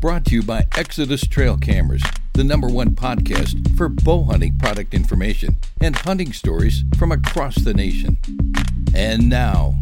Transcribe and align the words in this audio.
brought 0.00 0.26
to 0.26 0.34
you 0.34 0.42
by 0.42 0.66
Exodus 0.76 1.26
Trail 1.26 1.56
Cameras, 1.56 2.02
the 2.34 2.44
number 2.44 2.68
one 2.68 2.90
podcast 2.90 3.76
for 3.76 3.88
bow 3.88 4.24
hunting 4.24 4.58
product 4.58 4.92
information 4.92 5.56
and 5.80 5.96
hunting 5.96 6.32
stories 6.32 6.84
from 6.98 7.12
across 7.12 7.56
the 7.56 7.72
nation. 7.72 8.18
And 8.94 9.28
now, 9.28 9.80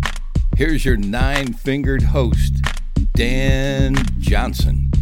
here's 0.57 0.85
your 0.85 0.97
nine 0.97 1.53
fingered 1.53 2.03
host, 2.03 2.55
Dan 3.15 3.97
Johnson. 4.19 4.93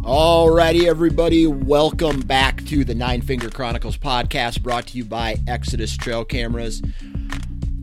Alrighty, 0.00 0.84
everybody, 0.84 1.46
welcome 1.46 2.20
back 2.20 2.64
to 2.66 2.84
the 2.84 2.94
Nine 2.94 3.22
Finger 3.22 3.50
Chronicles 3.50 3.96
podcast 3.96 4.62
brought 4.62 4.88
to 4.88 4.98
you 4.98 5.04
by 5.04 5.36
Exodus 5.46 5.96
Trail 5.96 6.24
Cameras. 6.24 6.82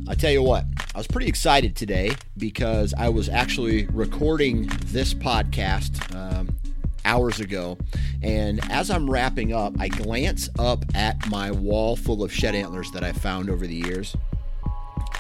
I 0.06 0.16
tell 0.16 0.32
you 0.32 0.44
what, 0.44 0.66
I 0.94 0.98
was 0.98 1.08
pretty 1.08 1.28
excited 1.28 1.78
today 1.78 2.12
because 2.38 2.94
I 2.98 3.08
was 3.08 3.30
actually 3.30 3.86
recording 3.88 4.70
this 4.88 5.14
podcast 5.14 6.14
um, 6.14 6.50
hours 7.06 7.40
ago. 7.40 7.78
And 8.22 8.60
as 8.70 8.92
I'm 8.92 9.10
wrapping 9.10 9.54
up, 9.54 9.74
I 9.80 9.88
glance 9.88 10.50
up 10.60 10.84
at 10.94 11.30
my 11.30 11.52
wall 11.52 11.96
full 11.96 12.22
of 12.22 12.34
shed 12.34 12.54
antlers 12.54 12.92
that 12.92 13.04
I 13.04 13.14
found 13.14 13.50
over 13.50 13.66
the 13.66 13.76
years. 13.76 14.16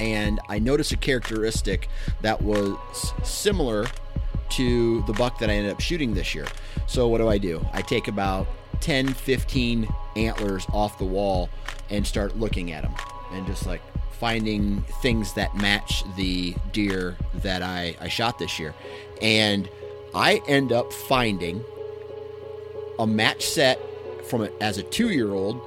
And 0.02 0.42
I 0.50 0.60
notice 0.60 0.92
a 0.92 0.98
characteristic 0.98 1.88
that 2.22 2.42
was 2.42 2.78
similar 3.24 3.88
to 4.52 5.02
the 5.04 5.14
buck 5.14 5.40
that 5.40 5.50
I 5.50 5.54
ended 5.54 5.72
up 5.72 5.80
shooting 5.80 6.14
this 6.14 6.36
year. 6.36 6.48
So, 6.88 7.08
what 7.08 7.20
do 7.20 7.30
I 7.30 7.38
do? 7.38 7.66
I 7.72 7.82
take 7.82 8.10
about 8.10 8.48
10, 8.82 9.14
15 9.14 9.88
antlers 10.18 10.66
off 10.74 10.98
the 10.98 11.06
wall 11.06 11.50
and 11.90 12.06
start 12.06 12.38
looking 12.38 12.74
at 12.74 12.84
them 12.84 12.94
and 13.32 13.48
just 13.48 13.66
like 13.66 13.82
finding 14.20 14.82
things 15.02 15.34
that 15.34 15.56
match 15.56 16.04
the 16.16 16.56
deer 16.72 17.18
that 17.36 17.62
I, 17.62 17.96
I 18.00 18.08
shot 18.08 18.40
this 18.40 18.60
year. 18.60 18.74
And 19.22 19.70
I 20.16 20.42
end 20.48 20.72
up 20.72 20.94
finding 20.94 21.64
a 23.00 23.08
match 23.08 23.46
set 23.46 23.80
from 24.30 24.44
it 24.44 24.54
as 24.62 24.78
a 24.78 24.84
two 24.84 25.10
year 25.10 25.32
old, 25.32 25.62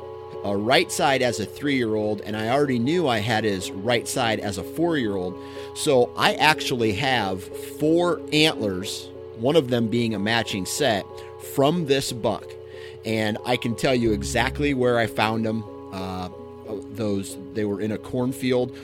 a 0.45 0.57
right 0.57 0.91
side 0.91 1.23
as 1.23 1.41
a 1.41 1.47
three 1.47 1.77
year 1.77 1.95
old, 1.95 2.21
and 2.21 2.37
I 2.37 2.51
already 2.51 2.79
knew 2.79 3.09
I 3.09 3.19
had 3.19 3.45
his 3.45 3.71
right 3.71 4.07
side 4.07 4.41
as 4.41 4.59
a 4.59 4.63
four 4.63 4.97
year 4.97 5.17
old. 5.17 5.37
So 5.75 6.13
I 6.17 6.35
actually 6.35 6.93
have 6.95 7.43
four 7.79 8.21
antlers, 8.33 9.09
one 9.39 9.57
of 9.57 9.69
them 9.69 9.89
being 9.89 10.15
a 10.15 10.19
matching 10.19 10.67
set 10.67 11.05
from 11.55 11.87
this 11.87 12.13
buck. 12.13 12.47
And 13.05 13.39
I 13.45 13.57
can 13.57 13.75
tell 13.77 13.95
you 13.95 14.13
exactly 14.13 14.75
where 14.75 14.99
I 14.99 15.07
found 15.07 15.45
them. 15.45 15.65
Uh, 15.93 16.29
those 16.91 17.37
they 17.55 17.65
were 17.65 17.81
in 17.81 17.93
a 17.93 17.99
cornfield 17.99 18.77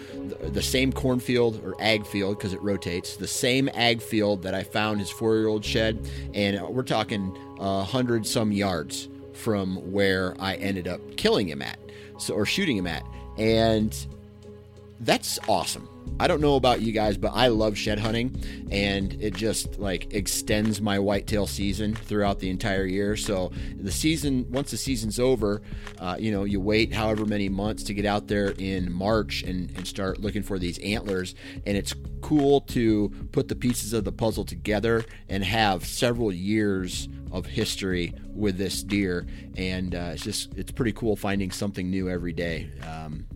the 0.52 0.62
same 0.62 0.92
cornfield 0.92 1.62
or 1.64 1.74
ag 1.80 2.06
field 2.06 2.36
because 2.36 2.52
it 2.52 2.62
rotates 2.62 3.16
the 3.16 3.26
same 3.26 3.68
ag 3.74 4.00
field 4.00 4.42
that 4.42 4.54
i 4.54 4.62
found 4.62 5.00
his 5.00 5.10
four-year-old 5.10 5.64
shed 5.64 6.08
and 6.34 6.58
uh, 6.58 6.66
we're 6.68 6.82
talking 6.82 7.36
a 7.58 7.82
hundred 7.82 8.26
some 8.26 8.52
yards 8.52 9.08
from 9.32 9.76
where 9.92 10.34
i 10.40 10.54
ended 10.56 10.86
up 10.86 11.00
killing 11.16 11.48
him 11.48 11.62
at 11.62 11.78
so 12.18 12.34
or 12.34 12.46
shooting 12.46 12.76
him 12.76 12.86
at 12.86 13.04
and 13.38 14.06
that's 15.04 15.38
awesome 15.48 15.88
I 16.20 16.28
don't 16.28 16.40
know 16.40 16.56
about 16.56 16.82
you 16.82 16.92
guys, 16.92 17.16
but 17.16 17.32
I 17.34 17.48
love 17.48 17.76
shed 17.76 17.98
hunting 17.98 18.40
and 18.70 19.12
it 19.20 19.34
just 19.34 19.78
like 19.78 20.14
extends 20.14 20.80
my 20.80 20.98
whitetail 20.98 21.46
season 21.46 21.94
throughout 21.94 22.38
the 22.38 22.48
entire 22.50 22.84
year. 22.84 23.16
So 23.16 23.50
the 23.76 23.90
season, 23.90 24.46
once 24.50 24.70
the 24.70 24.76
season's 24.76 25.18
over, 25.18 25.62
uh, 25.98 26.16
you 26.18 26.30
know, 26.30 26.44
you 26.44 26.60
wait 26.60 26.92
however 26.92 27.26
many 27.26 27.48
months 27.48 27.82
to 27.84 27.94
get 27.94 28.06
out 28.06 28.28
there 28.28 28.50
in 28.58 28.92
March 28.92 29.42
and, 29.42 29.70
and 29.76 29.86
start 29.86 30.20
looking 30.20 30.42
for 30.42 30.58
these 30.58 30.78
antlers. 30.78 31.34
And 31.66 31.76
it's 31.76 31.94
cool 32.20 32.60
to 32.60 33.08
put 33.32 33.48
the 33.48 33.56
pieces 33.56 33.92
of 33.92 34.04
the 34.04 34.12
puzzle 34.12 34.44
together 34.44 35.04
and 35.28 35.42
have 35.42 35.84
several 35.84 36.30
years 36.30 37.08
of 37.32 37.46
history 37.46 38.14
with 38.28 38.58
this 38.58 38.82
deer. 38.82 39.26
And 39.56 39.94
uh, 39.94 40.10
it's 40.12 40.22
just, 40.22 40.54
it's 40.54 40.70
pretty 40.70 40.92
cool 40.92 41.16
finding 41.16 41.50
something 41.50 41.90
new 41.90 42.08
every 42.08 42.32
day. 42.32 42.70
Um, 42.86 43.26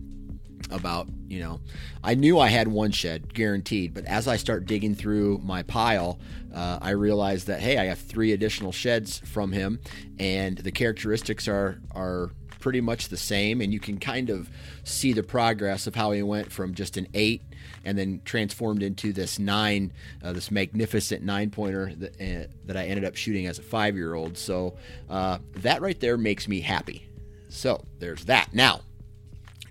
about 0.71 1.07
you 1.27 1.39
know 1.39 1.59
i 2.03 2.13
knew 2.13 2.39
i 2.39 2.47
had 2.47 2.67
one 2.67 2.91
shed 2.91 3.33
guaranteed 3.33 3.93
but 3.93 4.05
as 4.05 4.27
i 4.27 4.35
start 4.35 4.65
digging 4.65 4.95
through 4.95 5.39
my 5.43 5.63
pile 5.63 6.19
uh, 6.53 6.79
i 6.81 6.89
realize 6.89 7.45
that 7.45 7.59
hey 7.59 7.77
i 7.77 7.85
have 7.85 7.99
three 7.99 8.33
additional 8.33 8.71
sheds 8.71 9.19
from 9.19 9.51
him 9.51 9.79
and 10.19 10.57
the 10.59 10.71
characteristics 10.71 11.47
are 11.47 11.79
are 11.95 12.31
pretty 12.59 12.81
much 12.81 13.09
the 13.09 13.17
same 13.17 13.61
and 13.61 13.71
you 13.71 13.79
can 13.79 13.99
kind 13.99 14.29
of 14.29 14.49
see 14.83 15.13
the 15.13 15.23
progress 15.23 15.85
of 15.85 15.95
how 15.95 16.11
he 16.11 16.23
went 16.23 16.51
from 16.51 16.73
just 16.73 16.97
an 16.97 17.07
eight 17.13 17.41
and 17.85 17.97
then 17.97 18.19
transformed 18.25 18.81
into 18.81 19.13
this 19.13 19.37
nine 19.37 19.93
uh, 20.23 20.33
this 20.33 20.49
magnificent 20.49 21.23
nine 21.23 21.49
pointer 21.51 21.93
that, 21.95 22.13
uh, 22.19 22.47
that 22.65 22.75
i 22.75 22.85
ended 22.85 23.05
up 23.05 23.15
shooting 23.15 23.45
as 23.45 23.59
a 23.59 23.61
five 23.61 23.95
year 23.95 24.15
old 24.15 24.37
so 24.37 24.75
uh, 25.09 25.37
that 25.55 25.81
right 25.81 25.99
there 25.99 26.17
makes 26.17 26.47
me 26.47 26.61
happy. 26.61 27.07
So 27.49 27.83
there's 27.99 28.25
that. 28.25 28.53
Now 28.53 28.81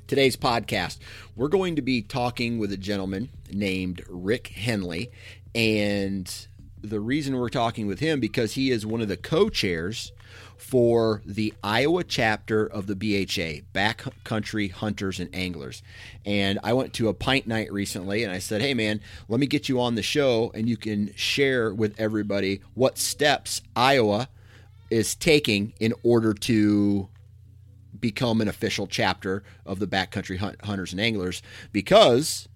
today's 0.07 0.37
podcast, 0.37 0.99
we're 1.35 1.49
going 1.49 1.77
to 1.77 1.83
be 1.83 2.03
talking 2.03 2.59
with 2.59 2.73
a 2.73 2.77
gentleman 2.77 3.29
named 3.53 4.03
Rick 4.09 4.49
Henley. 4.49 5.11
And 5.55 6.33
the 6.83 7.01
reason 7.01 7.37
we're 7.37 7.49
talking 7.49 7.87
with 7.87 8.01
him 8.01 8.21
because 8.21 8.53
he 8.53 8.71
is 8.71 8.87
one 8.87 9.01
of 9.01 9.09
the 9.09 9.17
co-chairs 9.17 10.13
for 10.57 11.23
the 11.27 11.53
Iowa 11.63 12.05
chapter 12.05 12.67
of 12.67 12.87
the 12.87 12.95
BHA, 12.95 13.67
Backcountry 13.75 14.71
Hunters 14.71 15.21
and 15.21 15.35
Anglers. 15.35 15.83
And 16.25 16.59
I 16.63 16.73
went 16.73 16.93
to 16.95 17.09
a 17.09 17.15
pint 17.15 17.47
night 17.47 17.73
recently 17.73 18.23
and 18.23 18.33
I 18.33 18.39
said, 18.39 18.63
"Hey 18.63 18.75
man, 18.75 19.01
let 19.29 19.41
me 19.41 19.47
get 19.47 19.69
you 19.69 19.81
on 19.81 19.95
the 19.95 20.03
show 20.03 20.51
and 20.55 20.69
you 20.69 20.77
can 20.77 21.13
share 21.15 21.75
with 21.75 21.99
everybody 21.99 22.61
what 22.75 22.99
steps 22.99 23.63
Iowa 23.75 24.29
is 24.91 25.15
taking 25.15 25.73
in 25.81 25.93
order 26.03 26.33
to 26.33 27.09
become 28.01 28.41
an 28.41 28.49
official 28.49 28.87
chapter 28.87 29.43
of 29.65 29.79
the 29.79 29.87
Backcountry 29.87 30.39
Hunt, 30.39 30.65
Hunters 30.65 30.93
and 30.93 31.01
Anglers 31.01 31.43
because 31.73 32.49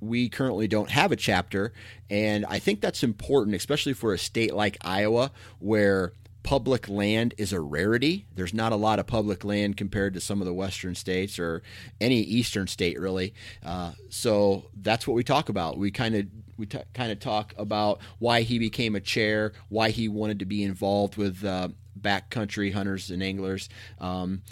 we 0.00 0.28
currently 0.28 0.68
don't 0.68 0.90
have 0.90 1.12
a 1.12 1.16
chapter. 1.16 1.72
And 2.10 2.44
I 2.46 2.58
think 2.58 2.80
that's 2.80 3.02
important, 3.02 3.56
especially 3.56 3.92
for 3.92 4.12
a 4.12 4.18
state 4.18 4.54
like 4.54 4.76
Iowa 4.82 5.32
where 5.58 6.12
public 6.46 6.88
land 6.88 7.34
is 7.38 7.52
a 7.52 7.60
rarity. 7.60 8.24
There's 8.34 8.54
not 8.54 8.70
a 8.70 8.76
lot 8.76 9.00
of 9.00 9.06
public 9.08 9.44
land 9.44 9.76
compared 9.76 10.14
to 10.14 10.20
some 10.20 10.40
of 10.40 10.46
the 10.46 10.54
western 10.54 10.94
states 10.94 11.40
or 11.40 11.62
any 12.00 12.20
eastern 12.20 12.68
state, 12.68 13.00
really. 13.00 13.34
Uh, 13.64 13.92
so 14.10 14.70
that's 14.80 15.08
what 15.08 15.14
we 15.14 15.24
talk 15.24 15.48
about. 15.48 15.76
We 15.76 15.90
kind 15.90 16.14
of 16.14 16.26
we 16.56 16.66
t- 16.66 16.78
kind 16.94 17.10
of 17.10 17.18
talk 17.18 17.52
about 17.58 18.00
why 18.20 18.42
he 18.42 18.60
became 18.60 18.94
a 18.94 19.00
chair, 19.00 19.52
why 19.68 19.90
he 19.90 20.08
wanted 20.08 20.38
to 20.38 20.44
be 20.44 20.62
involved 20.62 21.16
with 21.16 21.44
uh, 21.44 21.68
backcountry 22.00 22.72
hunters 22.72 23.10
and 23.10 23.24
anglers. 23.24 23.68
Um, 24.00 24.42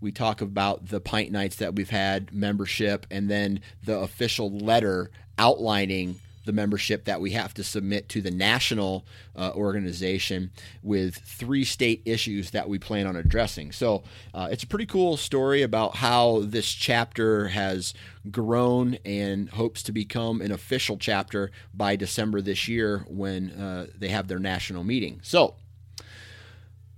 we 0.00 0.12
talk 0.12 0.40
about 0.40 0.88
the 0.88 1.00
pint 1.00 1.30
nights 1.30 1.56
that 1.56 1.74
we've 1.74 1.90
had, 1.90 2.32
membership, 2.32 3.06
and 3.10 3.30
then 3.30 3.60
the 3.84 3.98
official 3.98 4.50
letter 4.50 5.10
outlining 5.38 6.20
the 6.44 6.52
membership 6.52 7.04
that 7.04 7.20
we 7.20 7.30
have 7.30 7.54
to 7.54 7.64
submit 7.64 8.08
to 8.10 8.20
the 8.20 8.30
national 8.30 9.04
uh, 9.36 9.50
organization 9.54 10.50
with 10.82 11.16
three 11.16 11.64
state 11.64 12.02
issues 12.04 12.50
that 12.50 12.68
we 12.68 12.78
plan 12.78 13.06
on 13.06 13.16
addressing. 13.16 13.72
So 13.72 14.04
uh, 14.32 14.48
it's 14.50 14.62
a 14.62 14.66
pretty 14.66 14.86
cool 14.86 15.16
story 15.16 15.62
about 15.62 15.96
how 15.96 16.42
this 16.42 16.70
chapter 16.70 17.48
has 17.48 17.94
grown 18.30 18.98
and 19.04 19.48
hopes 19.50 19.82
to 19.84 19.92
become 19.92 20.40
an 20.40 20.52
official 20.52 20.96
chapter 20.96 21.50
by 21.72 21.96
December 21.96 22.40
this 22.40 22.68
year 22.68 23.04
when 23.08 23.50
uh, 23.52 23.86
they 23.96 24.08
have 24.08 24.28
their 24.28 24.38
national 24.38 24.84
meeting. 24.84 25.20
So 25.22 25.54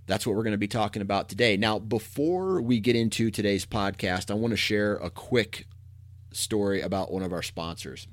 that's 0.06 0.26
what 0.26 0.36
we're 0.36 0.42
going 0.42 0.52
to 0.52 0.58
be 0.58 0.68
talking 0.68 1.02
about 1.02 1.28
today. 1.28 1.56
Now, 1.56 1.78
before 1.78 2.60
we 2.60 2.80
get 2.80 2.96
into 2.96 3.30
today's 3.30 3.66
podcast, 3.66 4.30
I 4.30 4.34
want 4.34 4.52
to 4.52 4.56
share 4.56 4.96
a 4.96 5.10
quick 5.10 5.66
story 6.32 6.80
about 6.80 7.10
one 7.10 7.22
of 7.22 7.32
our 7.32 7.42
sponsors 7.42 8.06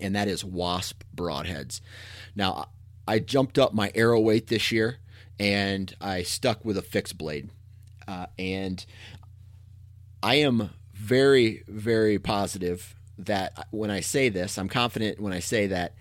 and 0.00 0.14
that 0.14 0.28
is 0.28 0.44
wasp 0.44 1.02
broadheads. 1.14 1.80
Now, 2.34 2.68
I 3.06 3.18
jumped 3.18 3.58
up 3.58 3.74
my 3.74 3.92
arrow 3.94 4.20
weight 4.20 4.48
this 4.48 4.72
year 4.72 4.98
and 5.38 5.94
I 6.00 6.22
stuck 6.22 6.64
with 6.64 6.76
a 6.78 6.82
fixed 6.82 7.18
blade. 7.18 7.50
Uh, 8.06 8.26
and 8.38 8.84
I 10.22 10.36
am 10.36 10.70
very, 10.92 11.64
very 11.68 12.18
positive 12.18 12.94
that 13.18 13.68
when 13.70 13.90
I 13.90 14.00
say 14.00 14.28
this, 14.28 14.58
I'm 14.58 14.68
confident 14.68 15.20
when 15.20 15.32
I 15.32 15.40
say 15.40 15.66
that 15.68 15.94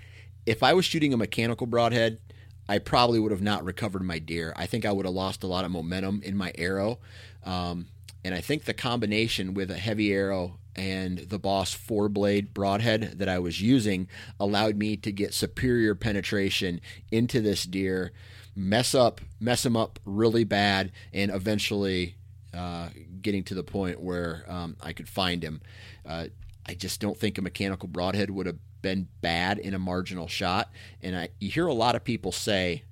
if 0.46 0.64
I 0.64 0.74
was 0.74 0.86
shooting 0.86 1.14
a 1.14 1.18
mechanical 1.18 1.68
broadhead, 1.68 2.20
I 2.68 2.80
probably 2.80 3.20
would 3.20 3.32
have 3.32 3.42
not 3.42 3.64
recovered 3.64 4.04
my 4.04 4.20
deer. 4.20 4.54
I 4.56 4.66
think 4.66 4.86
I 4.86 4.92
would 4.92 5.06
have 5.06 5.14
lost 5.14 5.44
a 5.44 5.48
lot 5.48 5.66
of 5.66 5.72
momentum 5.72 6.22
in 6.24 6.38
my 6.38 6.52
arrow. 6.56 7.00
Um, 7.44 7.88
and 8.24 8.34
I 8.34 8.42
think 8.42 8.64
the 8.64 8.74
combination 8.74 9.54
with 9.54 9.70
a 9.70 9.78
heavy 9.78 10.14
arrow 10.14 10.60
and 10.76 11.20
the 11.20 11.40
Boss 11.40 11.74
four 11.74 12.10
blade 12.10 12.54
broadhead 12.54 13.20
that 13.20 13.30
I 13.30 13.40
was 13.40 13.62
using 13.62 14.08
allowed 14.40 14.76
me 14.78 14.96
to 14.98 15.12
get 15.12 15.34
superior 15.34 15.94
penetration 15.94 16.82
into 17.12 17.42
this 17.42 17.66
deer, 17.66 18.12
mess 18.56 18.96
up, 18.96 19.22
mess 19.40 19.66
him 19.66 19.76
up 19.76 20.00
really 20.06 20.44
bad, 20.44 20.92
and 21.12 21.32
eventually 21.32 22.16
uh, 22.54 22.90
getting 23.22 23.44
to 23.44 23.56
the 23.56 23.64
point 23.64 24.00
where 24.00 24.46
um, 24.48 24.78
I 24.82 24.94
could 24.94 25.10
find 25.10 25.44
him. 25.44 25.62
Uh, 26.06 26.28
I 26.66 26.76
just 26.76 27.02
don't 27.02 27.18
think 27.18 27.38
a 27.38 27.42
mechanical 27.42 27.90
broadhead 27.90 28.30
would 28.30 28.46
have 28.46 28.58
been 28.84 29.08
bad 29.22 29.58
in 29.58 29.74
a 29.74 29.80
marginal 29.80 30.28
shot. 30.28 30.72
And 31.02 31.18
I, 31.18 31.30
you 31.40 31.50
hear 31.50 31.66
a 31.66 31.74
lot 31.74 31.96
of 31.96 32.04
people 32.04 32.32
say, 32.32 32.84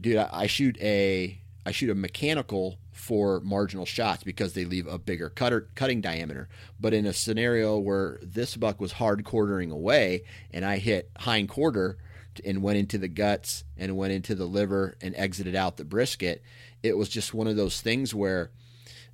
"Dude, 0.00 0.18
I, 0.18 0.28
I 0.30 0.46
shoot 0.46 0.78
a 0.80 1.40
I 1.66 1.72
shoot 1.72 1.90
a 1.90 1.96
mechanical 1.96 2.78
for 2.92 3.40
marginal 3.40 3.84
shots 3.84 4.22
because 4.22 4.54
they 4.54 4.64
leave 4.64 4.86
a 4.86 4.98
bigger 4.98 5.28
cutter, 5.28 5.68
cutting 5.74 6.00
diameter. 6.00 6.48
But 6.80 6.94
in 6.94 7.06
a 7.06 7.12
scenario 7.12 7.76
where 7.76 8.18
this 8.22 8.56
buck 8.56 8.80
was 8.80 8.92
hard 8.92 9.24
quartering 9.24 9.70
away 9.70 10.22
and 10.52 10.64
I 10.64 10.78
hit 10.78 11.10
hind 11.18 11.48
quarter 11.48 11.98
and 12.44 12.62
went 12.62 12.78
into 12.78 12.98
the 12.98 13.08
guts 13.08 13.64
and 13.76 13.96
went 13.96 14.12
into 14.12 14.34
the 14.34 14.46
liver 14.46 14.96
and 15.00 15.14
exited 15.16 15.54
out 15.54 15.76
the 15.76 15.84
brisket, 15.84 16.42
it 16.82 16.96
was 16.96 17.08
just 17.08 17.34
one 17.34 17.48
of 17.48 17.56
those 17.56 17.80
things 17.80 18.14
where 18.14 18.50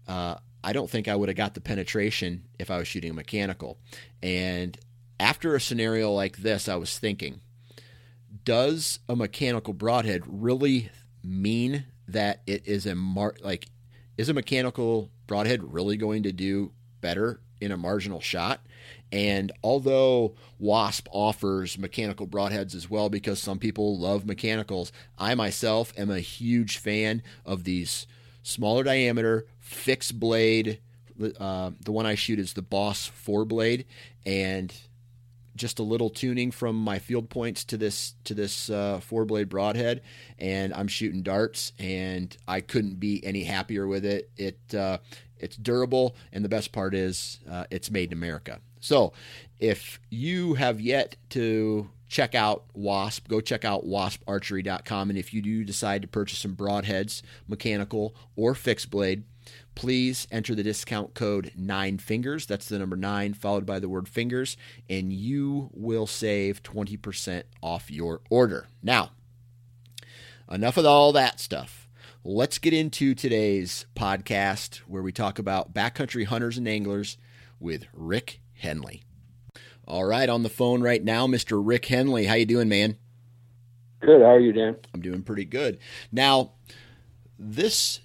uh, 0.06 0.36
I 0.62 0.72
don't 0.72 0.90
think 0.90 1.08
I 1.08 1.16
would 1.16 1.28
have 1.28 1.36
got 1.36 1.54
the 1.54 1.60
penetration 1.60 2.44
if 2.58 2.70
I 2.70 2.78
was 2.78 2.86
shooting 2.86 3.10
a 3.10 3.14
mechanical. 3.14 3.78
And 4.22 4.78
after 5.22 5.54
a 5.54 5.60
scenario 5.60 6.10
like 6.10 6.38
this, 6.38 6.68
I 6.68 6.74
was 6.74 6.98
thinking, 6.98 7.40
does 8.44 8.98
a 9.08 9.14
mechanical 9.14 9.72
broadhead 9.72 10.24
really 10.26 10.90
mean 11.22 11.84
that 12.08 12.42
it 12.44 12.66
is 12.66 12.86
a 12.86 12.96
mar- 12.96 13.36
like 13.40 13.68
is 14.18 14.28
a 14.28 14.34
mechanical 14.34 15.10
broadhead 15.28 15.72
really 15.72 15.96
going 15.96 16.24
to 16.24 16.32
do 16.32 16.72
better 17.00 17.40
in 17.60 17.70
a 17.70 17.76
marginal 17.76 18.20
shot? 18.20 18.62
And 19.12 19.52
although 19.62 20.34
Wasp 20.58 21.06
offers 21.12 21.78
mechanical 21.78 22.26
broadheads 22.26 22.74
as 22.74 22.90
well 22.90 23.08
because 23.08 23.40
some 23.40 23.60
people 23.60 23.96
love 23.96 24.26
mechanicals, 24.26 24.90
I 25.16 25.36
myself 25.36 25.92
am 25.96 26.10
a 26.10 26.18
huge 26.18 26.78
fan 26.78 27.22
of 27.46 27.62
these 27.62 28.08
smaller 28.42 28.82
diameter 28.82 29.46
fixed 29.60 30.18
blade. 30.18 30.80
Uh, 31.38 31.70
the 31.80 31.92
one 31.92 32.06
I 32.06 32.16
shoot 32.16 32.40
is 32.40 32.54
the 32.54 32.62
Boss 32.62 33.06
four 33.06 33.44
blade, 33.44 33.84
and 34.26 34.74
just 35.56 35.78
a 35.78 35.82
little 35.82 36.10
tuning 36.10 36.50
from 36.50 36.76
my 36.76 36.98
field 36.98 37.28
points 37.30 37.64
to 37.64 37.76
this 37.76 38.14
to 38.24 38.34
this 38.34 38.70
uh, 38.70 39.00
four 39.00 39.24
blade 39.24 39.48
broadhead, 39.48 40.02
and 40.38 40.72
I'm 40.74 40.88
shooting 40.88 41.22
darts, 41.22 41.72
and 41.78 42.34
I 42.48 42.60
couldn't 42.60 43.00
be 43.00 43.24
any 43.24 43.44
happier 43.44 43.86
with 43.86 44.04
it. 44.04 44.30
It 44.36 44.74
uh, 44.74 44.98
it's 45.38 45.56
durable, 45.56 46.16
and 46.32 46.44
the 46.44 46.48
best 46.48 46.72
part 46.72 46.94
is 46.94 47.40
uh, 47.50 47.64
it's 47.70 47.90
made 47.90 48.12
in 48.12 48.18
America. 48.18 48.60
So, 48.80 49.12
if 49.60 50.00
you 50.10 50.54
have 50.54 50.80
yet 50.80 51.16
to 51.30 51.90
check 52.08 52.34
out 52.34 52.64
Wasp, 52.74 53.28
go 53.28 53.40
check 53.40 53.64
out 53.64 53.86
wasparchery.com, 53.86 55.10
and 55.10 55.18
if 55.18 55.32
you 55.32 55.40
do 55.40 55.64
decide 55.64 56.02
to 56.02 56.08
purchase 56.08 56.38
some 56.40 56.54
broadheads, 56.56 57.22
mechanical 57.48 58.14
or 58.36 58.54
fixed 58.54 58.90
blade 58.90 59.24
please 59.74 60.26
enter 60.30 60.54
the 60.54 60.62
discount 60.62 61.14
code 61.14 61.52
nine 61.56 61.98
fingers. 61.98 62.46
That's 62.46 62.68
the 62.68 62.78
number 62.78 62.96
nine 62.96 63.34
followed 63.34 63.66
by 63.66 63.78
the 63.78 63.88
word 63.88 64.08
fingers, 64.08 64.56
and 64.88 65.12
you 65.12 65.70
will 65.72 66.06
save 66.06 66.62
20% 66.62 67.44
off 67.62 67.90
your 67.90 68.20
order. 68.30 68.66
Now, 68.82 69.10
enough 70.50 70.76
of 70.76 70.86
all 70.86 71.12
that 71.12 71.40
stuff. 71.40 71.88
Let's 72.24 72.58
get 72.58 72.72
into 72.72 73.14
today's 73.14 73.86
podcast 73.96 74.76
where 74.86 75.02
we 75.02 75.10
talk 75.10 75.38
about 75.38 75.74
backcountry 75.74 76.26
hunters 76.26 76.56
and 76.56 76.68
anglers 76.68 77.18
with 77.58 77.86
Rick 77.92 78.40
Henley. 78.54 79.02
All 79.88 80.04
right, 80.04 80.28
on 80.28 80.44
the 80.44 80.48
phone 80.48 80.82
right 80.82 81.02
now, 81.02 81.26
Mr. 81.26 81.60
Rick 81.60 81.86
Henley. 81.86 82.26
How 82.26 82.34
you 82.34 82.46
doing, 82.46 82.68
man? 82.68 82.96
Good. 84.00 84.20
How 84.20 84.34
are 84.34 84.40
you, 84.40 84.52
Dan? 84.52 84.76
I'm 84.94 85.00
doing 85.00 85.22
pretty 85.22 85.44
good. 85.44 85.78
Now, 86.12 86.52
this 87.38 88.00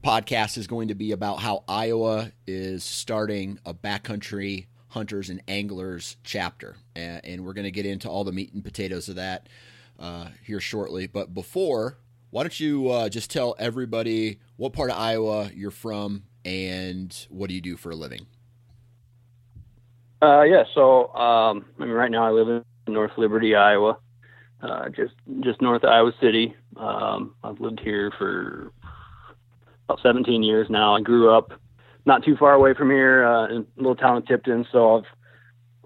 podcast 0.00 0.56
is 0.56 0.66
going 0.66 0.88
to 0.88 0.94
be 0.94 1.12
about 1.12 1.40
how 1.40 1.64
Iowa 1.68 2.32
is 2.46 2.82
starting 2.84 3.58
a 3.64 3.74
backcountry 3.74 4.66
hunters 4.88 5.30
and 5.30 5.42
anglers 5.46 6.16
chapter, 6.24 6.76
and, 6.96 7.24
and 7.24 7.44
we're 7.44 7.52
going 7.52 7.64
to 7.64 7.70
get 7.70 7.86
into 7.86 8.08
all 8.08 8.24
the 8.24 8.32
meat 8.32 8.52
and 8.52 8.64
potatoes 8.64 9.08
of 9.08 9.16
that 9.16 9.48
uh, 9.98 10.28
here 10.44 10.60
shortly. 10.60 11.06
But 11.06 11.34
before, 11.34 11.98
why 12.30 12.42
don't 12.42 12.58
you 12.58 12.88
uh, 12.90 13.08
just 13.08 13.30
tell 13.30 13.54
everybody 13.58 14.40
what 14.56 14.72
part 14.72 14.90
of 14.90 14.96
Iowa 14.96 15.50
you're 15.54 15.70
from 15.70 16.24
and 16.44 17.26
what 17.28 17.48
do 17.48 17.54
you 17.54 17.60
do 17.60 17.76
for 17.76 17.90
a 17.90 17.96
living? 17.96 18.26
Uh, 20.22 20.42
yeah, 20.42 20.64
so 20.74 21.14
um, 21.14 21.64
I 21.78 21.84
mean, 21.84 21.92
right 21.92 22.10
now 22.10 22.26
I 22.26 22.30
live 22.30 22.48
in 22.48 22.92
North 22.92 23.12
Liberty, 23.16 23.54
Iowa, 23.54 23.98
uh, 24.62 24.88
just 24.90 25.14
just 25.40 25.62
north 25.62 25.82
of 25.82 25.90
Iowa 25.90 26.12
City. 26.20 26.54
Um, 26.76 27.34
I've 27.42 27.60
lived 27.60 27.80
here 27.80 28.12
for 28.18 28.72
about 29.90 30.02
17 30.02 30.42
years 30.42 30.68
now. 30.70 30.94
I 30.94 31.00
grew 31.00 31.36
up 31.36 31.52
not 32.06 32.24
too 32.24 32.36
far 32.36 32.54
away 32.54 32.74
from 32.74 32.90
here 32.90 33.24
uh, 33.26 33.48
in 33.48 33.56
a 33.56 33.66
little 33.76 33.96
town 33.96 34.18
of 34.18 34.26
Tipton. 34.26 34.64
So 34.70 34.98
I've 34.98 35.04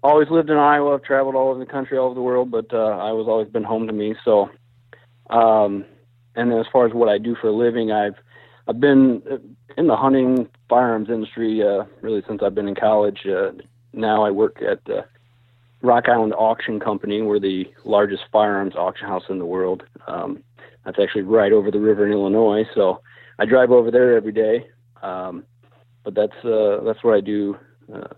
always 0.02 0.28
lived 0.30 0.50
in 0.50 0.58
Iowa. 0.58 0.94
I've 0.94 1.02
traveled 1.02 1.34
all 1.34 1.50
over 1.50 1.58
the 1.58 1.70
country, 1.70 1.96
all 1.96 2.06
over 2.06 2.14
the 2.14 2.20
world, 2.20 2.50
but 2.50 2.72
uh, 2.72 2.98
Iowa's 2.98 3.28
always 3.28 3.48
been 3.48 3.64
home 3.64 3.86
to 3.86 3.92
me. 3.92 4.14
So, 4.24 4.50
um, 5.30 5.86
and 6.36 6.50
then 6.50 6.58
as 6.58 6.66
far 6.70 6.86
as 6.86 6.92
what 6.92 7.08
I 7.08 7.16
do 7.16 7.34
for 7.40 7.48
a 7.48 7.52
living, 7.52 7.92
I've 7.92 8.16
I've 8.68 8.80
been 8.80 9.22
in 9.76 9.86
the 9.86 9.96
hunting 9.96 10.48
firearms 10.68 11.08
industry 11.08 11.62
uh, 11.62 11.84
really 12.00 12.22
since 12.28 12.42
I've 12.42 12.54
been 12.54 12.68
in 12.68 12.74
college. 12.74 13.20
Uh, 13.26 13.52
now 13.92 14.24
I 14.24 14.30
work 14.30 14.62
at 14.62 14.84
the 14.84 15.04
Rock 15.82 16.08
Island 16.08 16.34
Auction 16.34 16.80
Company. 16.80 17.22
We're 17.22 17.40
the 17.40 17.66
largest 17.84 18.22
firearms 18.32 18.74
auction 18.74 19.06
house 19.06 19.24
in 19.28 19.38
the 19.38 19.46
world. 19.46 19.82
Um, 20.06 20.42
that's 20.84 20.98
actually 20.98 21.22
right 21.22 21.52
over 21.52 21.70
the 21.70 21.80
river 21.80 22.06
in 22.06 22.12
Illinois. 22.12 22.64
So 22.74 23.00
I 23.38 23.44
drive 23.46 23.70
over 23.70 23.90
there 23.90 24.16
every 24.16 24.32
day. 24.32 24.66
Um, 25.02 25.44
but 26.04 26.14
that's 26.14 26.44
uh, 26.44 26.80
that's 26.84 27.02
what 27.02 27.14
I 27.14 27.20
do 27.20 27.56
uh, 27.92 28.08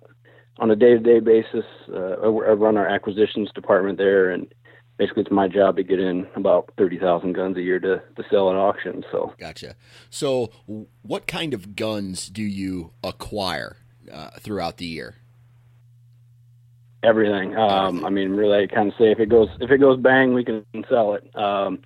on 0.58 0.70
a 0.70 0.76
day-to-day 0.76 1.20
basis. 1.20 1.64
Uh, 1.92 2.16
I 2.20 2.28
run 2.28 2.76
our 2.76 2.87
acquisitions 2.87 3.50
department 3.54 3.96
there, 3.96 4.30
and 4.30 4.52
basically 4.99 5.23
it's 5.23 5.30
my 5.30 5.49
job 5.49 5.76
to 5.76 5.85
get 5.85 6.00
in 6.00 6.26
about 6.35 6.70
thirty 6.76 6.99
thousand 6.99 7.35
guns 7.35 7.56
a 7.56 7.62
year 7.62 7.78
to, 7.78 8.02
to 8.16 8.25
sell 8.30 8.50
at 8.50 8.56
auction. 8.56 9.04
So 9.11 9.32
gotcha. 9.38 9.76
So 10.11 10.50
what 11.02 11.26
kind 11.26 11.54
of 11.54 11.76
guns 11.76 12.28
do 12.28 12.42
you 12.42 12.90
acquire 13.02 13.76
uh, 14.12 14.30
throughout 14.40 14.78
the 14.78 14.87
year? 14.87 15.14
Everything. 17.02 17.56
Um, 17.56 18.04
I 18.04 18.11
mean, 18.11 18.30
really, 18.30 18.64
I 18.64 18.66
kind 18.66 18.88
of 18.88 18.94
say 18.99 19.12
if 19.12 19.20
it 19.20 19.28
goes 19.28 19.49
if 19.61 19.70
it 19.70 19.78
goes 19.78 20.00
bang, 20.00 20.35
we 20.35 20.44
can 20.44 20.64
sell 20.88 21.14
it. 21.14 21.25
Um, 21.37 21.78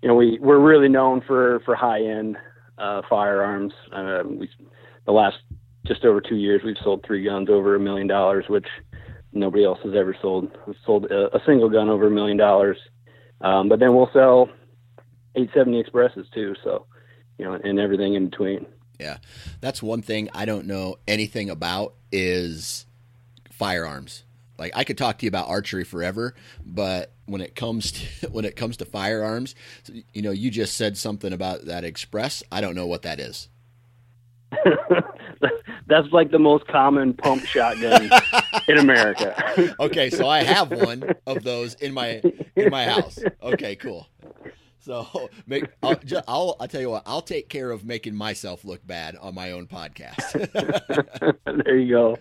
you 0.00 0.08
know, 0.08 0.14
we 0.14 0.38
we're 0.40 0.58
really 0.58 0.88
known 0.88 1.20
for 1.20 1.60
for 1.60 1.74
high 1.74 2.02
end 2.02 2.38
uh, 2.82 3.02
firearms. 3.08 3.72
Uh, 3.92 4.22
we 4.26 4.50
the 5.06 5.12
last 5.12 5.36
just 5.86 6.04
over 6.04 6.20
two 6.20 6.36
years 6.36 6.62
we've 6.64 6.76
sold 6.82 7.04
three 7.06 7.24
guns 7.24 7.48
over 7.48 7.74
a 7.74 7.80
million 7.80 8.06
dollars, 8.06 8.44
which 8.48 8.66
nobody 9.32 9.64
else 9.64 9.78
has 9.84 9.94
ever 9.96 10.14
sold. 10.20 10.50
We've 10.66 10.76
sold 10.84 11.06
a, 11.06 11.34
a 11.34 11.40
single 11.46 11.70
gun 11.70 11.88
over 11.88 12.08
a 12.08 12.10
million 12.10 12.36
dollars, 12.36 12.76
um, 13.40 13.68
but 13.68 13.78
then 13.78 13.94
we'll 13.94 14.10
sell 14.12 14.48
870 15.34 15.80
expresses 15.80 16.26
too. 16.34 16.54
So 16.62 16.86
you 17.38 17.44
know, 17.44 17.54
and 17.54 17.78
everything 17.78 18.14
in 18.14 18.28
between. 18.28 18.66
Yeah, 18.98 19.18
that's 19.60 19.82
one 19.82 20.02
thing 20.02 20.28
I 20.34 20.44
don't 20.44 20.66
know 20.66 20.96
anything 21.08 21.50
about 21.50 21.94
is 22.10 22.86
firearms. 23.50 24.24
Like 24.58 24.72
I 24.74 24.84
could 24.84 24.98
talk 24.98 25.18
to 25.18 25.26
you 25.26 25.28
about 25.28 25.48
archery 25.48 25.84
forever, 25.84 26.34
but 26.64 27.12
when 27.26 27.40
it 27.40 27.54
comes 27.54 27.92
to 27.92 28.28
when 28.30 28.44
it 28.44 28.56
comes 28.56 28.76
to 28.78 28.84
firearms, 28.84 29.54
you 30.12 30.22
know, 30.22 30.30
you 30.30 30.50
just 30.50 30.76
said 30.76 30.96
something 30.96 31.32
about 31.32 31.66
that 31.66 31.84
express. 31.84 32.42
I 32.52 32.60
don't 32.60 32.74
know 32.74 32.86
what 32.86 33.02
that 33.02 33.20
is. 33.20 33.48
That's 35.86 36.08
like 36.12 36.30
the 36.30 36.38
most 36.38 36.66
common 36.68 37.14
pump 37.14 37.44
shotgun 37.44 38.10
in 38.68 38.78
America. 38.78 39.74
okay, 39.80 40.10
so 40.10 40.28
I 40.28 40.42
have 40.42 40.70
one 40.70 41.04
of 41.26 41.42
those 41.42 41.74
in 41.74 41.92
my 41.92 42.22
in 42.54 42.70
my 42.70 42.84
house. 42.84 43.18
Okay, 43.42 43.76
cool. 43.76 44.06
So 44.82 45.30
make 45.46 45.64
I'll, 45.82 45.94
just, 45.94 46.24
I'll 46.28 46.56
I'll 46.60 46.68
tell 46.68 46.80
you 46.80 46.90
what 46.90 47.04
I'll 47.06 47.22
take 47.22 47.48
care 47.48 47.70
of 47.70 47.84
making 47.84 48.14
myself 48.14 48.64
look 48.64 48.86
bad 48.86 49.16
on 49.16 49.34
my 49.34 49.52
own 49.52 49.66
podcast. 49.66 50.32
there 51.64 51.78
you 51.78 51.94
go, 51.94 52.18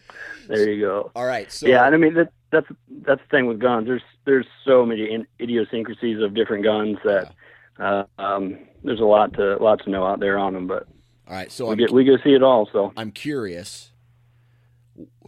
there 0.48 0.70
you 0.70 0.82
go. 0.82 1.12
All 1.15 1.25
right. 1.25 1.51
So 1.51 1.68
yeah, 1.68 1.86
and 1.86 1.96
I 1.96 1.98
mean 1.98 2.13
that 2.13 2.32
that's 2.51 2.68
that's 3.06 3.22
the 3.22 3.27
thing 3.30 3.48
with 3.48 3.60
guns. 3.60 3.88
There's 3.88 4.03
there's 4.25 4.46
so 4.65 4.86
many 4.86 5.25
idiosyncrasies 5.39 6.22
of 6.22 6.34
different 6.36 6.63
guns 6.63 6.98
that 7.03 7.34
uh, 7.80 8.03
um, 8.20 8.60
there's 8.84 9.00
a 9.00 9.06
lot 9.06 9.34
to 9.34 9.58
lot 9.58 9.84
to 9.84 9.89
know 9.89 10.06
out 10.06 10.20
there 10.20 10.38
on 10.38 10.53
them. 10.53 10.68
But 10.68 10.88
all 11.27 11.34
right, 11.34 11.51
so 11.51 11.65
we 11.65 11.72
I'm, 11.72 11.77
get 11.80 11.91
we 11.91 12.06
go 12.06 12.18
see 12.24 12.34
it 12.34 12.44
all. 12.44 12.70
So 12.72 12.94
I'm 12.96 13.12
curious. 13.12 13.91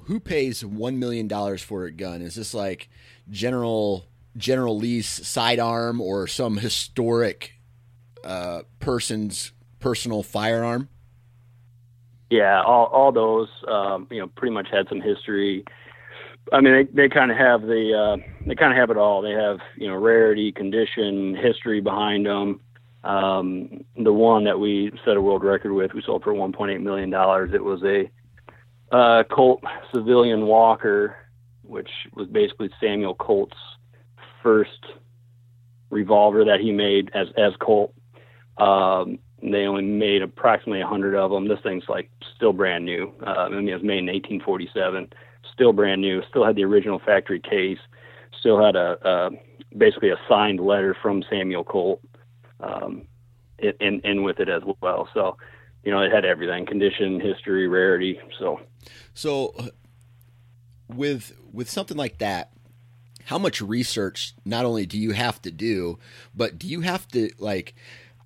Who 0.03 0.19
pays 0.19 0.65
one 0.65 0.99
million 0.99 1.29
dollars 1.29 1.63
for 1.63 1.85
a 1.85 1.91
gun? 1.91 2.21
Is 2.21 2.35
this 2.35 2.53
like 2.53 2.89
General 3.29 4.05
General 4.35 4.77
Lee's 4.77 5.07
sidearm 5.07 6.01
or 6.01 6.27
some 6.27 6.57
historic 6.57 7.53
uh, 8.23 8.61
person's 8.79 9.51
personal 9.79 10.23
firearm? 10.23 10.89
Yeah, 12.29 12.63
all 12.63 12.85
all 12.85 13.11
those 13.11 13.49
um, 13.67 14.07
you 14.09 14.19
know 14.19 14.27
pretty 14.27 14.53
much 14.53 14.67
had 14.71 14.87
some 14.89 15.01
history. 15.01 15.63
I 16.51 16.61
mean, 16.61 16.73
they 16.73 17.03
they 17.03 17.09
kind 17.09 17.31
of 17.31 17.37
have 17.37 17.61
the 17.61 17.93
uh, 17.93 18.17
they 18.47 18.55
kind 18.55 18.71
of 18.71 18.77
have 18.77 18.89
it 18.89 18.97
all. 18.97 19.21
They 19.21 19.33
have 19.33 19.59
you 19.77 19.87
know 19.87 19.95
rarity, 19.95 20.51
condition, 20.51 21.35
history 21.35 21.79
behind 21.79 22.25
them. 22.25 22.59
Um, 23.03 23.83
the 23.97 24.13
one 24.13 24.45
that 24.45 24.59
we 24.59 24.91
set 25.05 25.17
a 25.17 25.21
world 25.21 25.43
record 25.43 25.73
with, 25.73 25.93
we 25.93 26.01
sold 26.01 26.23
for 26.23 26.33
1.8 26.33 26.81
million 26.81 27.09
dollars. 27.09 27.51
It 27.53 27.63
was 27.63 27.83
a 27.83 28.09
uh, 28.95 29.23
Colt 29.23 29.61
civilian 29.93 30.47
Walker, 30.47 31.15
which 31.63 31.89
was 32.15 32.27
basically 32.27 32.69
Samuel 32.79 33.15
Colt's 33.15 33.57
first 34.43 34.85
revolver 35.89 36.45
that 36.45 36.59
he 36.59 36.71
made 36.71 37.09
as 37.13 37.27
as 37.37 37.53
Colt. 37.59 37.93
Um, 38.57 39.19
they 39.41 39.65
only 39.65 39.83
made 39.83 40.21
approximately 40.21 40.79
100 40.79 41.15
of 41.15 41.31
them. 41.31 41.47
This 41.47 41.59
thing's 41.63 41.83
like 41.89 42.09
still 42.35 42.53
brand 42.53 42.85
new. 42.85 43.11
Uh, 43.25 43.29
I 43.29 43.49
mean, 43.49 43.67
it 43.67 43.73
was 43.73 43.83
made 43.83 43.99
in 43.99 44.05
1847, 44.05 45.11
still 45.51 45.73
brand 45.73 46.01
new. 46.01 46.21
Still 46.29 46.45
had 46.45 46.55
the 46.55 46.63
original 46.63 46.99
factory 46.99 47.41
case. 47.41 47.79
Still 48.39 48.63
had 48.63 48.75
a, 48.75 49.31
basically 49.77 50.09
a 50.09 50.17
signed 50.29 50.59
letter 50.59 50.95
from 51.01 51.23
Samuel 51.29 51.63
Colt 51.63 52.01
um, 52.59 53.05
in 53.59 54.01
in 54.03 54.23
with 54.23 54.39
it 54.39 54.49
as 54.49 54.61
well. 54.81 55.09
So, 55.13 55.37
you 55.83 55.91
know, 55.91 56.01
it 56.01 56.11
had 56.11 56.25
everything: 56.25 56.65
condition, 56.65 57.19
history, 57.19 57.67
rarity. 57.67 58.19
So, 58.39 58.61
so 59.13 59.53
with 60.87 61.33
with 61.51 61.69
something 61.69 61.97
like 61.97 62.19
that, 62.19 62.52
how 63.25 63.37
much 63.37 63.61
research 63.61 64.33
not 64.45 64.65
only 64.65 64.85
do 64.85 64.97
you 64.97 65.11
have 65.11 65.41
to 65.43 65.51
do, 65.51 65.99
but 66.35 66.57
do 66.57 66.67
you 66.67 66.81
have 66.81 67.07
to 67.09 67.31
like 67.39 67.75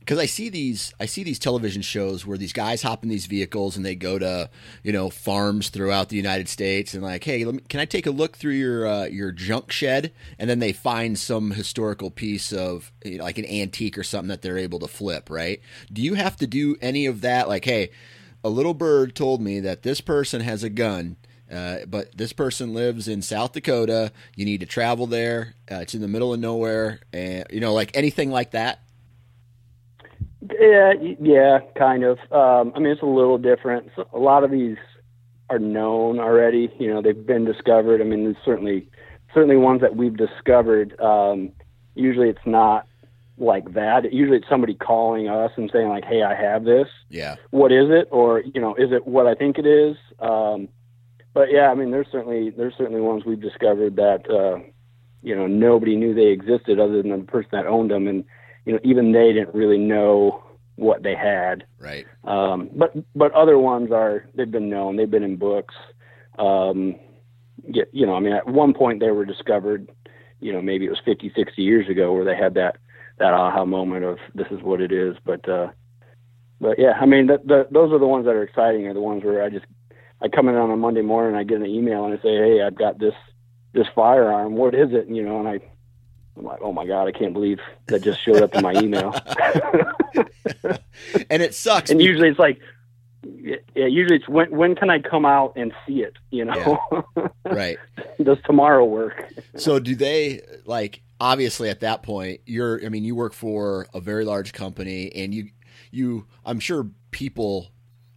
because 0.08 0.20
I 0.20 0.26
see 0.26 0.48
these 0.48 0.94
I 1.02 1.06
see 1.06 1.24
these 1.24 1.38
television 1.38 1.82
shows 1.82 2.26
where 2.26 2.38
these 2.38 2.54
guys 2.54 2.82
hop 2.82 3.04
in 3.04 3.10
these 3.10 3.26
vehicles 3.26 3.76
and 3.76 3.86
they 3.86 3.94
go 3.94 4.18
to 4.18 4.50
you 4.82 4.94
know 4.94 5.10
farms 5.10 5.68
throughout 5.68 6.08
the 6.08 6.16
United 6.16 6.48
States 6.48 6.94
and 6.94 7.04
like 7.04 7.26
hey 7.26 7.44
me, 7.44 7.60
can 7.68 7.82
I 7.82 7.86
take 7.86 8.08
a 8.08 8.12
look 8.12 8.38
through 8.38 8.54
your 8.54 8.88
uh, 8.88 9.06
your 9.06 9.34
junk 9.34 9.70
shed? 9.70 10.14
And 10.40 10.50
then 10.50 10.60
they 10.60 10.72
find 10.72 11.20
some 11.20 11.52
historical 11.52 12.10
piece 12.10 12.54
of 12.54 12.94
you 13.04 13.18
know, 13.18 13.26
like 13.26 13.38
an 13.38 13.46
antique 13.46 13.98
or 13.98 14.04
something 14.04 14.30
that 14.30 14.42
they're 14.42 14.58
able 14.58 14.80
to 14.80 14.88
flip 14.88 15.30
right? 15.30 15.60
Do 15.92 16.02
you 16.02 16.14
have 16.14 16.38
to 16.38 16.48
do 16.48 16.78
any 16.82 17.06
of 17.06 17.20
that? 17.22 17.50
Like 17.50 17.66
hey 17.66 17.90
a 18.46 18.50
little 18.50 18.74
bird 18.74 19.14
told 19.14 19.42
me 19.42 19.60
that 19.60 19.84
this 19.84 20.00
person 20.00 20.40
has 20.40 20.64
a 20.64 20.70
gun 20.70 21.18
uh, 21.52 21.78
but 21.88 22.16
this 22.18 22.34
person 22.34 22.74
lives 22.74 23.08
in 23.08 23.22
South 23.22 23.54
Dakota. 23.54 24.12
You 24.36 24.46
need 24.46 24.60
to 24.60 24.66
travel 24.66 25.08
there. 25.08 25.56
Uh, 25.72 25.76
it's 25.76 25.96
in 25.96 26.02
the 26.02 26.08
middle 26.08 26.34
of 26.34 26.40
nowhere, 26.40 27.00
and 27.14 27.46
you 27.50 27.60
know, 27.60 27.74
like 27.74 27.96
anything 27.96 28.32
like 28.32 28.52
that. 28.52 28.82
Yeah, 30.60 30.94
yeah, 31.20 31.60
kind 31.78 32.04
of. 32.04 32.20
Um, 32.32 32.74
I 32.76 32.80
mean, 32.80 32.92
it's 32.92 33.02
a 33.02 33.06
little 33.06 33.38
different. 33.38 33.90
So 33.96 34.08
a 34.14 34.20
lot 34.20 34.44
of 34.44 34.52
these 34.52 34.78
are 35.50 35.60
known 35.60 36.20
already. 36.20 36.72
You 36.80 36.94
know, 36.94 37.02
they've 37.02 37.26
been 37.26 37.46
discovered. 37.46 38.02
I 38.02 38.04
mean, 38.04 38.24
there's 38.24 38.38
certainly 38.46 38.90
certainly 39.34 39.58
ones 39.58 39.82
that 39.82 39.96
we've 39.96 40.16
discovered. 40.16 41.00
Um, 41.00 41.52
usually, 41.96 42.30
it's 42.30 42.46
not 42.46 42.88
like 43.38 43.74
that. 43.74 44.12
Usually, 44.12 44.38
it's 44.38 44.50
somebody 44.50 44.74
calling 44.74 45.28
us 45.28 45.52
and 45.56 45.70
saying 45.72 45.90
like, 45.90 46.06
"Hey, 46.06 46.24
I 46.24 46.36
have 46.36 46.64
this. 46.64 46.88
Yeah, 47.10 47.36
what 47.52 47.72
is 47.72 47.90
it? 47.90 48.08
Or 48.12 48.40
you 48.42 48.62
know, 48.62 48.76
is 48.76 48.92
it 48.92 49.08
what 49.08 49.28
I 49.28 49.36
think 49.36 49.58
it 49.58 49.66
is?" 49.66 49.96
Um, 50.20 50.70
but 51.38 51.52
yeah, 51.52 51.70
I 51.70 51.76
mean, 51.76 51.92
there's 51.92 52.08
certainly 52.12 52.50
there's 52.50 52.74
certainly 52.76 53.00
ones 53.00 53.24
we've 53.24 53.40
discovered 53.40 53.96
that 53.98 54.28
uh, 54.28 54.58
you 55.22 55.36
know 55.36 55.46
nobody 55.46 55.96
knew 55.96 56.16
they 56.16 56.30
existed 56.30 56.80
other 56.80 57.04
than 57.04 57.12
the 57.12 57.18
person 57.20 57.50
that 57.52 57.68
owned 57.68 57.92
them, 57.92 58.08
and 58.08 58.26
you 58.66 58.74
know, 58.74 58.80
even 58.84 59.12
they 59.12 59.34
didn't 59.34 59.54
really 59.54 59.78
know 59.78 60.44
what 60.78 61.04
they 61.04 61.14
had. 61.14 61.64
Right. 61.80 62.08
Um, 62.24 62.72
but 62.74 62.96
but 63.16 63.32
other 63.34 63.60
ones 63.60 63.92
are 63.92 64.26
they've 64.34 64.50
been 64.50 64.68
known. 64.68 64.96
They've 64.96 65.10
been 65.10 65.22
in 65.22 65.36
books. 65.36 65.76
Um, 66.40 66.96
get, 67.72 67.88
you 67.94 68.08
know, 68.08 68.16
I 68.16 68.20
mean, 68.20 68.34
at 68.34 68.48
one 68.48 68.74
point 68.74 69.00
they 69.00 69.12
were 69.12 69.26
discovered. 69.26 69.92
You 70.40 70.54
know, 70.54 70.62
maybe 70.62 70.86
it 70.86 70.90
was 70.90 71.02
50, 71.04 71.34
60 71.36 71.62
years 71.62 71.88
ago 71.88 72.14
where 72.14 72.26
they 72.26 72.36
had 72.36 72.56
that 72.56 72.78
that 73.20 73.34
aha 73.34 73.64
moment 73.64 74.06
of 74.06 74.18
this 74.34 74.48
is 74.50 74.64
what 74.64 74.82
it 74.82 74.92
is. 74.92 75.16
But 75.24 75.48
uh, 75.48 75.68
but 76.60 76.80
yeah, 76.80 76.94
I 77.00 77.06
mean, 77.06 77.28
the, 77.28 77.40
the, 77.46 77.68
those 77.70 77.92
are 77.92 78.00
the 78.00 78.08
ones 78.08 78.26
that 78.26 78.34
are 78.36 78.44
exciting. 78.44 78.88
Are 78.88 78.94
the 78.96 79.02
ones 79.02 79.24
where 79.24 79.44
I 79.44 79.50
just 79.50 79.66
I 80.22 80.28
come 80.28 80.50
in 80.50 80.56
on 80.56 80.72
a 80.72 80.78
Monday 80.78 81.02
morning, 81.02 81.36
I 81.36 81.44
get 81.44 81.58
an 81.58 81.68
email 81.68 82.06
and 82.06 82.18
I 82.18 82.22
say, 82.22 82.36
hey, 82.36 82.62
I've 82.62 82.76
got 82.76 83.00
this 83.00 83.14
this 83.74 83.88
firearm. 83.94 84.56
What 84.56 84.74
is 84.74 84.92
it? 84.92 85.08
And, 85.08 85.16
you 85.16 85.24
know, 85.24 85.40
and 85.40 85.48
I 85.48 85.60
I'm 86.38 86.46
like, 86.46 86.60
oh 86.62 86.72
my 86.72 86.86
god, 86.86 87.08
I 87.08 87.12
can't 87.12 87.34
believe 87.34 87.60
that 87.88 88.02
just 88.02 88.24
showed 88.24 88.42
up 88.42 88.54
in 88.56 88.62
my 88.62 88.74
email. 88.74 89.16
and 91.30 91.42
it 91.42 91.56
sucks. 91.56 91.90
And 91.90 92.02
usually 92.02 92.30
it's 92.30 92.40
like, 92.40 92.60
yeah, 93.24 93.58
usually 93.76 94.18
it's 94.18 94.28
when 94.28 94.56
when 94.56 94.76
can 94.76 94.90
I 94.90 95.00
come 95.00 95.26
out 95.26 95.54
and 95.56 95.74
see 95.86 96.02
it? 96.02 96.14
You 96.32 96.46
know, 96.46 96.80
yeah. 97.16 97.28
right? 97.46 97.78
Does 98.22 98.38
tomorrow 98.46 98.86
work? 98.86 99.26
so 99.56 99.80
do 99.80 99.96
they 99.96 100.42
like? 100.66 101.02
Obviously, 101.20 101.70
at 101.70 101.80
that 101.80 102.04
point, 102.04 102.42
you're. 102.46 102.84
I 102.86 102.90
mean, 102.90 103.04
you 103.04 103.16
work 103.16 103.34
for 103.34 103.88
a 103.94 104.00
very 104.00 104.24
large 104.24 104.54
company, 104.54 105.12
and 105.16 105.34
you, 105.34 105.50
you. 105.90 106.28
I'm 106.46 106.60
sure 106.60 106.88
people, 107.10 107.72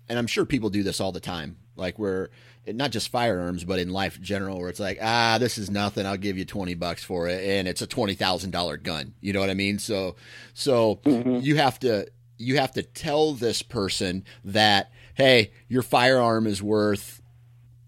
and 0.08 0.18
I'm 0.18 0.26
sure 0.26 0.44
people 0.44 0.68
do 0.68 0.82
this 0.82 1.00
all 1.00 1.10
the 1.10 1.20
time. 1.20 1.56
Like 1.80 1.98
where 1.98 2.30
not 2.66 2.90
just 2.90 3.08
firearms, 3.08 3.64
but 3.64 3.78
in 3.78 3.90
life 3.90 4.16
in 4.16 4.22
general, 4.22 4.58
where 4.60 4.68
it's 4.68 4.80
like, 4.80 4.98
ah, 5.00 5.38
this 5.38 5.58
is 5.58 5.70
nothing. 5.70 6.06
I'll 6.06 6.16
give 6.16 6.38
you 6.38 6.44
twenty 6.44 6.74
bucks 6.74 7.02
for 7.02 7.26
it, 7.26 7.42
and 7.42 7.66
it's 7.66 7.82
a 7.82 7.86
twenty 7.86 8.14
thousand 8.14 8.50
dollar 8.50 8.76
gun. 8.76 9.14
You 9.20 9.32
know 9.32 9.40
what 9.40 9.50
I 9.50 9.54
mean? 9.54 9.78
So, 9.78 10.16
so 10.54 11.00
mm-hmm. 11.04 11.36
you 11.42 11.56
have 11.56 11.80
to 11.80 12.06
you 12.36 12.58
have 12.58 12.72
to 12.72 12.82
tell 12.82 13.32
this 13.32 13.62
person 13.62 14.24
that, 14.44 14.92
hey, 15.14 15.52
your 15.68 15.82
firearm 15.82 16.46
is 16.46 16.62
worth, 16.62 17.22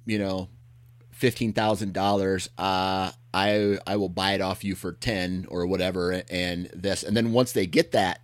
you 0.06 0.18
know, 0.18 0.48
fifteen 1.10 1.52
thousand 1.52 1.92
dollars. 1.92 2.48
Uh, 2.56 3.12
I 3.34 3.78
I 3.86 3.96
will 3.96 4.08
buy 4.08 4.32
it 4.32 4.40
off 4.40 4.64
you 4.64 4.74
for 4.74 4.92
ten 4.92 5.46
or 5.48 5.66
whatever, 5.66 6.22
and 6.30 6.70
this, 6.74 7.02
and 7.02 7.14
then 7.14 7.32
once 7.32 7.52
they 7.52 7.66
get 7.66 7.92
that 7.92 8.21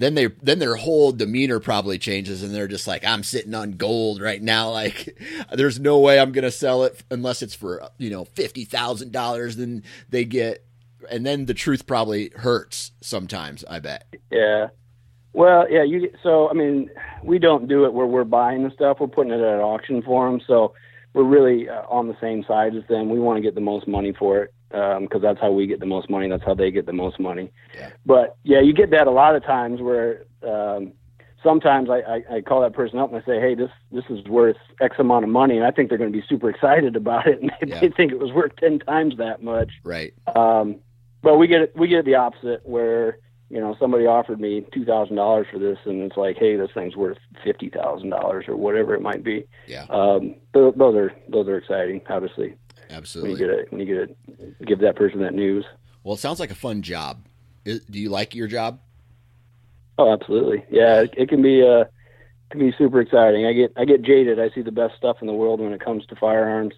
then 0.00 0.14
they 0.14 0.28
then 0.42 0.58
their 0.58 0.76
whole 0.76 1.12
demeanor 1.12 1.60
probably 1.60 1.98
changes 1.98 2.42
and 2.42 2.54
they're 2.54 2.66
just 2.66 2.86
like 2.86 3.04
i'm 3.04 3.22
sitting 3.22 3.54
on 3.54 3.72
gold 3.72 4.20
right 4.20 4.42
now. 4.42 4.70
Like 4.80 5.18
there's 5.52 5.78
no 5.78 5.98
way 5.98 6.18
i'm 6.18 6.32
gonna 6.32 6.50
sell 6.50 6.84
it 6.84 7.02
unless 7.10 7.42
it's 7.42 7.54
for 7.54 7.86
you 7.98 8.08
know 8.08 8.24
$50000 8.24 9.54
then 9.56 9.82
they 10.08 10.24
get 10.24 10.64
and 11.10 11.26
then 11.26 11.44
the 11.44 11.54
truth 11.54 11.86
probably 11.86 12.30
hurts 12.36 12.92
sometimes 13.02 13.64
i 13.68 13.78
bet. 13.78 14.06
Yeah. 14.30 14.68
Well 15.34 15.70
yeah 15.70 15.82
you 15.82 16.10
so 16.22 16.48
i 16.48 16.54
mean 16.54 16.88
we 17.22 17.38
don't 17.38 17.68
do 17.68 17.84
it 17.84 17.92
where 17.92 18.06
we're 18.06 18.24
buying 18.24 18.62
the 18.62 18.70
stuff. 18.70 18.98
We're 19.00 19.08
putting 19.08 19.32
it 19.32 19.40
at 19.40 19.60
auction 19.60 20.02
for 20.02 20.30
them 20.30 20.40
so 20.46 20.72
we're 21.12 21.24
really 21.24 21.68
uh, 21.68 21.82
on 21.88 22.08
the 22.08 22.16
same 22.20 22.44
side 22.46 22.74
as 22.74 22.84
them. 22.88 23.10
We 23.10 23.18
want 23.18 23.36
to 23.36 23.42
get 23.42 23.54
the 23.54 23.60
most 23.60 23.86
money 23.86 24.12
for 24.12 24.44
it 24.44 24.54
because 24.70 25.14
um, 25.14 25.22
that's 25.22 25.40
how 25.40 25.50
we 25.50 25.66
get 25.66 25.80
the 25.80 25.86
most 25.86 26.08
money. 26.08 26.28
That's 26.28 26.44
how 26.44 26.54
they 26.54 26.70
get 26.70 26.86
the 26.86 26.92
most 26.92 27.18
money. 27.18 27.50
Yeah. 27.74 27.90
But 28.06 28.36
yeah, 28.44 28.60
you 28.60 28.72
get 28.72 28.90
that 28.90 29.06
a 29.06 29.10
lot 29.10 29.34
of 29.34 29.44
times 29.44 29.80
where 29.80 30.24
um, 30.46 30.92
sometimes 31.42 31.88
I, 31.90 31.98
I, 32.00 32.36
I 32.36 32.40
call 32.40 32.60
that 32.62 32.72
person 32.72 32.98
up 32.98 33.12
and 33.12 33.20
I 33.20 33.26
say, 33.26 33.40
hey, 33.40 33.54
this 33.54 33.70
this 33.90 34.04
is 34.08 34.24
worth 34.26 34.56
X 34.80 34.96
amount 34.98 35.24
of 35.24 35.30
money, 35.30 35.56
and 35.56 35.66
I 35.66 35.70
think 35.70 35.88
they're 35.88 35.98
going 35.98 36.12
to 36.12 36.18
be 36.18 36.24
super 36.28 36.50
excited 36.50 36.96
about 36.96 37.26
it, 37.26 37.40
and 37.40 37.50
they, 37.60 37.68
yeah. 37.68 37.80
they 37.80 37.90
think 37.90 38.12
it 38.12 38.18
was 38.18 38.32
worth 38.32 38.54
ten 38.56 38.78
times 38.78 39.16
that 39.18 39.42
much. 39.42 39.72
Right. 39.82 40.14
Um, 40.34 40.76
but 41.22 41.36
we 41.36 41.46
get 41.46 41.76
we 41.76 41.88
get 41.88 42.04
the 42.04 42.14
opposite 42.14 42.60
where 42.64 43.18
you 43.50 43.60
know, 43.60 43.76
somebody 43.80 44.06
offered 44.06 44.40
me 44.40 44.64
two 44.72 44.84
thousand 44.84 45.16
dollars 45.16 45.48
for 45.52 45.58
this, 45.58 45.76
and 45.84 46.02
it's 46.02 46.16
like, 46.16 46.36
hey, 46.38 46.56
this 46.56 46.70
thing's 46.72 46.94
worth 46.94 47.18
fifty 47.44 47.68
thousand 47.68 48.10
dollars 48.10 48.44
or 48.46 48.56
whatever 48.56 48.94
it 48.94 49.02
might 49.02 49.24
be. 49.24 49.44
Yeah. 49.66 49.86
Um, 49.90 50.36
those, 50.54 50.72
those 50.76 50.94
are 50.94 51.12
those 51.28 51.48
are 51.48 51.58
exciting, 51.58 52.00
obviously. 52.08 52.54
Absolutely. 52.90 53.30
When 53.30 53.40
you 53.40 53.46
get 53.46 53.58
it, 53.58 53.72
when 53.72 53.80
you 53.80 53.86
get 53.86 53.96
it, 53.96 54.66
give 54.66 54.78
that 54.80 54.96
person 54.96 55.20
that 55.20 55.34
news. 55.34 55.64
Well, 56.02 56.14
it 56.14 56.20
sounds 56.20 56.40
like 56.40 56.50
a 56.50 56.56
fun 56.56 56.82
job. 56.82 57.24
Is, 57.64 57.80
do 57.84 57.98
you 57.98 58.08
like 58.08 58.34
your 58.34 58.46
job? 58.46 58.80
Oh, 59.98 60.12
absolutely. 60.12 60.64
Yeah, 60.70 61.02
it, 61.02 61.14
it 61.16 61.28
can 61.28 61.42
be 61.42 61.62
uh, 61.62 61.82
it 61.82 62.50
can 62.50 62.60
be 62.60 62.74
super 62.76 63.00
exciting. 63.00 63.46
I 63.46 63.52
get 63.52 63.72
I 63.76 63.84
get 63.84 64.02
jaded. 64.02 64.40
I 64.40 64.50
see 64.50 64.62
the 64.62 64.72
best 64.72 64.96
stuff 64.96 65.18
in 65.20 65.26
the 65.26 65.32
world 65.32 65.60
when 65.60 65.72
it 65.72 65.80
comes 65.80 66.06
to 66.06 66.16
firearms. 66.16 66.74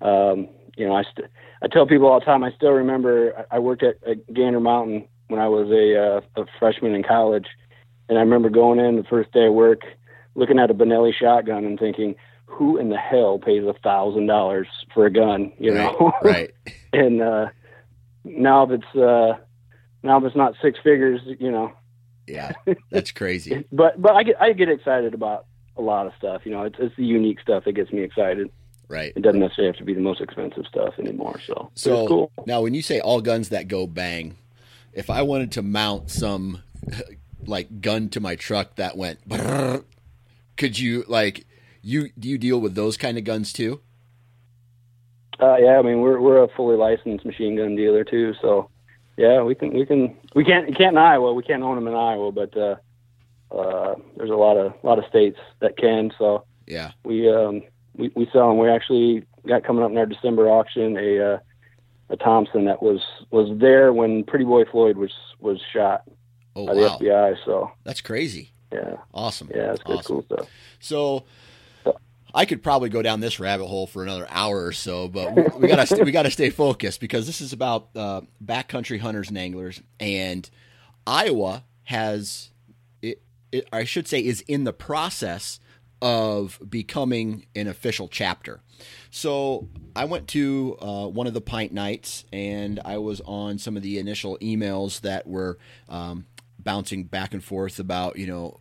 Um, 0.00 0.48
you 0.76 0.86
know, 0.86 0.94
I 0.94 1.04
st- 1.04 1.30
I 1.62 1.68
tell 1.68 1.86
people 1.86 2.08
all 2.08 2.18
the 2.18 2.26
time. 2.26 2.44
I 2.44 2.52
still 2.52 2.72
remember 2.72 3.46
I 3.50 3.58
worked 3.58 3.82
at, 3.82 3.96
at 4.06 4.32
Gander 4.32 4.60
Mountain 4.60 5.08
when 5.28 5.40
I 5.40 5.48
was 5.48 5.70
a, 5.70 5.96
uh, 6.38 6.42
a 6.42 6.46
freshman 6.58 6.94
in 6.94 7.02
college, 7.02 7.46
and 8.08 8.18
I 8.18 8.20
remember 8.20 8.50
going 8.50 8.78
in 8.78 8.96
the 8.96 9.04
first 9.04 9.32
day 9.32 9.46
of 9.46 9.54
work, 9.54 9.82
looking 10.34 10.58
at 10.58 10.70
a 10.70 10.74
Benelli 10.74 11.12
shotgun 11.14 11.64
and 11.64 11.78
thinking, 11.78 12.14
"Who 12.46 12.78
in 12.78 12.88
the 12.88 12.96
hell 12.96 13.38
pays 13.38 13.64
a 13.64 13.74
thousand 13.82 14.26
dollars 14.26 14.68
for 14.94 15.06
a 15.06 15.10
gun?" 15.10 15.52
You 15.58 15.74
know, 15.74 16.12
right? 16.22 16.52
and 16.92 17.22
uh, 17.22 17.46
now 18.24 18.64
if 18.64 18.70
it's 18.70 18.96
uh, 18.96 19.38
now 20.02 20.18
if 20.18 20.24
it's 20.24 20.36
not 20.36 20.54
six 20.62 20.78
figures, 20.82 21.20
you 21.38 21.50
know. 21.50 21.72
Yeah, 22.26 22.52
that's 22.90 23.12
crazy. 23.12 23.64
but 23.70 24.00
but 24.00 24.16
I 24.16 24.22
get 24.22 24.40
I 24.40 24.52
get 24.52 24.68
excited 24.68 25.14
about 25.14 25.46
a 25.76 25.82
lot 25.82 26.06
of 26.06 26.12
stuff. 26.18 26.42
You 26.44 26.52
know, 26.52 26.62
it's 26.62 26.76
it's 26.78 26.96
the 26.96 27.04
unique 27.04 27.40
stuff 27.40 27.64
that 27.64 27.72
gets 27.72 27.92
me 27.92 28.02
excited. 28.02 28.50
Right. 28.88 29.12
It 29.16 29.22
doesn't 29.22 29.40
necessarily 29.40 29.72
have 29.72 29.78
to 29.78 29.84
be 29.84 29.94
the 29.94 30.00
most 30.00 30.20
expensive 30.20 30.64
stuff 30.66 30.94
anymore. 30.98 31.40
So 31.44 31.70
so 31.74 32.06
cool. 32.06 32.32
now 32.46 32.62
when 32.62 32.74
you 32.74 32.82
say 32.82 33.00
all 33.00 33.20
guns 33.20 33.48
that 33.48 33.68
go 33.68 33.86
bang, 33.86 34.36
if 34.92 35.10
I 35.10 35.22
wanted 35.22 35.52
to 35.52 35.62
mount 35.62 36.10
some 36.10 36.62
like 37.46 37.80
gun 37.80 38.08
to 38.10 38.20
my 38.20 38.36
truck 38.36 38.76
that 38.76 38.96
went, 38.96 39.18
could 40.56 40.78
you 40.78 41.04
like 41.08 41.46
you 41.86 42.10
do 42.18 42.28
you 42.28 42.38
deal 42.38 42.60
with 42.60 42.74
those 42.74 42.96
kind 42.96 43.16
of 43.16 43.24
guns 43.24 43.52
too? 43.52 43.80
Uh, 45.38 45.56
yeah, 45.56 45.78
I 45.78 45.82
mean 45.82 46.00
we're 46.00 46.20
we're 46.20 46.42
a 46.42 46.48
fully 46.48 46.76
licensed 46.76 47.24
machine 47.24 47.56
gun 47.56 47.76
dealer 47.76 48.04
too, 48.04 48.34
so 48.40 48.70
yeah, 49.16 49.42
we 49.42 49.54
can 49.54 49.72
we 49.72 49.86
can 49.86 50.16
we 50.34 50.44
can't 50.44 50.66
can't 50.76 50.94
in 50.94 50.98
Iowa, 50.98 51.32
we 51.32 51.42
can't 51.42 51.62
own 51.62 51.76
them 51.76 51.86
in 51.86 51.94
Iowa, 51.94 52.32
but 52.32 52.56
uh, 52.56 52.76
uh, 53.54 53.94
there's 54.16 54.30
a 54.30 54.34
lot 54.34 54.56
of 54.56 54.74
a 54.82 54.86
lot 54.86 54.98
of 54.98 55.06
states 55.06 55.38
that 55.60 55.76
can. 55.76 56.12
So 56.18 56.44
yeah, 56.66 56.90
we 57.04 57.30
um, 57.30 57.62
we 57.96 58.10
we 58.14 58.28
sell 58.32 58.48
them. 58.48 58.58
We 58.58 58.68
actually 58.68 59.24
got 59.46 59.64
coming 59.64 59.84
up 59.84 59.90
in 59.90 59.98
our 59.98 60.06
December 60.06 60.48
auction 60.50 60.96
a 60.96 61.34
uh, 61.34 61.38
a 62.10 62.16
Thompson 62.16 62.64
that 62.64 62.82
was 62.82 63.00
was 63.30 63.56
there 63.58 63.92
when 63.92 64.24
Pretty 64.24 64.44
Boy 64.44 64.64
Floyd 64.64 64.96
was 64.96 65.12
was 65.38 65.60
shot 65.72 66.02
oh, 66.56 66.66
by 66.66 66.74
the. 66.74 66.80
FBI. 66.80 67.36
So 67.44 67.70
that's 67.84 68.00
crazy. 68.00 68.50
Yeah, 68.72 68.96
awesome. 69.14 69.50
Yeah, 69.54 69.72
it's 69.72 69.82
good, 69.82 69.98
awesome. 69.98 70.22
cool 70.22 70.22
stuff. 70.24 70.48
So. 70.80 71.24
I 72.36 72.44
could 72.44 72.62
probably 72.62 72.90
go 72.90 73.00
down 73.00 73.20
this 73.20 73.40
rabbit 73.40 73.66
hole 73.66 73.86
for 73.86 74.02
another 74.02 74.26
hour 74.28 74.66
or 74.66 74.72
so, 74.72 75.08
but 75.08 75.34
we, 75.34 75.42
we 75.60 75.68
gotta 75.68 75.86
st- 75.86 76.04
we 76.04 76.12
gotta 76.12 76.30
stay 76.30 76.50
focused 76.50 77.00
because 77.00 77.26
this 77.26 77.40
is 77.40 77.54
about 77.54 77.88
uh, 77.96 78.20
backcountry 78.44 79.00
hunters 79.00 79.30
and 79.30 79.38
anglers, 79.38 79.80
and 79.98 80.48
Iowa 81.06 81.64
has 81.84 82.50
it, 83.00 83.22
it. 83.50 83.66
I 83.72 83.84
should 83.84 84.06
say 84.06 84.22
is 84.22 84.42
in 84.42 84.64
the 84.64 84.74
process 84.74 85.60
of 86.02 86.60
becoming 86.68 87.46
an 87.54 87.68
official 87.68 88.06
chapter. 88.06 88.60
So 89.10 89.70
I 89.94 90.04
went 90.04 90.28
to 90.28 90.76
uh, 90.80 91.06
one 91.06 91.26
of 91.26 91.32
the 91.32 91.40
pint 91.40 91.72
nights 91.72 92.26
and 92.34 92.78
I 92.84 92.98
was 92.98 93.22
on 93.22 93.56
some 93.56 93.78
of 93.78 93.82
the 93.82 93.98
initial 93.98 94.36
emails 94.42 95.00
that 95.00 95.26
were 95.26 95.56
um, 95.88 96.26
bouncing 96.58 97.04
back 97.04 97.32
and 97.32 97.42
forth 97.42 97.78
about, 97.78 98.18
you 98.18 98.26
know, 98.26 98.60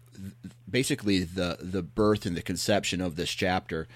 basically 0.69 1.23
the, 1.23 1.57
the 1.59 1.83
birth 1.83 2.25
and 2.25 2.35
the 2.35 2.41
conception 2.41 3.01
of 3.01 3.15
this 3.15 3.29
chapter. 3.29 3.87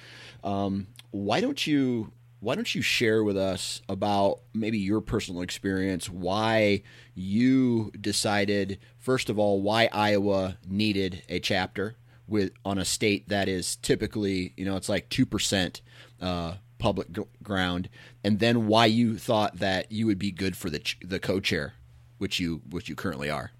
Um, 0.44 0.88
why 1.12 1.42
don't 1.42 1.66
you 1.66 2.12
why 2.42 2.56
don't 2.56 2.74
you 2.74 2.82
share 2.82 3.24
with 3.24 3.38
us 3.38 3.82
about 3.90 4.40
maybe 4.54 4.78
your 4.78 5.02
personal 5.02 5.42
experience 5.42 6.10
why 6.10 6.82
you 7.14 7.92
decided 8.00 8.80
first 8.98 9.30
of 9.30 9.38
all 9.38 9.62
why 9.62 9.90
Iowa 9.92 10.58
needed 10.68 11.24
a 11.28 11.40
chapter 11.40 11.96
with 12.28 12.52
on 12.64 12.78
a 12.78 12.86
state 12.86 13.28
that 13.30 13.48
is 13.50 13.76
typically 13.78 14.54
you 14.56 14.66
know 14.66 14.78
it's 14.78 14.90
like 14.90 15.10
2% 15.10 15.82
uh, 16.22 16.54
public 16.78 17.12
g- 17.12 17.24
ground 17.44 17.90
and 18.24 18.40
then 18.40 18.68
why 18.68 18.86
you 18.86 19.18
thought 19.18 19.58
that 19.58 19.92
you 19.92 20.06
would 20.06 20.20
be 20.20 20.32
good 20.32 20.56
for 20.56 20.70
the 20.70 20.80
ch- 20.80 20.98
the 21.04 21.20
co-chair 21.20 21.74
which 22.20 22.40
you 22.40 22.62
which 22.70 22.88
you 22.88 22.96
currently 22.96 23.30
are 23.30 23.52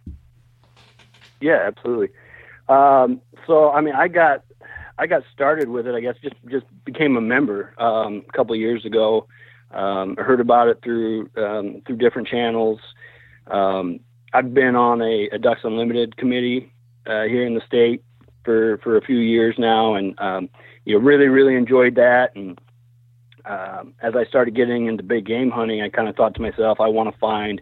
yeah 1.42 1.64
absolutely 1.66 2.10
um, 2.70 3.22
so 3.48 3.72
I 3.72 3.82
mean 3.82 3.96
I 3.96 4.08
got 4.08 4.44
I 4.98 5.08
got 5.08 5.24
started 5.34 5.70
with 5.70 5.88
it 5.88 5.96
I 5.96 6.00
guess 6.00 6.16
just 6.22 6.36
just 6.50 6.66
became 6.86 7.18
a 7.18 7.22
member 7.22 7.74
um, 7.78 8.24
a 8.28 8.32
couple 8.32 8.56
years 8.56 8.86
ago 8.86 9.28
um, 9.72 10.16
I 10.18 10.24
heard 10.24 10.40
about 10.40 10.68
it 10.68 10.80
through 10.84 11.30
um, 11.38 11.82
through 11.86 11.98
different 11.98 12.28
channels 12.28 12.80
um, 13.48 14.00
I've 14.34 14.54
been 14.54 14.76
on 14.76 15.02
a, 15.02 15.30
a 15.32 15.40
Ducks 15.40 15.62
Unlimited 15.64 16.18
committee 16.18 16.72
uh, 17.06 17.24
here 17.24 17.46
in 17.46 17.56
the 17.56 17.62
state 17.66 18.04
for 18.44 18.78
for 18.80 18.98
a 18.98 19.02
few 19.02 19.18
years 19.18 19.56
now, 19.58 19.96
and 19.96 20.20
um, 20.20 20.50
you 20.86 20.98
know 20.98 21.04
really 21.04 21.28
really 21.28 21.56
enjoyed 21.56 21.96
that. 21.96 22.36
And 22.36 22.60
um, 23.46 23.94
as 24.02 24.16
I 24.16 24.26
started 24.26 24.56
getting 24.56 24.86
into 24.86 25.04
big 25.04 25.26
game 25.26 25.50
hunting, 25.50 25.82
I 25.82 25.90
kind 25.90 26.08
of 26.08 26.16
thought 26.16 26.36
to 26.36 26.42
myself, 26.42 26.80
I 26.80 26.88
want 26.88 27.12
to 27.12 27.20
find 27.20 27.62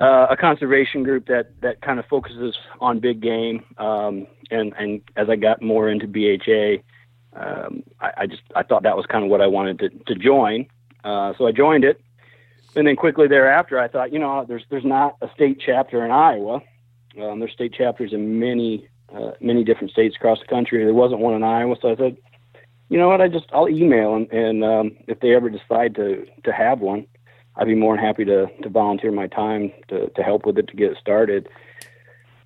uh, 0.00 0.26
a 0.30 0.36
conservation 0.36 1.02
group 1.02 1.26
that 1.26 1.60
that 1.60 1.80
kind 1.80 1.98
of 1.98 2.06
focuses 2.06 2.56
on 2.80 3.00
big 3.00 3.20
game. 3.20 3.64
Um, 3.78 4.26
and 4.50 4.72
and 4.78 5.00
as 5.16 5.28
I 5.28 5.36
got 5.36 5.62
more 5.62 5.88
into 5.88 6.06
BHA, 6.06 6.82
um, 7.38 7.82
I, 8.00 8.12
I 8.18 8.26
just 8.26 8.42
I 8.54 8.62
thought 8.62 8.82
that 8.84 8.96
was 8.96 9.06
kind 9.06 9.24
of 9.24 9.30
what 9.30 9.40
I 9.40 9.46
wanted 9.46 9.78
to 9.80 9.88
to 9.90 10.14
join. 10.14 10.66
Uh, 11.04 11.32
so 11.38 11.46
I 11.46 11.52
joined 11.52 11.84
it. 11.84 12.00
And 12.76 12.86
then 12.86 12.96
quickly 12.96 13.26
thereafter, 13.26 13.80
I 13.80 13.88
thought, 13.88 14.12
you 14.12 14.18
know, 14.18 14.44
there's 14.46 14.64
there's 14.70 14.84
not 14.84 15.16
a 15.20 15.30
state 15.34 15.60
chapter 15.64 16.04
in 16.04 16.10
Iowa. 16.10 16.60
Um, 17.20 17.40
there's 17.40 17.52
state 17.52 17.72
chapters 17.72 18.12
in 18.12 18.38
many 18.38 18.88
uh, 19.14 19.32
many 19.40 19.64
different 19.64 19.90
states 19.90 20.16
across 20.16 20.38
the 20.40 20.46
country. 20.46 20.84
There 20.84 20.94
wasn't 20.94 21.20
one 21.20 21.34
in 21.34 21.42
Iowa, 21.42 21.76
so 21.80 21.90
I 21.90 21.96
said, 21.96 22.18
you 22.88 22.98
know 22.98 23.08
what? 23.08 23.20
I 23.20 23.28
just 23.28 23.46
I'll 23.52 23.68
email 23.68 24.12
them, 24.12 24.28
and 24.30 24.64
um, 24.64 24.96
if 25.06 25.20
they 25.20 25.34
ever 25.34 25.50
decide 25.50 25.94
to 25.96 26.26
to 26.44 26.52
have 26.52 26.80
one, 26.80 27.06
I'd 27.58 27.66
be 27.66 27.74
more 27.74 27.96
than 27.96 28.04
happy 28.04 28.24
to 28.24 28.46
to 28.62 28.68
volunteer 28.68 29.12
my 29.12 29.26
time 29.26 29.72
to 29.88 30.08
to 30.08 30.22
help 30.22 30.46
with 30.46 30.58
it 30.58 30.68
to 30.68 30.76
get 30.76 30.92
it 30.92 30.98
started. 30.98 31.48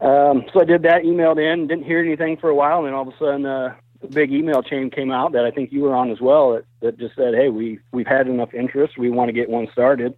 Um, 0.01 0.45
so 0.53 0.61
I 0.61 0.65
did 0.65 0.83
that, 0.83 1.03
emailed 1.03 1.39
in, 1.39 1.69
didn't 1.69 1.85
hear 1.85 2.01
anything 2.01 2.37
for 2.37 2.51
a 2.51 2.55
while, 2.55 2.79
and 2.79 2.89
then 2.89 2.95
all 2.95 3.03
of 3.03 3.15
a 3.15 3.19
sudden, 3.19 3.47
uh, 3.47 3.77
a 4.03 4.07
big 4.09 4.33
email 4.33 4.61
chain 4.61 4.91
came 4.91 5.13
out 5.13 5.31
that 5.33 5.45
I 5.45 5.53
think 5.53 5.71
you 5.71 5.83
were 5.83 5.95
on 5.95 6.11
as 6.11 6.21
well. 6.21 6.55
That, 6.55 6.65
that 6.81 6.99
just 6.99 7.15
said, 7.15 7.35
"Hey, 7.35 7.51
we 7.51 7.79
we've 7.93 8.07
had 8.07 8.27
enough 8.27 8.53
interest. 8.53 8.99
We 8.99 9.11
want 9.11 9.29
to 9.29 9.33
get 9.33 9.49
one 9.49 9.69
started, 9.71 10.15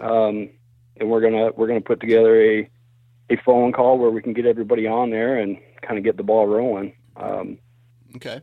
um, 0.00 0.50
and 0.98 1.08
we're 1.08 1.22
gonna 1.22 1.50
we're 1.56 1.68
gonna 1.68 1.80
put 1.80 2.00
together 2.00 2.38
a 2.38 2.68
a 3.30 3.36
phone 3.46 3.72
call 3.72 3.98
where 3.98 4.10
we 4.10 4.20
can 4.20 4.34
get 4.34 4.44
everybody 4.44 4.86
on 4.86 5.08
there 5.08 5.38
and 5.38 5.58
kind 5.80 5.96
of 5.96 6.04
get 6.04 6.16
the 6.16 6.22
ball 6.22 6.46
rolling." 6.46 6.92
Um, 7.16 7.58
okay. 8.16 8.42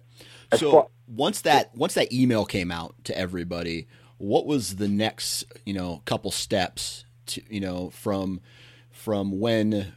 So 0.55 0.71
far- 0.71 0.87
once 1.07 1.41
that 1.41 1.75
once 1.75 1.93
that 1.93 2.11
email 2.11 2.45
came 2.45 2.71
out 2.71 2.95
to 3.03 3.15
everybody, 3.15 3.87
what 4.21 4.45
was 4.45 4.75
the 4.75 4.87
next 4.87 5.45
you 5.65 5.73
know 5.73 6.01
couple 6.05 6.31
steps 6.31 7.05
to 7.25 7.41
you 7.49 7.59
know 7.59 7.89
from 7.89 8.39
from 8.91 9.39
when 9.39 9.93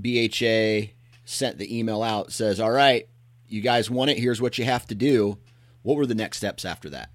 BHA 0.00 0.92
sent 1.24 1.58
the 1.58 1.78
email 1.78 2.02
out 2.02 2.32
says, 2.32 2.60
"All 2.60 2.70
right, 2.70 3.08
you 3.48 3.60
guys 3.60 3.90
want 3.90 4.10
it. 4.10 4.18
Here's 4.18 4.40
what 4.40 4.58
you 4.58 4.64
have 4.64 4.86
to 4.86 4.94
do." 4.94 5.38
What 5.82 5.96
were 5.96 6.06
the 6.06 6.14
next 6.14 6.38
steps 6.38 6.64
after 6.64 6.88
that? 6.90 7.10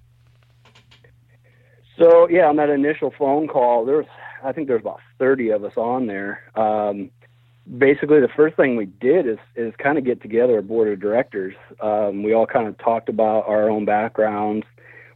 So 1.98 2.28
yeah, 2.28 2.46
on 2.46 2.56
that 2.56 2.70
initial 2.70 3.12
phone 3.18 3.48
call, 3.48 3.84
there's 3.84 4.06
I 4.44 4.52
think 4.52 4.68
there's 4.68 4.80
about 4.80 5.00
30 5.18 5.50
of 5.50 5.64
us 5.64 5.76
on 5.76 6.06
there. 6.06 6.42
Um, 6.54 7.10
basically, 7.78 8.20
the 8.20 8.28
first 8.34 8.56
thing 8.56 8.76
we 8.76 8.86
did 8.86 9.26
is 9.26 9.38
is 9.56 9.74
kind 9.78 9.98
of 9.98 10.04
get 10.04 10.22
together 10.22 10.58
a 10.58 10.62
board 10.62 10.88
of 10.88 11.00
directors. 11.00 11.54
Um, 11.80 12.22
we 12.22 12.32
all 12.34 12.46
kind 12.46 12.68
of 12.68 12.78
talked 12.78 13.08
about 13.08 13.48
our 13.48 13.68
own 13.68 13.84
backgrounds, 13.84 14.66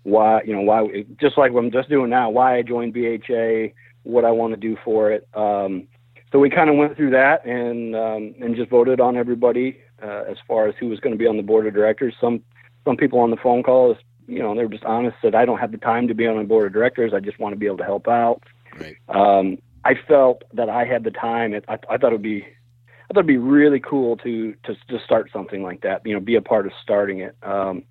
why 0.04 0.42
you 0.42 0.54
know 0.54 0.62
why 0.62 1.04
just 1.20 1.36
like 1.36 1.52
what 1.52 1.64
I'm 1.64 1.72
just 1.72 1.88
doing 1.88 2.10
now, 2.10 2.30
why 2.30 2.56
I 2.56 2.62
joined 2.62 2.94
BHA, 2.94 3.74
what 4.04 4.24
I 4.24 4.30
want 4.30 4.54
to 4.54 4.60
do 4.60 4.76
for 4.84 5.10
it. 5.10 5.26
Um, 5.34 5.88
so 6.30 6.38
we 6.38 6.50
kind 6.50 6.70
of 6.70 6.76
went 6.76 6.96
through 6.96 7.10
that 7.10 7.44
and 7.44 7.94
um, 7.96 8.34
and 8.40 8.56
just 8.56 8.70
voted 8.70 9.00
on 9.00 9.16
everybody 9.16 9.80
uh, 10.02 10.24
as 10.28 10.36
far 10.46 10.68
as 10.68 10.74
who 10.78 10.88
was 10.88 11.00
going 11.00 11.14
to 11.14 11.18
be 11.18 11.26
on 11.26 11.36
the 11.36 11.42
board 11.42 11.66
of 11.66 11.74
directors. 11.74 12.14
Some 12.20 12.42
some 12.84 12.96
people 12.96 13.20
on 13.20 13.30
the 13.30 13.36
phone 13.36 13.62
call, 13.62 13.96
you 14.26 14.40
know, 14.40 14.54
they 14.54 14.62
were 14.62 14.70
just 14.70 14.84
honest 14.84 15.16
said 15.22 15.34
I 15.34 15.44
don't 15.44 15.58
have 15.58 15.72
the 15.72 15.78
time 15.78 16.08
to 16.08 16.14
be 16.14 16.26
on 16.26 16.38
the 16.38 16.44
board 16.44 16.66
of 16.66 16.72
directors. 16.72 17.12
I 17.14 17.20
just 17.20 17.38
want 17.38 17.52
to 17.52 17.58
be 17.58 17.66
able 17.66 17.78
to 17.78 17.84
help 17.84 18.08
out. 18.08 18.42
Right. 18.78 18.96
Um, 19.08 19.58
I 19.84 19.94
felt 20.08 20.42
that 20.52 20.68
I 20.68 20.84
had 20.84 21.04
the 21.04 21.10
time. 21.10 21.54
It, 21.54 21.64
I, 21.68 21.74
I 21.90 21.98
thought 21.98 22.08
it'd 22.08 22.22
be, 22.22 22.42
I 22.42 23.14
thought 23.14 23.20
it'd 23.20 23.26
be 23.26 23.36
really 23.36 23.80
cool 23.80 24.16
to 24.18 24.54
to 24.64 24.74
to 24.88 24.98
start 25.04 25.30
something 25.32 25.62
like 25.62 25.82
that. 25.82 26.02
You 26.04 26.14
know, 26.14 26.20
be 26.20 26.34
a 26.34 26.42
part 26.42 26.66
of 26.66 26.72
starting 26.82 27.20
it. 27.20 27.36
Um, 27.42 27.84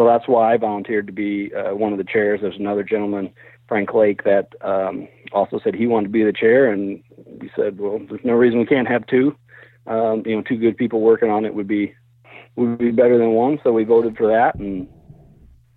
so 0.00 0.06
that's 0.06 0.26
why 0.26 0.54
I 0.54 0.56
volunteered 0.56 1.06
to 1.08 1.12
be 1.12 1.52
uh, 1.54 1.74
one 1.74 1.92
of 1.92 1.98
the 1.98 2.04
chairs. 2.04 2.40
There's 2.40 2.56
another 2.56 2.82
gentleman, 2.82 3.34
Frank 3.68 3.92
Lake, 3.92 4.24
that 4.24 4.48
um, 4.62 5.06
also 5.30 5.60
said 5.62 5.74
he 5.74 5.86
wanted 5.86 6.06
to 6.06 6.12
be 6.12 6.24
the 6.24 6.32
chair, 6.32 6.72
and 6.72 7.02
we 7.38 7.50
said, 7.54 7.78
well, 7.78 8.00
there's 8.08 8.24
no 8.24 8.32
reason 8.32 8.58
we 8.58 8.64
can't 8.64 8.88
have 8.88 9.06
two. 9.08 9.36
Um, 9.86 10.22
you 10.24 10.34
know, 10.34 10.40
two 10.40 10.56
good 10.56 10.78
people 10.78 11.02
working 11.02 11.28
on 11.28 11.44
it 11.44 11.54
would 11.54 11.68
be 11.68 11.94
would 12.56 12.78
be 12.78 12.92
better 12.92 13.18
than 13.18 13.32
one. 13.32 13.60
So 13.62 13.72
we 13.72 13.84
voted 13.84 14.16
for 14.16 14.26
that 14.28 14.54
and 14.54 14.88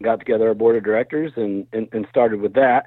got 0.02 0.20
together 0.20 0.48
our 0.48 0.54
board 0.54 0.78
of 0.78 0.86
directors 0.86 1.34
and 1.36 1.68
and, 1.74 1.90
and 1.92 2.08
started 2.10 2.40
with 2.40 2.54
that. 2.54 2.86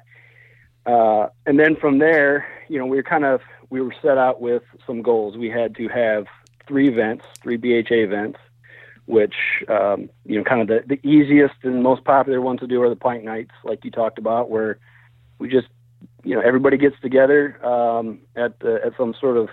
Uh, 0.87 1.27
and 1.45 1.59
then 1.59 1.75
from 1.75 1.99
there, 1.99 2.47
you 2.67 2.79
know, 2.79 2.87
we 2.87 2.97
were 2.97 3.03
kind 3.03 3.25
of 3.25 3.41
we 3.69 3.79
were 3.79 3.93
set 4.01 4.17
out 4.17 4.41
with 4.41 4.63
some 4.87 5.03
goals. 5.03 5.37
We 5.37 5.51
had 5.51 5.75
to 5.75 5.87
have 5.87 6.25
three 6.67 6.89
events, 6.89 7.25
three 7.43 7.57
BHA 7.57 7.93
events, 7.93 8.39
which 9.07 9.33
um, 9.69 10.09
you 10.25 10.37
know, 10.37 10.43
kind 10.43 10.61
of 10.61 10.67
the, 10.67 10.83
the 10.95 11.07
easiest 11.07 11.55
and 11.63 11.81
most 11.81 12.03
popular 12.03 12.41
ones 12.41 12.59
to 12.59 12.67
do 12.67 12.81
are 12.83 12.89
the 12.89 12.95
pint 12.95 13.23
nights, 13.23 13.51
like 13.63 13.83
you 13.83 13.89
talked 13.89 14.19
about, 14.19 14.49
where 14.49 14.77
we 15.39 15.49
just 15.49 15.67
you 16.23 16.35
know 16.35 16.41
everybody 16.41 16.77
gets 16.77 16.99
together 17.01 17.65
um, 17.65 18.19
at 18.35 18.59
the, 18.59 18.79
at 18.85 18.93
some 18.97 19.15
sort 19.19 19.37
of 19.37 19.49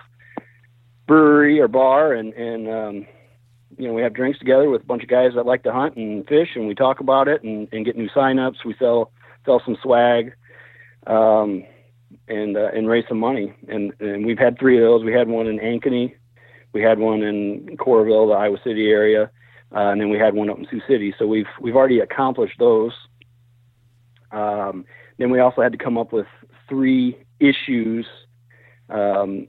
brewery 1.07 1.61
or 1.61 1.69
bar 1.69 2.13
and 2.13 2.35
and 2.35 2.69
um, 2.69 3.07
you 3.79 3.87
know 3.87 3.95
we 3.95 4.03
have 4.03 4.13
drinks 4.13 4.39
together 4.39 4.69
with 4.69 4.83
a 4.83 4.87
bunch 4.87 5.03
of 5.03 5.09
guys 5.09 5.33
that 5.35 5.47
like 5.47 5.63
to 5.63 5.73
hunt 5.73 5.97
and 5.97 6.27
fish 6.27 6.51
and 6.57 6.67
we 6.67 6.75
talk 6.75 7.01
about 7.01 7.29
it 7.29 7.43
and, 7.43 7.69
and 7.73 7.85
get 7.85 7.97
new 7.97 8.09
signups. 8.09 8.65
We 8.65 8.75
sell 8.79 9.13
sell 9.47 9.63
some 9.65 9.77
swag 9.83 10.35
um, 11.07 11.65
and 12.27 12.57
uh, 12.57 12.71
and 12.75 12.89
raise 12.89 13.05
some 13.09 13.21
money 13.21 13.55
and 13.69 13.93
and 14.01 14.27
we've 14.27 14.39
had 14.39 14.59
three 14.59 14.77
of 14.77 14.83
those. 14.83 15.05
We 15.05 15.13
had 15.13 15.29
one 15.29 15.47
in 15.47 15.61
Ankeny, 15.61 16.15
we 16.73 16.83
had 16.83 16.99
one 16.99 17.23
in 17.23 17.77
Coralville, 17.77 18.29
the 18.29 18.35
Iowa 18.35 18.59
City 18.65 18.89
area, 18.91 19.31
uh, 19.75 19.91
and 19.91 20.01
then 20.01 20.09
we 20.09 20.19
had 20.19 20.35
one 20.35 20.49
up 20.49 20.59
in 20.59 20.67
Sioux 20.71 20.83
City. 20.89 21.15
So 21.19 21.27
we've 21.27 21.49
we've 21.61 21.77
already 21.77 22.01
accomplished 22.01 22.59
those. 22.59 22.93
Um, 24.31 24.85
then 25.19 25.31
we 25.31 25.41
also 25.41 25.63
had 25.63 25.73
to 25.73 25.79
come 25.79 25.99
up 25.99 26.13
with 26.13 26.27
three 26.69 27.19
issues 27.41 28.07
um, 28.89 29.49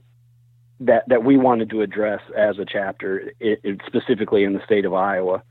that 0.80 1.04
that 1.08 1.24
we 1.24 1.36
wanted 1.36 1.70
to 1.70 1.82
address 1.82 2.20
as 2.36 2.58
a 2.58 2.64
chapter, 2.64 3.32
it, 3.40 3.60
it 3.62 3.80
specifically 3.86 4.44
in 4.44 4.52
the 4.52 4.64
state 4.64 4.84
of 4.84 4.92
Iowa. 4.92 5.42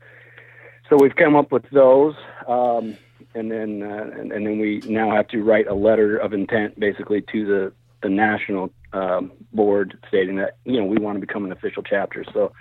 So 0.88 0.96
we've 1.00 1.16
come 1.16 1.34
up 1.34 1.50
with 1.50 1.68
those, 1.72 2.14
um, 2.46 2.96
and 3.34 3.50
then 3.50 3.82
uh, 3.82 4.10
and, 4.20 4.30
and, 4.30 4.46
then 4.46 4.58
we 4.60 4.80
now 4.86 5.10
have 5.10 5.26
to 5.28 5.42
write 5.42 5.66
a 5.66 5.74
letter 5.74 6.16
of 6.16 6.32
intent, 6.32 6.78
basically 6.78 7.22
to 7.32 7.46
the 7.46 7.72
the 8.02 8.08
national 8.08 8.70
um, 8.92 9.32
board, 9.52 9.98
stating 10.06 10.36
that 10.36 10.58
you 10.64 10.78
know 10.78 10.84
we 10.84 10.98
want 10.98 11.16
to 11.16 11.20
become 11.20 11.44
an 11.44 11.52
official 11.52 11.82
chapter. 11.82 12.24
So 12.32 12.52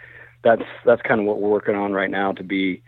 that's 0.45 0.63
that's 0.85 1.01
kind 1.01 1.19
of 1.19 1.25
what 1.25 1.41
we're 1.41 1.49
working 1.49 1.75
on 1.75 1.91
right 1.91 2.09
now 2.09 2.31
to 2.31 2.43
be 2.43 2.81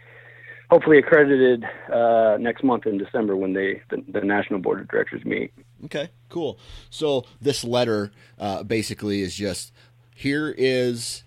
hopefully 0.69 0.99
accredited 0.99 1.65
uh, 1.91 2.37
next 2.39 2.63
month 2.63 2.85
in 2.85 2.97
December 2.97 3.35
when 3.35 3.53
they 3.53 3.81
the, 3.89 4.03
the, 4.07 4.21
national 4.21 4.59
board 4.59 4.79
of 4.79 4.87
directors 4.87 5.25
meet. 5.25 5.51
Okay, 5.85 6.09
cool. 6.29 6.59
So 6.89 7.25
this 7.41 7.63
letter 7.63 8.11
uh, 8.39 8.63
basically 8.63 9.21
is 9.21 9.35
just 9.35 9.73
here 10.13 10.53
is 10.55 11.23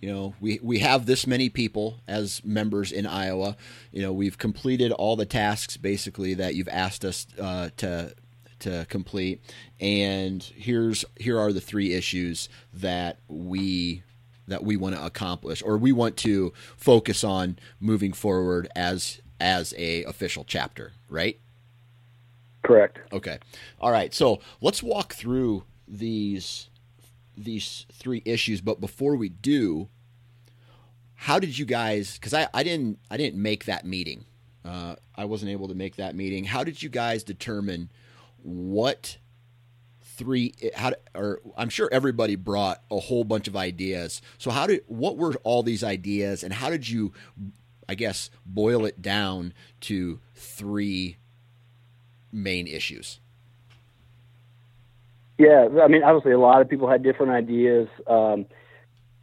you 0.00 0.12
know 0.12 0.34
we 0.40 0.58
we 0.62 0.80
have 0.80 1.06
this 1.06 1.28
many 1.28 1.48
people 1.48 2.00
as 2.08 2.44
members 2.44 2.90
in 2.90 3.06
Iowa. 3.06 3.56
You 3.92 4.02
know 4.02 4.12
we've 4.12 4.36
completed 4.36 4.90
all 4.90 5.14
the 5.14 5.26
tasks 5.26 5.76
basically 5.76 6.34
that 6.34 6.56
you've 6.56 6.68
asked 6.68 7.04
us 7.04 7.26
uh, 7.40 7.70
to 7.76 8.14
to 8.60 8.84
complete, 8.88 9.40
and 9.78 10.42
here's 10.56 11.04
here 11.16 11.38
are 11.38 11.52
the 11.52 11.60
three 11.60 11.94
issues 11.94 12.48
that 12.74 13.18
we 13.28 14.02
that 14.50 14.62
we 14.64 14.76
want 14.76 14.94
to 14.94 15.04
accomplish 15.04 15.62
or 15.62 15.78
we 15.78 15.92
want 15.92 16.16
to 16.18 16.52
focus 16.76 17.24
on 17.24 17.58
moving 17.80 18.12
forward 18.12 18.68
as 18.76 19.20
as 19.40 19.72
a 19.78 20.04
official 20.04 20.44
chapter, 20.44 20.92
right? 21.08 21.38
Correct. 22.62 22.98
Okay. 23.12 23.38
All 23.80 23.90
right. 23.90 24.12
So 24.12 24.40
let's 24.60 24.82
walk 24.82 25.14
through 25.14 25.64
these 25.88 26.68
these 27.36 27.86
three 27.92 28.22
issues. 28.24 28.60
But 28.60 28.80
before 28.80 29.16
we 29.16 29.28
do, 29.28 29.88
how 31.14 31.38
did 31.38 31.58
you 31.58 31.64
guys? 31.64 32.14
Because 32.14 32.34
I, 32.34 32.48
I 32.52 32.62
didn't 32.62 32.98
I 33.10 33.16
didn't 33.16 33.40
make 33.40 33.64
that 33.64 33.86
meeting. 33.86 34.26
Uh, 34.64 34.96
I 35.16 35.24
wasn't 35.24 35.52
able 35.52 35.68
to 35.68 35.74
make 35.74 35.96
that 35.96 36.14
meeting. 36.14 36.44
How 36.44 36.64
did 36.64 36.82
you 36.82 36.90
guys 36.90 37.22
determine 37.22 37.88
what 38.42 39.16
three 40.20 40.52
how 40.76 40.92
or 41.14 41.40
I'm 41.56 41.70
sure 41.70 41.88
everybody 41.90 42.36
brought 42.36 42.82
a 42.90 43.00
whole 43.00 43.24
bunch 43.24 43.48
of 43.48 43.56
ideas. 43.56 44.20
So 44.36 44.50
how 44.50 44.66
did 44.66 44.82
what 44.86 45.16
were 45.16 45.32
all 45.44 45.62
these 45.62 45.82
ideas 45.82 46.44
and 46.44 46.52
how 46.52 46.68
did 46.68 46.86
you 46.86 47.14
I 47.88 47.94
guess 47.94 48.30
boil 48.44 48.84
it 48.84 49.00
down 49.00 49.54
to 49.82 50.20
three 50.34 51.16
main 52.30 52.66
issues? 52.66 53.18
Yeah, 55.38 55.68
I 55.82 55.88
mean 55.88 56.02
obviously 56.02 56.32
a 56.32 56.38
lot 56.38 56.60
of 56.60 56.68
people 56.68 56.86
had 56.86 57.02
different 57.02 57.32
ideas. 57.32 57.88
Um, 58.06 58.44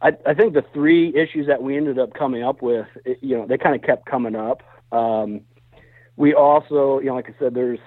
I, 0.02 0.16
I 0.26 0.34
think 0.34 0.54
the 0.54 0.64
three 0.74 1.14
issues 1.14 1.46
that 1.46 1.62
we 1.62 1.76
ended 1.76 2.00
up 2.00 2.12
coming 2.14 2.42
up 2.42 2.60
with, 2.60 2.86
it, 3.04 3.18
you 3.20 3.36
know, 3.36 3.46
they 3.46 3.56
kind 3.56 3.76
of 3.76 3.82
kept 3.82 4.06
coming 4.06 4.34
up. 4.34 4.62
Um, 4.92 5.42
we 6.16 6.34
also, 6.34 6.98
you 6.98 7.06
know, 7.06 7.14
like 7.14 7.28
I 7.28 7.34
said, 7.38 7.54
there's 7.54 7.80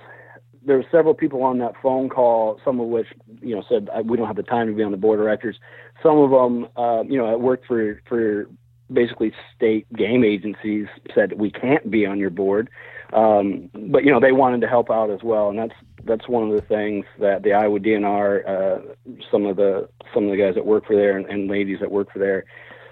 there 0.65 0.77
were 0.77 0.85
several 0.91 1.13
people 1.13 1.43
on 1.43 1.57
that 1.59 1.73
phone 1.81 2.09
call, 2.09 2.59
some 2.63 2.79
of 2.79 2.87
which 2.87 3.07
you 3.41 3.55
know 3.55 3.63
said 3.67 3.89
we 4.05 4.17
don't 4.17 4.27
have 4.27 4.35
the 4.35 4.43
time 4.43 4.67
to 4.67 4.73
be 4.73 4.83
on 4.83 4.91
the 4.91 4.97
board 4.97 5.19
of 5.19 5.25
directors. 5.25 5.57
Some 6.03 6.17
of 6.17 6.31
them, 6.31 6.67
uh, 6.75 7.03
you 7.03 7.17
know, 7.17 7.25
I 7.25 7.35
worked 7.35 7.65
for 7.65 8.01
for 8.07 8.47
basically 8.91 9.33
state 9.55 9.91
game 9.93 10.23
agencies 10.23 10.87
said 11.15 11.33
we 11.33 11.49
can't 11.49 11.89
be 11.89 12.05
on 12.05 12.19
your 12.19 12.29
board, 12.29 12.69
um, 13.13 13.69
but 13.73 14.03
you 14.03 14.11
know 14.11 14.19
they 14.19 14.31
wanted 14.31 14.61
to 14.61 14.67
help 14.67 14.89
out 14.89 15.09
as 15.09 15.23
well, 15.23 15.49
and 15.49 15.57
that's 15.57 15.75
that's 16.03 16.27
one 16.27 16.49
of 16.49 16.55
the 16.55 16.61
things 16.61 17.05
that 17.19 17.43
the 17.43 17.53
Iowa 17.53 17.79
DNR, 17.79 18.47
uh, 18.47 18.93
some 19.31 19.45
of 19.45 19.57
the 19.57 19.89
some 20.13 20.25
of 20.25 20.31
the 20.31 20.37
guys 20.37 20.55
that 20.55 20.65
work 20.65 20.85
for 20.85 20.95
there 20.95 21.17
and, 21.17 21.25
and 21.27 21.49
ladies 21.49 21.79
that 21.79 21.91
work 21.91 22.11
for 22.11 22.19
there, 22.19 22.45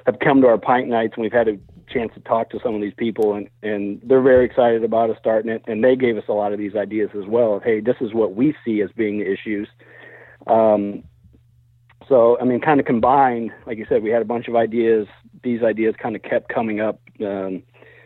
have 0.06 0.20
come 0.20 0.42
to 0.42 0.48
our 0.48 0.58
pint 0.58 0.88
nights, 0.88 1.14
and 1.16 1.24
we've 1.24 1.32
had 1.32 1.48
a 1.48 1.58
chance 1.90 2.12
to 2.14 2.20
talk 2.22 2.50
to 2.50 2.60
some 2.64 2.76
of 2.76 2.82
these 2.82 2.94
people 2.96 3.34
and 3.34 3.50
and 3.64 4.02
they're 4.04 4.22
very 4.22 4.46
excited 4.46 4.84
about 4.84 5.10
us 5.10 5.18
starting 5.20 5.52
it 5.52 5.64
and 5.68 5.84
they 5.84 5.96
gave 5.96 6.18
us 6.18 6.24
a 6.28 6.34
lot 6.34 6.54
of 6.54 6.60
these 6.60 6.76
ideas 6.76 7.10
as 7.18 7.26
well 7.28 7.56
of 7.56 7.64
hey 7.64 7.80
this 7.80 7.96
is 8.02 8.14
what 8.14 8.36
we 8.36 8.56
see 8.64 8.82
as 8.82 8.90
being 8.96 9.20
the 9.20 9.32
issues. 9.32 9.68
Um, 10.48 11.04
so 12.08 12.40
i 12.40 12.44
mean 12.44 12.60
kind 12.60 12.80
of 12.80 12.86
combined 12.86 13.52
like 13.68 13.78
you 13.78 13.86
said 13.88 14.02
we 14.02 14.10
had 14.10 14.22
a 14.22 14.26
bunch 14.26 14.48
of 14.48 14.56
ideas. 14.56 15.08
These 15.44 15.64
ideas 15.64 15.96
kind 16.02 16.16
of 16.16 16.22
kept 16.24 16.50
coming 16.50 16.82
up 16.82 17.00
um, 17.22 17.64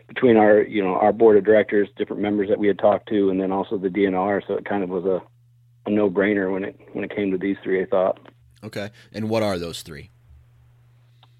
between 0.08 0.36
our 0.36 0.62
you 0.62 0.82
know 0.82 0.94
our 0.94 1.12
board 1.12 1.36
of 1.36 1.44
directors 1.44 1.88
different 1.96 2.22
members 2.22 2.48
that 2.48 2.58
we 2.58 2.66
had 2.66 2.78
talked 2.78 3.08
to 3.08 3.30
and 3.30 3.40
then 3.40 3.50
also 3.50 3.78
the 3.78 3.88
dnr 3.88 4.42
so 4.46 4.54
it 4.54 4.64
kind 4.64 4.84
of 4.84 4.90
was 4.90 5.04
a, 5.04 5.20
a 5.86 5.90
no-brainer 5.90 6.52
when 6.52 6.64
it 6.64 6.78
when 6.92 7.04
it 7.04 7.14
came 7.14 7.30
to 7.30 7.38
these 7.38 7.56
three 7.62 7.82
i 7.82 7.86
thought. 7.86 8.18
Okay. 8.62 8.90
And 9.12 9.28
what 9.28 9.42
are 9.42 9.58
those 9.58 9.82
three 9.82 10.10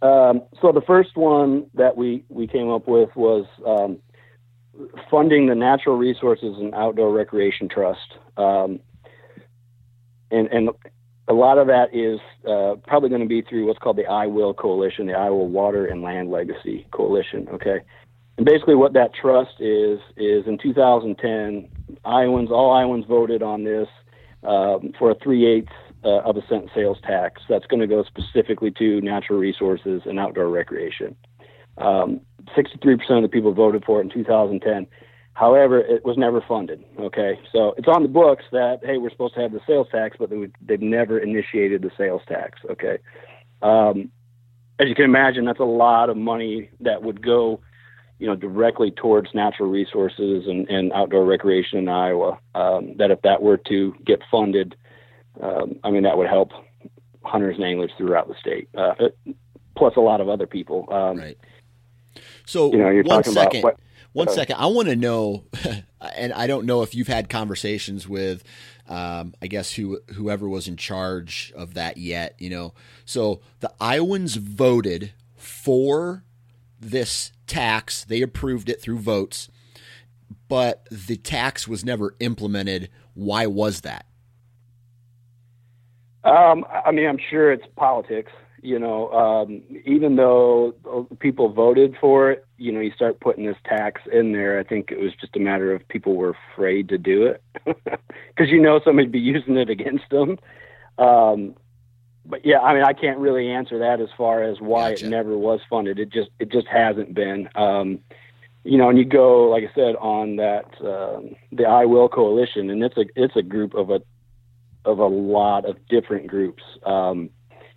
um, 0.03 0.43
so 0.61 0.73
the 0.73 0.83
first 0.87 1.17
one 1.17 1.67
that 1.75 1.97
we, 1.97 2.25
we 2.29 2.47
came 2.47 2.71
up 2.71 2.87
with 2.87 3.11
was 3.17 3.47
um, 3.67 3.99
funding 5.11 5.47
the 5.47 5.55
Natural 5.55 5.97
Resources 5.97 6.57
and 6.59 6.75
Outdoor 6.75 7.13
Recreation 7.13 7.69
Trust. 7.69 8.19
Um, 8.37 8.81
and, 10.31 10.49
and 10.49 10.71
a 11.29 11.33
lot 11.33 11.59
of 11.59 11.67
that 11.69 11.95
is 11.95 12.21
uh, 12.49 12.75
probably 12.87 13.09
going 13.09 13.23
to 13.23 13.29
be 13.29 13.43
through 13.43 13.67
what's 13.67 13.79
called 13.79 13.97
the 13.97 14.05
IWILL 14.05 14.57
Coalition, 14.57 15.07
the 15.07 15.15
Iowa 15.15 15.45
Water 15.45 15.87
and 15.87 16.03
Land 16.03 16.31
Legacy 16.31 16.87
Coalition. 16.91 17.49
Okay. 17.53 17.81
And 18.37 18.45
basically, 18.45 18.75
what 18.75 18.95
that 18.95 19.15
trust 19.15 19.61
is, 19.61 20.01
is 20.17 20.47
in 20.47 20.59
2010, 20.61 21.69
Iowans, 22.05 22.51
all 22.51 22.73
Iowans 22.73 23.07
voted 23.07 23.43
on 23.43 23.65
this 23.65 23.89
um, 24.43 24.93
for 24.99 25.13
a 25.13 25.15
three 25.23 25.47
eighths 25.47 25.73
uh, 26.05 26.21
of 26.21 26.37
a 26.37 26.47
cent 26.49 26.71
sales 26.75 26.99
tax 27.03 27.43
that's 27.49 27.67
going 27.67 27.81
to 27.81 27.87
go 27.87 28.05
specifically 28.05 28.71
to 28.73 29.01
natural 29.01 29.39
resources 29.39 30.03
and 30.05 30.19
outdoor 30.19 30.49
recreation. 30.49 31.17
Um, 31.79 32.21
63% 32.57 33.01
of 33.11 33.23
the 33.23 33.29
people 33.29 33.53
voted 33.53 33.85
for 33.85 34.01
it 34.01 34.05
in 34.05 34.11
2010. 34.11 34.87
However, 35.35 35.81
it 35.81 36.05
was 36.05 36.17
never 36.17 36.41
funded. 36.47 36.85
Okay, 36.99 37.41
so 37.53 37.75
it's 37.77 37.89
on 37.89 38.03
the 38.03 38.09
books 38.09 38.45
that 38.53 38.79
hey, 38.85 38.99
we're 38.99 39.11
supposed 39.11 39.35
to 39.35 39.41
have 39.41 39.53
the 39.53 39.61
sales 39.67 39.89
tax, 39.91 40.17
but 40.19 40.31
they 40.31 40.49
they've 40.65 40.81
never 40.81 41.19
initiated 41.19 41.83
the 41.83 41.91
sales 41.99 42.23
tax. 42.29 42.61
Okay, 42.71 42.99
um, 43.61 44.13
as 44.79 44.89
you 44.89 44.95
can 44.95 45.05
imagine, 45.05 45.45
that's 45.45 45.59
a 45.59 45.65
lot 45.65 46.09
of 46.09 46.17
money 46.17 46.71
that 46.81 47.03
would 47.03 47.21
go, 47.21 47.61
you 48.21 48.29
know, 48.29 48.37
directly 48.37 48.93
towards 48.93 49.35
natural 49.35 49.69
resources 49.69 50.47
and, 50.47 50.69
and 50.69 50.93
outdoor 50.93 51.25
recreation 51.25 51.81
in 51.81 51.89
Iowa. 51.89 52.39
Um, 52.55 52.97
that 52.99 53.11
if 53.11 53.21
that 53.23 53.43
were 53.43 53.57
to 53.69 53.93
get 54.07 54.21
funded, 54.31 54.77
um, 55.41 55.79
I 55.83 55.91
mean, 55.91 56.03
that 56.05 56.17
would 56.17 56.29
help 56.29 56.53
hunters 57.25 57.57
and 57.57 57.65
anglers 57.65 57.91
throughout 57.97 58.29
the 58.29 58.35
state, 58.41 58.69
uh, 58.77 58.95
plus 59.77 59.95
a 59.97 60.01
lot 60.01 60.21
of 60.21 60.29
other 60.29 60.47
people. 60.47 60.87
Um, 60.93 61.19
right. 61.19 61.39
So 62.47 62.71
you 62.73 62.79
know, 62.79 62.91
you're 62.91 63.05
one 63.05 63.23
talking 63.23 63.33
second, 63.33 63.61
about 63.61 63.79
what, 64.13 64.29
one 64.29 64.39
uh. 64.39 64.55
I 64.57 64.67
want 64.67 64.89
to 64.89 64.97
know, 64.97 65.45
and 66.17 66.33
I 66.33 66.47
don't 66.47 66.67
know 66.67 66.83
if 66.83 66.95
you've 66.95 67.09
had 67.09 67.29
conversations 67.29 68.09
with, 68.09 68.45
um, 68.89 69.35
I 69.43 69.47
guess 69.47 69.73
who 69.73 70.01
whoever 70.15 70.49
was 70.49 70.69
in 70.69 70.77
charge 70.77 71.53
of 71.57 71.75
that 71.75 71.97
yet. 71.97 72.37
You 72.39 72.51
know, 72.51 72.75
so 73.05 73.41
the 73.61 73.73
Iowans 73.81 74.37
voted 74.37 75.13
for 75.37 76.25
this 76.81 77.33
tax. 77.47 78.05
They 78.05 78.23
approved 78.23 78.69
it 78.69 78.81
through 78.81 78.99
votes, 78.99 79.49
but 80.49 80.87
the 80.91 81.17
tax 81.17 81.67
was 81.67 81.85
never 81.85 82.15
implemented. 82.21 82.91
Why 83.15 83.47
was 83.47 83.81
that? 83.81 84.07
Um, 86.25 86.65
I 86.85 86.91
mean, 86.91 87.07
I'm 87.07 87.19
sure 87.31 87.53
it's 87.53 87.67
politics. 87.77 88.33
You 88.63 88.79
know, 88.79 89.13
um, 89.13 89.63
even 89.85 90.17
though 90.17 91.07
people 91.19 91.53
voted 91.53 91.97
for 92.01 92.31
it, 92.31 92.47
you 92.57 92.73
know, 92.73 92.81
you 92.81 92.93
start 92.93 93.21
putting 93.21 93.45
this 93.45 93.59
tax 93.67 94.01
in 94.11 94.33
there. 94.33 94.59
I 94.59 94.63
think 94.63 94.91
it 94.91 94.99
was 94.99 95.13
just 95.21 95.37
a 95.37 95.39
matter 95.39 95.75
of 95.75 95.87
people 95.89 96.17
were 96.17 96.35
afraid 96.55 96.89
to 96.89 96.97
do 96.97 97.27
it 97.27 97.43
because 97.67 98.51
you 98.51 98.63
know 98.63 98.81
somebody'd 98.83 99.13
be 99.13 99.19
using 99.19 99.59
it 99.59 99.69
against 99.69 100.09
them. 100.11 100.39
Um, 100.97 101.55
but 102.25 102.47
yeah, 102.47 102.61
I 102.61 102.73
mean, 102.73 102.85
I 102.85 102.95
can't 102.95 103.19
really 103.19 103.51
answer 103.51 103.79
that 103.81 104.01
as 104.01 104.09
far 104.17 104.43
as 104.43 104.61
why 104.61 104.93
gotcha. 104.93 105.07
it 105.07 105.11
never 105.11 105.37
was 105.37 105.61
funded. 105.69 105.99
It 105.99 106.11
just 106.11 106.31
it 106.39 106.51
just 106.51 106.67
hasn't 106.67 107.15
been. 107.15 107.51
Um, 107.55 107.99
you 108.65 108.79
know, 108.79 108.89
and 108.89 108.99
you 108.99 109.05
go, 109.05 109.51
like 109.51 109.65
I 109.65 109.75
said, 109.75 109.95
on 109.97 110.37
that 110.37 110.65
um, 110.81 111.37
the 111.53 111.65
IWILL 111.65 112.11
Coalition, 112.11 112.71
and 112.71 112.83
it's 112.83 112.97
a 112.97 113.05
it's 113.15 113.37
a 113.37 113.43
group 113.43 113.75
of 113.75 113.91
a 113.91 114.01
of 114.85 114.99
a 114.99 115.07
lot 115.07 115.65
of 115.65 115.77
different 115.89 116.27
groups. 116.27 116.63
Um, 116.85 117.31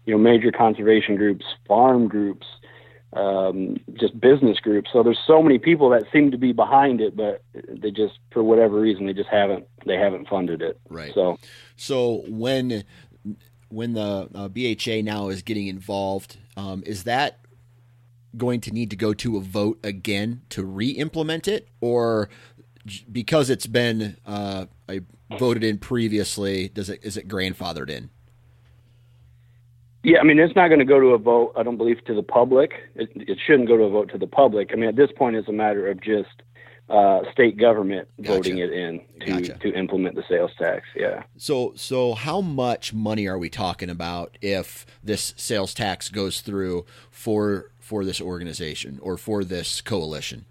you 0.05 0.13
know, 0.13 0.17
major 0.17 0.51
conservation 0.51 1.17
groups, 1.17 1.45
farm 1.67 2.07
groups, 2.07 2.47
um, 3.13 3.77
just 3.99 4.19
business 4.19 4.59
groups. 4.59 4.89
So 4.93 5.03
there's 5.03 5.19
so 5.25 5.41
many 5.41 5.59
people 5.59 5.89
that 5.89 6.03
seem 6.11 6.31
to 6.31 6.37
be 6.37 6.53
behind 6.53 7.01
it, 7.01 7.15
but 7.15 7.43
they 7.53 7.91
just, 7.91 8.19
for 8.31 8.43
whatever 8.43 8.79
reason, 8.79 9.05
they 9.05 9.13
just 9.13 9.29
haven't 9.29 9.65
they 9.85 9.95
haven't 9.95 10.27
funded 10.27 10.61
it. 10.61 10.79
Right. 10.89 11.13
So, 11.13 11.37
so 11.75 12.23
when 12.27 12.83
when 13.69 13.93
the 13.93 14.29
uh, 14.33 14.47
BHA 14.47 15.01
now 15.03 15.29
is 15.29 15.41
getting 15.41 15.67
involved, 15.67 16.37
um, 16.55 16.83
is 16.85 17.03
that 17.03 17.39
going 18.35 18.61
to 18.61 18.71
need 18.71 18.89
to 18.91 18.95
go 18.95 19.13
to 19.13 19.37
a 19.37 19.41
vote 19.41 19.79
again 19.83 20.41
to 20.49 20.63
re-implement 20.63 21.47
it, 21.47 21.67
or 21.81 22.29
because 23.11 23.49
it's 23.49 23.67
been 23.67 24.17
uh, 24.25 24.65
voted 25.37 25.63
in 25.63 25.77
previously, 25.77 26.69
does 26.69 26.89
it 26.89 26.99
is 27.03 27.17
it 27.17 27.27
grandfathered 27.27 27.89
in? 27.89 28.09
Yeah, 30.03 30.19
I 30.19 30.23
mean, 30.23 30.39
it's 30.39 30.55
not 30.55 30.69
going 30.69 30.79
to 30.79 30.85
go 30.85 30.99
to 30.99 31.07
a 31.07 31.17
vote. 31.17 31.53
I 31.57 31.63
don't 31.63 31.75
believe 31.75 32.03
to 32.05 32.13
the 32.13 32.23
public. 32.23 32.71
It, 32.95 33.09
it 33.15 33.37
shouldn't 33.45 33.67
go 33.67 33.75
to 33.75 33.83
a 33.83 33.89
vote 33.89 34.09
to 34.11 34.17
the 34.17 34.27
public. 34.27 34.69
I 34.71 34.75
mean, 34.75 34.87
at 34.87 34.95
this 34.95 35.11
point, 35.11 35.35
it's 35.35 35.49
a 35.49 35.53
matter 35.53 35.89
of 35.89 35.99
just 35.99 36.29
uh, 36.89 37.19
state 37.31 37.57
government 37.57 38.07
gotcha. 38.21 38.37
voting 38.37 38.57
it 38.59 38.71
in 38.71 39.01
to 39.21 39.25
gotcha. 39.25 39.57
to 39.57 39.73
implement 39.73 40.15
the 40.15 40.23
sales 40.29 40.51
tax. 40.57 40.85
Yeah. 40.95 41.23
So 41.35 41.73
so 41.75 42.13
how 42.13 42.39
much 42.41 42.93
money 42.93 43.27
are 43.27 43.37
we 43.37 43.49
talking 43.49 43.89
about 43.89 44.37
if 44.41 44.85
this 45.03 45.33
sales 45.35 45.73
tax 45.73 46.09
goes 46.09 46.41
through 46.41 46.85
for 47.11 47.71
for 47.79 48.05
this 48.05 48.21
organization 48.21 48.99
or 49.01 49.17
for 49.17 49.43
this 49.43 49.81
coalition? 49.81 50.45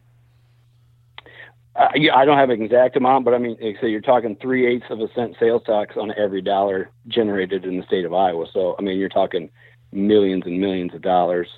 Uh, 1.78 1.88
yeah, 1.94 2.14
I 2.14 2.24
don't 2.24 2.38
have 2.38 2.48
an 2.48 2.62
exact 2.62 2.96
amount, 2.96 3.24
but 3.24 3.34
I 3.34 3.38
mean, 3.38 3.56
so 3.80 3.86
you're 3.86 4.00
talking 4.00 4.36
three 4.40 4.66
eighths 4.66 4.86
of 4.88 5.00
a 5.00 5.08
cent 5.14 5.36
sales 5.38 5.62
tax 5.66 5.96
on 5.96 6.12
every 6.16 6.40
dollar 6.40 6.90
generated 7.06 7.64
in 7.64 7.76
the 7.76 7.82
state 7.84 8.06
of 8.06 8.14
Iowa. 8.14 8.46
So 8.52 8.76
I 8.78 8.82
mean, 8.82 8.98
you're 8.98 9.10
talking 9.10 9.50
millions 9.92 10.44
and 10.46 10.58
millions 10.58 10.94
of 10.94 11.02
dollars. 11.02 11.48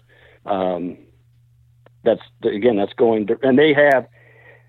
Um, 0.45 0.99
that's 2.05 2.23
again, 2.43 2.77
that's 2.77 2.93
going 2.95 3.29
to, 3.29 3.39
and 3.43 3.59
they 3.59 3.73
have 3.75 4.09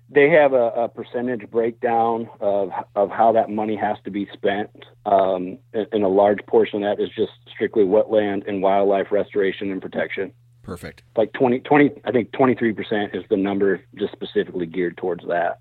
they 0.08 0.28
have 0.30 0.52
a, 0.52 0.70
a, 0.70 0.88
percentage 0.88 1.48
breakdown 1.50 2.28
of 2.40 2.70
of 2.94 3.10
how 3.10 3.32
that 3.32 3.50
money 3.50 3.76
has 3.76 3.96
to 4.04 4.10
be 4.10 4.28
spent, 4.32 4.70
um, 5.06 5.58
and, 5.72 5.86
and, 5.92 6.04
a 6.04 6.08
large 6.08 6.40
portion 6.46 6.82
of 6.82 6.96
that 6.96 7.02
is 7.02 7.10
just 7.10 7.32
strictly 7.52 7.84
wetland 7.84 8.48
and 8.48 8.62
wildlife 8.62 9.10
restoration 9.10 9.70
and 9.70 9.80
protection. 9.80 10.32
Perfect. 10.62 11.02
Like 11.16 11.32
20, 11.32 11.60
20 11.60 11.90
I 12.04 12.12
think 12.12 12.32
twenty 12.32 12.54
three 12.54 12.72
percent 12.72 13.14
is 13.14 13.24
the 13.30 13.36
number 13.36 13.82
just 13.94 14.12
specifically 14.12 14.66
geared 14.66 14.96
towards 14.96 15.26
that. 15.26 15.60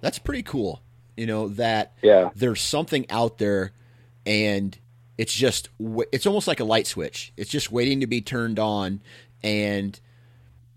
That's 0.00 0.18
pretty 0.18 0.42
cool. 0.42 0.82
You 1.16 1.26
know 1.26 1.48
that 1.48 1.92
yeah. 2.02 2.30
there's 2.34 2.60
something 2.60 3.06
out 3.10 3.38
there, 3.38 3.72
and 4.26 4.76
it's 5.18 5.34
just 5.34 5.68
it's 5.78 6.26
almost 6.26 6.48
like 6.48 6.60
a 6.60 6.64
light 6.64 6.86
switch. 6.86 7.32
It's 7.36 7.50
just 7.50 7.70
waiting 7.70 8.00
to 8.00 8.06
be 8.06 8.20
turned 8.20 8.58
on, 8.58 9.02
and 9.42 9.98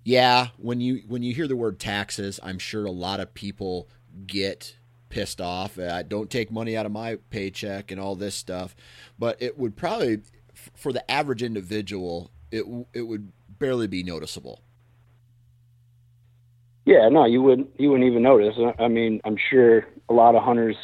yeah, 0.03 0.49
when 0.57 0.81
you 0.81 1.01
when 1.07 1.23
you 1.23 1.33
hear 1.33 1.47
the 1.47 1.55
word 1.55 1.79
taxes, 1.79 2.39
I'm 2.43 2.59
sure 2.59 2.85
a 2.85 2.91
lot 2.91 3.19
of 3.19 3.33
people 3.33 3.89
get 4.27 4.75
pissed 5.09 5.41
off. 5.41 5.79
Uh, 5.79 6.03
don't 6.03 6.29
take 6.29 6.51
money 6.51 6.75
out 6.75 6.85
of 6.85 6.91
my 6.91 7.17
paycheck 7.29 7.89
and 7.89 7.99
all 7.99 8.15
this 8.15 8.35
stuff. 8.35 8.75
But 9.17 9.41
it 9.41 9.57
would 9.57 9.75
probably, 9.75 10.19
for 10.75 10.93
the 10.93 11.09
average 11.09 11.41
individual, 11.41 12.31
it 12.51 12.65
it 12.93 13.01
would 13.01 13.31
barely 13.59 13.87
be 13.87 14.03
noticeable. 14.03 14.61
Yeah, 16.85 17.09
no, 17.09 17.25
you 17.25 17.41
wouldn't 17.41 17.69
you 17.79 17.89
wouldn't 17.89 18.07
even 18.09 18.21
notice. 18.21 18.55
I 18.77 18.87
mean, 18.87 19.19
I'm 19.25 19.37
sure 19.49 19.87
a 20.07 20.13
lot 20.13 20.35
of 20.35 20.43
hunters 20.43 20.75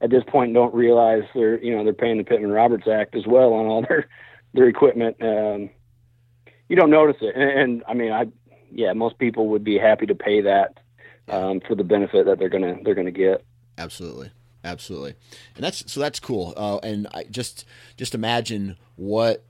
at 0.00 0.10
this 0.10 0.24
point 0.26 0.52
don't 0.52 0.74
realize 0.74 1.22
they're 1.34 1.62
you 1.62 1.74
know 1.74 1.84
they're 1.84 1.92
paying 1.92 2.18
the 2.18 2.24
Pittman 2.24 2.50
Roberts 2.50 2.88
Act 2.88 3.14
as 3.14 3.26
well 3.26 3.52
on 3.52 3.66
all 3.66 3.82
their 3.88 4.08
their 4.54 4.68
equipment. 4.68 5.16
Um, 5.20 5.70
you 6.68 6.74
don't 6.74 6.90
notice 6.90 7.16
it, 7.20 7.34
and, 7.36 7.50
and 7.60 7.84
I 7.86 7.94
mean, 7.94 8.12
I 8.12 8.26
yeah, 8.72 8.92
most 8.92 9.18
people 9.18 9.48
would 9.48 9.62
be 9.62 9.78
happy 9.78 10.06
to 10.06 10.14
pay 10.14 10.40
that 10.40 10.78
um, 11.28 11.60
for 11.60 11.74
the 11.74 11.84
benefit 11.84 12.26
that 12.26 12.38
they're 12.38 12.48
gonna 12.48 12.76
they're 12.82 12.94
gonna 12.94 13.12
get. 13.12 13.44
Absolutely, 13.78 14.30
absolutely, 14.64 15.14
and 15.54 15.64
that's 15.64 15.90
so 15.90 16.00
that's 16.00 16.18
cool. 16.18 16.54
Uh, 16.56 16.78
and 16.82 17.06
I 17.14 17.24
just 17.24 17.64
just 17.96 18.14
imagine 18.14 18.76
what 18.96 19.44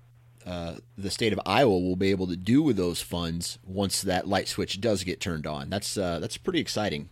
uh, 0.47 0.77
the 0.97 1.11
state 1.11 1.33
of 1.33 1.41
Iowa 1.45 1.79
will 1.79 1.97
be 1.97 2.11
able 2.11 2.29
to 2.29 2.37
do 2.37 2.63
with 2.63 2.77
those 2.77 3.03
funds 3.03 3.59
once 3.65 4.03
that 4.03 4.29
light 4.29 4.49
switch 4.49 4.81
does 4.81 5.03
get 5.03 5.21
turned 5.21 5.47
on. 5.47 5.69
That's 5.71 5.99
uh, 5.99 6.21
that's 6.21 6.37
pretty 6.37 6.61
exciting. 6.61 7.09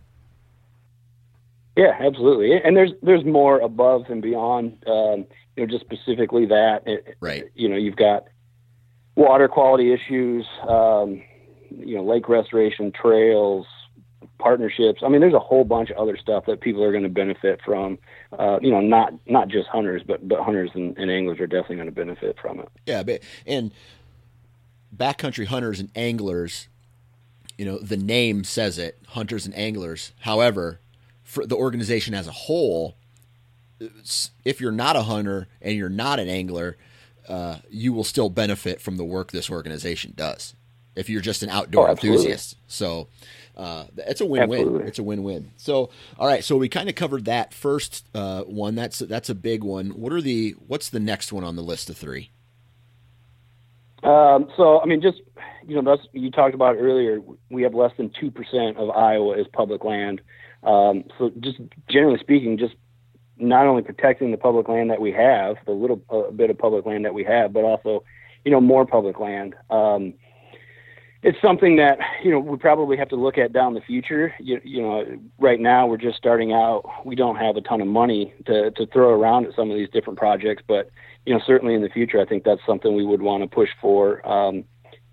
Yeah, 1.76 1.96
absolutely. 1.98 2.52
And 2.62 2.76
there's 2.76 2.92
there's 3.02 3.24
more 3.24 3.58
above 3.58 4.04
and 4.08 4.22
beyond. 4.22 4.84
Um, 4.86 5.26
you 5.56 5.64
know, 5.64 5.66
just 5.66 5.84
specifically 5.84 6.46
that. 6.46 6.82
It, 6.86 7.16
right. 7.20 7.44
You 7.54 7.68
know, 7.68 7.76
you've 7.76 7.96
got 7.96 8.26
water 9.16 9.48
quality 9.48 9.92
issues. 9.92 10.46
Um, 10.68 11.22
you 11.70 11.96
know, 11.96 12.04
lake 12.04 12.28
restoration, 12.28 12.92
trails, 12.92 13.66
partnerships. 14.38 15.02
I 15.04 15.08
mean, 15.08 15.20
there's 15.20 15.34
a 15.34 15.38
whole 15.38 15.64
bunch 15.64 15.90
of 15.90 15.96
other 15.96 16.16
stuff 16.16 16.46
that 16.46 16.60
people 16.60 16.82
are 16.82 16.90
going 16.90 17.04
to 17.04 17.08
benefit 17.08 17.60
from. 17.64 17.98
Uh, 18.38 18.58
you 18.60 18.70
know, 18.70 18.80
not 18.80 19.12
not 19.26 19.48
just 19.48 19.68
hunters, 19.68 20.02
but 20.06 20.26
but 20.28 20.42
hunters 20.42 20.70
and, 20.74 20.96
and 20.98 21.10
anglers 21.10 21.40
are 21.40 21.46
definitely 21.46 21.76
going 21.76 21.88
to 21.88 21.92
benefit 21.92 22.36
from 22.40 22.60
it. 22.60 22.68
Yeah, 22.86 23.02
but 23.02 23.22
and 23.46 23.72
backcountry 24.96 25.46
hunters 25.46 25.80
and 25.80 25.90
anglers, 25.94 26.68
you 27.58 27.64
know, 27.64 27.78
the 27.78 27.96
name 27.96 28.44
says 28.44 28.78
it, 28.78 28.98
hunters 29.08 29.46
and 29.46 29.54
anglers. 29.56 30.12
However, 30.20 30.80
for 31.22 31.46
the 31.46 31.56
organization 31.56 32.14
as 32.14 32.26
a 32.26 32.32
whole, 32.32 32.96
if 34.44 34.60
you're 34.60 34.72
not 34.72 34.96
a 34.96 35.02
hunter 35.02 35.48
and 35.60 35.76
you're 35.76 35.88
not 35.88 36.18
an 36.18 36.28
angler, 36.28 36.76
uh, 37.28 37.58
you 37.70 37.92
will 37.92 38.04
still 38.04 38.30
benefit 38.30 38.80
from 38.80 38.96
the 38.96 39.04
work 39.04 39.32
this 39.32 39.50
organization 39.50 40.12
does 40.16 40.54
if 40.96 41.08
you're 41.08 41.20
just 41.20 41.42
an 41.42 41.48
outdoor 41.48 41.88
oh, 41.88 41.92
enthusiast. 41.92 42.56
So 42.66 43.08
uh, 43.56 43.84
it's 43.96 44.20
a 44.20 44.26
win-win. 44.26 44.60
Absolutely. 44.60 44.88
It's 44.88 44.98
a 44.98 45.02
win-win. 45.02 45.50
So 45.56 45.90
all 46.18 46.26
right, 46.26 46.42
so 46.44 46.56
we 46.56 46.68
kind 46.68 46.88
of 46.88 46.94
covered 46.94 47.24
that 47.26 47.54
first 47.54 48.06
uh, 48.14 48.42
one. 48.42 48.74
That's 48.74 48.98
that's 48.98 49.28
a 49.30 49.34
big 49.34 49.62
one. 49.62 49.90
What 49.90 50.12
are 50.12 50.20
the 50.20 50.54
what's 50.66 50.88
the 50.90 51.00
next 51.00 51.32
one 51.32 51.44
on 51.44 51.56
the 51.56 51.62
list 51.62 51.90
of 51.90 51.96
three? 51.96 52.30
Um, 54.02 54.48
so 54.56 54.80
I 54.80 54.86
mean, 54.86 55.00
just 55.00 55.20
you 55.66 55.80
know, 55.80 55.82
that's 55.82 56.06
you 56.12 56.30
talked 56.30 56.54
about 56.54 56.76
earlier. 56.76 57.20
We 57.50 57.62
have 57.62 57.74
less 57.74 57.92
than 57.96 58.10
two 58.20 58.30
percent 58.30 58.76
of 58.76 58.90
Iowa 58.90 59.38
is 59.38 59.46
public 59.52 59.84
land. 59.84 60.20
Um, 60.62 61.04
so 61.18 61.30
just 61.40 61.58
generally 61.88 62.18
speaking, 62.18 62.58
just 62.58 62.74
not 63.36 63.66
only 63.66 63.82
protecting 63.82 64.30
the 64.30 64.36
public 64.36 64.68
land 64.68 64.90
that 64.90 65.00
we 65.00 65.12
have, 65.12 65.56
the 65.66 65.72
little 65.72 66.02
uh, 66.10 66.30
bit 66.30 66.50
of 66.50 66.58
public 66.58 66.86
land 66.86 67.04
that 67.04 67.14
we 67.14 67.24
have, 67.24 67.52
but 67.52 67.64
also, 67.64 68.04
you 68.44 68.50
know, 68.50 68.60
more 68.60 68.86
public 68.86 69.18
land. 69.18 69.54
Um, 69.70 70.14
it's 71.24 71.40
something 71.40 71.76
that 71.76 71.98
you 72.22 72.30
know 72.30 72.38
we 72.38 72.56
probably 72.58 72.96
have 72.98 73.08
to 73.08 73.16
look 73.16 73.38
at 73.38 73.52
down 73.52 73.72
the 73.72 73.80
future. 73.80 74.34
You, 74.38 74.60
you 74.62 74.82
know, 74.82 75.04
right 75.38 75.58
now 75.58 75.86
we're 75.86 75.96
just 75.96 76.18
starting 76.18 76.52
out. 76.52 76.84
We 77.04 77.16
don't 77.16 77.36
have 77.36 77.56
a 77.56 77.62
ton 77.62 77.80
of 77.80 77.88
money 77.88 78.34
to 78.46 78.70
to 78.72 78.86
throw 78.86 79.08
around 79.08 79.46
at 79.46 79.56
some 79.56 79.70
of 79.70 79.76
these 79.76 79.88
different 79.88 80.18
projects, 80.18 80.62
but 80.68 80.90
you 81.24 81.32
know, 81.32 81.40
certainly 81.46 81.74
in 81.74 81.82
the 81.82 81.88
future, 81.88 82.20
I 82.20 82.26
think 82.26 82.44
that's 82.44 82.60
something 82.66 82.94
we 82.94 83.06
would 83.06 83.22
want 83.22 83.42
to 83.42 83.48
push 83.48 83.70
for. 83.80 84.26
Um, 84.28 84.64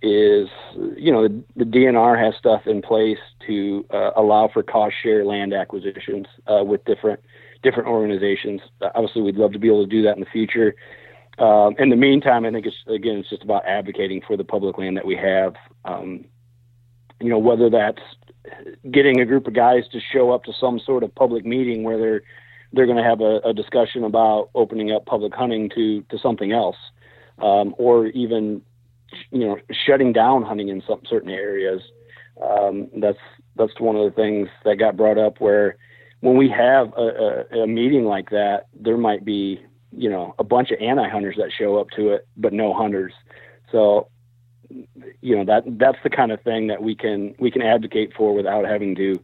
is 0.02 0.50
you 0.98 1.12
know 1.12 1.28
the, 1.28 1.44
the, 1.56 1.64
DNR 1.64 2.20
has 2.20 2.34
stuff 2.38 2.64
in 2.66 2.82
place 2.82 3.20
to 3.48 3.86
uh, 3.94 4.12
allow 4.18 4.50
for 4.52 4.64
cost 4.64 4.96
share 5.02 5.24
land 5.24 5.54
acquisitions 5.54 6.26
uh, 6.48 6.64
with 6.64 6.84
different 6.84 7.22
different 7.64 7.88
organizations. 7.88 8.60
Obviously, 8.82 9.22
we'd 9.22 9.38
love 9.38 9.54
to 9.54 9.60
be 9.60 9.68
able 9.68 9.86
to 9.86 9.90
do 9.90 10.02
that 10.04 10.16
in 10.18 10.20
the 10.20 10.30
future. 10.30 10.76
Um, 11.38 11.76
in 11.80 11.90
the 11.90 11.96
meantime, 11.96 12.46
I 12.46 12.52
think 12.52 12.66
it's 12.66 12.76
again, 12.88 13.18
it's 13.18 13.30
just 13.30 13.44
about 13.44 13.66
advocating 13.66 14.22
for 14.28 14.36
the 14.36 14.44
public 14.44 14.78
land 14.78 14.98
that 14.98 15.06
we 15.06 15.16
have. 15.16 15.56
Um, 15.86 16.26
you 17.20 17.30
know, 17.30 17.38
whether 17.38 17.70
that's 17.70 18.02
getting 18.90 19.20
a 19.20 19.26
group 19.26 19.48
of 19.48 19.54
guys 19.54 19.84
to 19.92 20.00
show 20.00 20.32
up 20.32 20.44
to 20.46 20.54
some 20.60 20.80
sort 20.80 21.04
of 21.04 21.14
public 21.14 21.46
meeting 21.46 21.84
where 21.84 21.98
they're 21.98 22.22
they're 22.74 22.86
going 22.86 22.98
to 22.98 23.04
have 23.04 23.20
a, 23.20 23.40
a, 23.44 23.54
discussion 23.54 24.06
about 24.06 24.50
opening 24.56 24.92
up 24.92 25.06
public 25.06 25.34
hunting 25.34 25.70
to 25.76 26.02
to 26.04 26.18
something 26.18 26.52
else, 26.52 26.78
um, 27.40 27.76
or 27.78 28.08
even 28.08 28.62
you 29.32 29.46
know 29.46 29.58
shutting 29.72 30.14
down 30.14 30.44
hunting 30.44 30.70
in 30.70 30.82
some 30.88 31.02
certain 31.08 31.30
areas. 31.30 31.82
Um, 32.42 32.90
that's 32.98 33.20
that's 33.56 33.80
one 33.80 33.96
of 33.96 34.06
the 34.06 34.16
things 34.16 34.48
that 34.64 34.78
got 34.78 34.98
brought 34.98 35.18
up 35.18 35.40
where 35.40 35.78
when 36.22 36.38
we 36.38 36.50
have 36.50 36.94
a, 36.98 37.46
a, 37.52 37.64
a 37.64 37.68
meeting 37.68 38.06
like 38.06 38.30
that, 38.30 38.68
there 38.74 38.98
might 38.98 39.26
be 39.26 39.60
you 39.92 40.10
know 40.10 40.34
a 40.40 40.44
bunch 40.44 40.72
of 40.72 40.80
anti-hunters 40.82 41.36
that 41.38 41.52
show 41.52 41.78
up 41.78 41.90
to 41.96 42.10
it, 42.10 42.28
but 42.38 42.54
no 42.54 42.74
hunters. 42.74 43.14
So 43.72 44.08
you 45.22 45.36
know 45.36 45.46
that 45.46 45.64
that's 45.78 45.98
the 46.04 46.10
kind 46.10 46.32
of 46.32 46.42
thing 46.42 46.68
that 46.68 46.82
we 46.82 46.96
can 46.96 47.36
we 47.40 47.52
can 47.52 47.62
advocate 47.62 48.14
for 48.16 48.34
without 48.34 48.66
having 48.66 48.96
to 48.96 49.20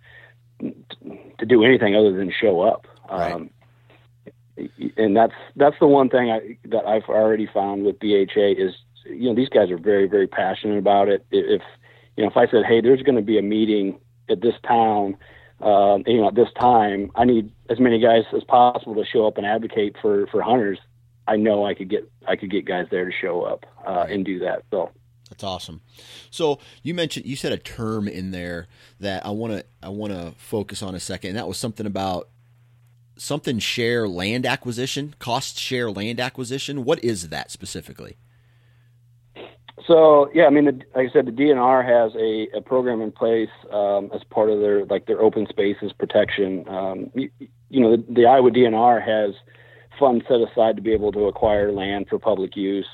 to 0.60 1.46
do 1.46 1.64
anything 1.64 1.96
other 1.96 2.16
than 2.16 2.32
show 2.32 2.62
up. 2.62 2.88
Right. 3.10 3.34
Um, 3.34 3.50
and 4.98 5.16
that's 5.16 5.34
that's 5.56 5.76
the 5.80 5.88
one 5.88 6.10
thing 6.10 6.32
I, 6.32 6.58
that 6.70 6.86
I've 6.86 7.10
already 7.10 7.48
found 7.54 7.86
with 7.86 8.00
BHA 8.00 8.56
is 8.58 8.74
you 9.06 9.30
know 9.30 9.36
these 9.36 9.50
guys 9.50 9.70
are 9.70 9.78
very 9.78 10.08
very 10.08 10.28
passionate 10.28 10.78
about 10.78 11.10
it. 11.10 11.26
If 11.32 11.62
you 12.16 12.24
know 12.24 12.30
if 12.30 12.38
I 12.38 12.48
said 12.48 12.66
hey 12.68 12.82
there's 12.82 13.04
going 13.04 13.16
to 13.16 13.22
be 13.22 13.38
a 13.38 13.44
meeting 13.44 14.00
at 14.30 14.42
this 14.42 14.56
town 14.68 15.16
um, 15.62 16.04
you 16.08 16.18
know 16.18 16.28
at 16.28 16.36
this 16.36 16.50
time 16.60 17.12
I 17.16 17.26
need 17.26 17.52
as 17.70 17.80
many 17.80 18.00
guys 18.00 18.24
as 18.36 18.44
possible 18.44 18.96
to 18.96 19.06
show 19.06 19.28
up 19.28 19.38
and 19.38 19.46
advocate 19.46 19.96
for 20.02 20.28
for 20.28 20.42
hunters. 20.42 20.80
I 21.28 21.36
know 21.36 21.66
I 21.66 21.74
could 21.74 21.90
get 21.90 22.10
I 22.28 22.36
could 22.36 22.50
get 22.50 22.66
guys 22.66 22.88
there 22.90 23.06
to 23.06 23.12
show 23.12 23.44
up 23.44 23.66
uh, 23.86 24.06
and 24.10 24.26
do 24.26 24.40
that. 24.40 24.64
So 24.72 24.92
That's 25.30 25.44
awesome. 25.44 25.82
So 26.30 26.60
you 26.84 26.94
mentioned 26.94 27.26
you 27.26 27.36
said 27.36 27.52
a 27.52 27.58
term 27.58 28.08
in 28.08 28.32
there 28.32 28.68
that 29.00 29.26
I 29.26 29.32
want 29.32 29.54
to 29.54 29.66
I 29.84 29.90
want 29.90 30.14
to 30.14 30.34
focus 30.38 30.82
on 30.82 30.96
a 30.96 31.00
second. 31.00 31.30
And 31.30 31.38
that 31.38 31.48
was 31.48 31.58
something 31.58 31.86
about 31.86 32.30
something 33.18 33.60
share 33.60 34.08
land 34.08 34.46
acquisition, 34.46 35.16
cost 35.20 35.58
share 35.58 35.92
land 35.92 36.20
acquisition. 36.20 36.84
What 36.84 37.04
is 37.04 37.30
that 37.30 37.52
specifically? 37.52 38.18
So 39.86 40.30
yeah, 40.34 40.46
I 40.46 40.50
mean, 40.50 40.66
the, 40.66 40.82
like 40.96 41.10
I 41.10 41.14
said, 41.14 41.26
the 41.26 41.32
DNR 41.32 41.86
has 41.86 42.14
a, 42.16 42.58
a 42.58 42.62
program 42.62 43.02
in 43.02 43.12
place 43.12 43.50
um, 43.72 44.10
as 44.14 44.24
part 44.30 44.50
of 44.50 44.60
their 44.60 44.86
like 44.86 45.06
their 45.06 45.22
open 45.22 45.48
spaces 45.48 45.94
protection. 45.94 46.68
Um, 46.68 47.12
you, 47.14 47.30
you 47.70 47.82
know, 47.82 47.96
the, 47.96 48.04
the 48.10 48.26
Iowa 48.26 48.52
DNR 48.52 49.02
has 49.02 49.36
funds 50.00 50.26
set 50.28 50.40
aside 50.42 50.76
to 50.76 50.82
be 50.82 50.94
able 50.94 51.12
to 51.12 51.26
acquire 51.26 51.72
land 51.72 52.08
for 52.10 52.20
public 52.20 52.56
use, 52.56 52.88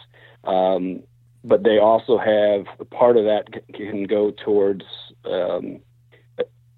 um, 0.43 1.03
but 1.43 1.63
they 1.63 1.77
also 1.77 2.17
have 2.17 2.65
part 2.89 3.17
of 3.17 3.25
that 3.25 3.47
can 3.73 4.05
go 4.05 4.31
towards 4.31 4.83
um, 5.25 5.79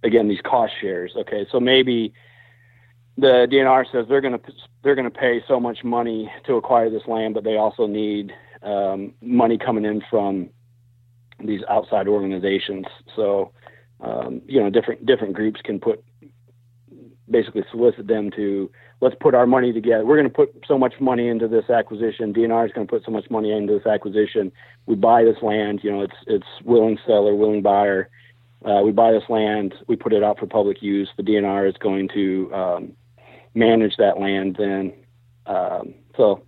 again 0.03 0.27
these 0.27 0.41
cost 0.41 0.73
shares. 0.79 1.13
Okay, 1.15 1.45
so 1.51 1.59
maybe 1.59 2.13
the 3.17 3.47
DNR 3.49 3.85
says 3.91 4.05
they're 4.07 4.21
going 4.21 4.37
to 4.37 4.51
they're 4.83 4.95
going 4.95 5.09
to 5.09 5.19
pay 5.19 5.43
so 5.47 5.59
much 5.59 5.83
money 5.83 6.31
to 6.45 6.55
acquire 6.55 6.89
this 6.89 7.07
land, 7.07 7.33
but 7.33 7.43
they 7.43 7.57
also 7.57 7.87
need 7.87 8.33
um, 8.61 9.13
money 9.21 9.57
coming 9.57 9.85
in 9.85 10.03
from 10.09 10.49
these 11.43 11.61
outside 11.69 12.07
organizations. 12.07 12.85
So, 13.15 13.51
um, 14.01 14.41
you 14.45 14.59
know, 14.61 14.69
different 14.69 15.05
different 15.05 15.33
groups 15.33 15.61
can 15.63 15.79
put 15.79 16.03
basically 17.29 17.63
solicit 17.71 18.07
them 18.07 18.31
to 18.31 18.69
let's 19.01 19.15
put 19.19 19.33
our 19.33 19.47
money 19.47 19.73
together. 19.73 20.05
We're 20.05 20.17
going 20.17 20.29
to 20.29 20.33
put 20.33 20.53
so 20.67 20.77
much 20.77 20.93
money 20.99 21.27
into 21.27 21.47
this 21.47 21.69
acquisition. 21.69 22.33
DNR 22.33 22.65
is 22.67 22.71
going 22.71 22.87
to 22.87 22.91
put 22.91 23.03
so 23.03 23.11
much 23.11 23.29
money 23.29 23.51
into 23.51 23.73
this 23.73 23.85
acquisition. 23.85 24.51
We 24.85 24.95
buy 24.95 25.23
this 25.23 25.37
land. 25.41 25.81
You 25.83 25.91
know, 25.91 26.01
it's 26.01 26.15
it's 26.27 26.47
willing 26.63 26.97
seller, 27.05 27.35
willing 27.35 27.61
buyer. 27.61 28.09
Uh, 28.63 28.81
we 28.83 28.91
buy 28.91 29.11
this 29.11 29.29
land. 29.29 29.75
We 29.87 29.95
put 29.95 30.13
it 30.13 30.23
out 30.23 30.39
for 30.39 30.47
public 30.47 30.81
use. 30.81 31.09
The 31.17 31.23
DNR 31.23 31.69
is 31.69 31.75
going 31.77 32.09
to 32.13 32.53
um, 32.53 32.93
manage 33.53 33.95
that 33.97 34.19
land. 34.19 34.55
Then, 34.57 34.93
um, 35.45 35.93
so 36.17 36.43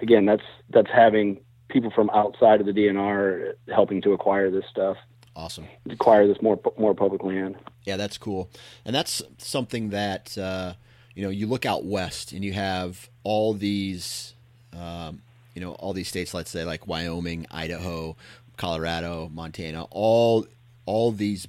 again, 0.00 0.26
that's 0.26 0.42
that's 0.70 0.90
having 0.92 1.40
people 1.68 1.90
from 1.94 2.10
outside 2.10 2.60
of 2.60 2.66
the 2.66 2.72
DNR 2.72 3.52
helping 3.74 4.02
to 4.02 4.12
acquire 4.12 4.50
this 4.50 4.64
stuff, 4.70 4.96
Awesome. 5.34 5.66
acquire 5.88 6.26
this 6.26 6.42
more 6.42 6.60
more 6.76 6.94
public 6.94 7.22
land. 7.22 7.56
Yeah, 7.84 7.96
that's 7.96 8.18
cool. 8.18 8.50
And 8.84 8.94
that's 8.94 9.22
something 9.38 9.90
that 9.90 10.36
uh, 10.36 10.74
you 11.14 11.22
know, 11.22 11.30
you 11.30 11.46
look 11.46 11.64
out 11.64 11.84
west 11.84 12.32
and 12.32 12.44
you 12.44 12.52
have 12.52 13.08
all 13.24 13.54
these 13.54 14.34
um, 14.74 15.22
you 15.54 15.60
know, 15.60 15.72
all 15.72 15.92
these 15.92 16.08
states, 16.08 16.32
let's 16.34 16.50
say 16.50 16.64
like 16.64 16.86
Wyoming, 16.86 17.46
Idaho, 17.50 18.16
Colorado, 18.56 19.30
Montana, 19.32 19.84
all 19.90 20.46
all 20.86 21.12
these 21.12 21.46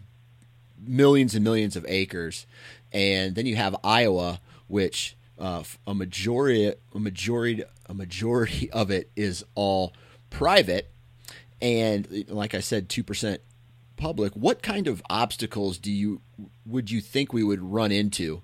millions 0.85 1.35
and 1.35 1.43
millions 1.43 1.75
of 1.75 1.85
acres. 1.87 2.45
And 2.91 3.35
then 3.35 3.45
you 3.45 3.55
have 3.55 3.75
Iowa, 3.83 4.39
which 4.67 5.15
uh, 5.39 5.63
a 5.87 5.93
majority 5.93 6.73
a 6.93 6.99
majority 6.99 7.63
a 7.87 7.93
majority 7.93 8.71
of 8.71 8.91
it 8.91 9.09
is 9.15 9.43
all 9.55 9.93
private 10.29 10.89
and 11.61 12.25
like 12.29 12.53
I 12.55 12.59
said 12.59 12.89
2% 12.89 13.37
public 14.03 14.33
what 14.33 14.61
kind 14.61 14.87
of 14.87 15.01
obstacles 15.09 15.77
do 15.77 15.89
you 15.89 16.19
would 16.65 16.91
you 16.91 16.99
think 16.99 17.31
we 17.31 17.41
would 17.41 17.61
run 17.61 17.89
into? 17.89 18.41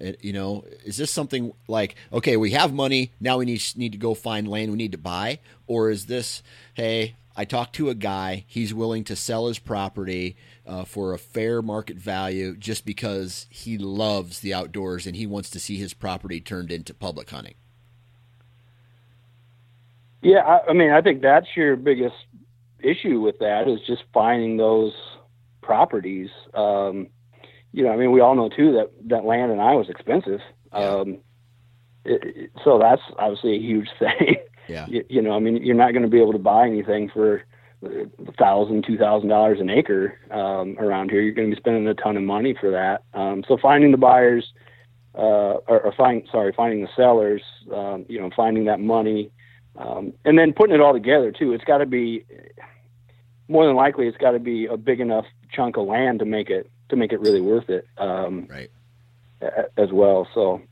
Uh, 0.00 0.12
you 0.20 0.32
know 0.32 0.64
is 0.84 0.96
this 0.96 1.10
something 1.10 1.52
like 1.66 1.96
okay 2.12 2.36
we 2.36 2.52
have 2.52 2.72
money 2.72 3.10
now 3.20 3.36
we 3.38 3.44
need 3.44 3.60
need 3.74 3.90
to 3.90 3.98
go 3.98 4.14
find 4.14 4.46
land 4.46 4.70
we 4.70 4.76
need 4.76 4.92
to 4.92 4.98
buy? 4.98 5.40
Or 5.66 5.90
is 5.90 6.06
this 6.06 6.44
hey 6.74 7.16
I 7.36 7.44
talked 7.44 7.74
to 7.76 7.90
a 7.90 7.96
guy 7.96 8.44
he's 8.46 8.72
willing 8.72 9.02
to 9.04 9.16
sell 9.16 9.48
his 9.48 9.58
property 9.58 10.36
uh, 10.64 10.84
for 10.84 11.12
a 11.12 11.18
fair 11.18 11.62
market 11.62 11.96
value 11.96 12.54
just 12.54 12.84
because 12.84 13.46
he 13.50 13.78
loves 13.78 14.38
the 14.38 14.54
outdoors 14.54 15.04
and 15.04 15.16
he 15.16 15.26
wants 15.26 15.50
to 15.50 15.58
see 15.58 15.78
his 15.78 15.94
property 15.94 16.40
turned 16.40 16.70
into 16.70 16.94
public 16.94 17.30
hunting? 17.30 17.54
Yeah, 20.20 20.40
I, 20.40 20.70
I 20.70 20.72
mean, 20.72 20.90
I 20.90 21.00
think 21.00 21.22
that's 21.22 21.48
your 21.56 21.74
biggest 21.74 22.14
issue 22.82 23.20
with 23.20 23.38
that 23.38 23.68
is 23.68 23.80
just 23.86 24.02
finding 24.12 24.56
those 24.56 24.92
properties. 25.62 26.28
Um, 26.54 27.08
you 27.72 27.84
know, 27.84 27.90
I 27.90 27.96
mean, 27.96 28.12
we 28.12 28.20
all 28.20 28.34
know 28.34 28.48
too 28.48 28.72
that 28.72 28.90
that 29.08 29.24
land 29.24 29.52
in 29.52 29.58
Iowa 29.60 29.82
is 29.82 29.88
expensive. 29.88 30.40
Um, 30.72 31.18
it, 32.04 32.20
it- 32.36 32.50
so 32.64 32.78
that's 32.78 33.02
obviously 33.18 33.54
a 33.56 33.60
huge 33.60 33.88
thing. 33.98 34.36
yeah 34.68 34.86
you, 34.88 35.04
you 35.08 35.22
know, 35.22 35.32
I 35.32 35.38
mean, 35.38 35.56
you're 35.62 35.74
not 35.76 35.92
going 35.92 36.02
to 36.02 36.08
be 36.08 36.20
able 36.20 36.32
to 36.32 36.38
buy 36.38 36.66
anything 36.66 37.10
for 37.12 37.42
a 37.84 38.32
thousand, 38.38 38.84
two 38.86 38.96
thousand 38.96 39.28
dollars 39.28 39.58
an 39.60 39.70
acre 39.70 40.16
um, 40.30 40.76
around 40.78 41.10
here. 41.10 41.20
You're 41.20 41.34
going 41.34 41.50
to 41.50 41.56
be 41.56 41.60
spending 41.60 41.86
a 41.88 41.94
ton 41.94 42.16
of 42.16 42.22
money 42.22 42.54
for 42.60 42.70
that. 42.70 43.02
Um, 43.18 43.42
so 43.48 43.56
finding 43.60 43.90
the 43.90 43.96
buyers, 43.98 44.52
uh, 45.14 45.58
or, 45.68 45.80
or 45.80 45.92
find, 45.92 46.22
sorry, 46.30 46.52
finding 46.56 46.82
the 46.82 46.88
sellers, 46.96 47.42
um, 47.74 48.06
you 48.08 48.20
know, 48.20 48.30
finding 48.36 48.64
that 48.66 48.80
money, 48.80 49.30
um, 49.76 50.12
and 50.24 50.38
then 50.38 50.52
putting 50.52 50.74
it 50.74 50.80
all 50.80 50.92
together 50.92 51.32
too. 51.32 51.52
It's 51.52 51.64
got 51.64 51.78
to 51.78 51.86
be 51.86 52.24
more 53.52 53.66
than 53.66 53.76
likely 53.76 54.06
it's 54.08 54.16
got 54.16 54.32
to 54.32 54.38
be 54.38 54.66
a 54.66 54.76
big 54.76 54.98
enough 55.00 55.26
chunk 55.52 55.76
of 55.76 55.86
land 55.86 56.18
to 56.20 56.24
make 56.24 56.48
it 56.50 56.70
to 56.88 56.96
make 56.96 57.12
it 57.12 57.20
really 57.20 57.40
worth 57.40 57.68
it 57.68 57.86
um, 57.98 58.46
right 58.50 58.70
as 59.76 59.90
well. 59.92 60.26
So 60.34 60.62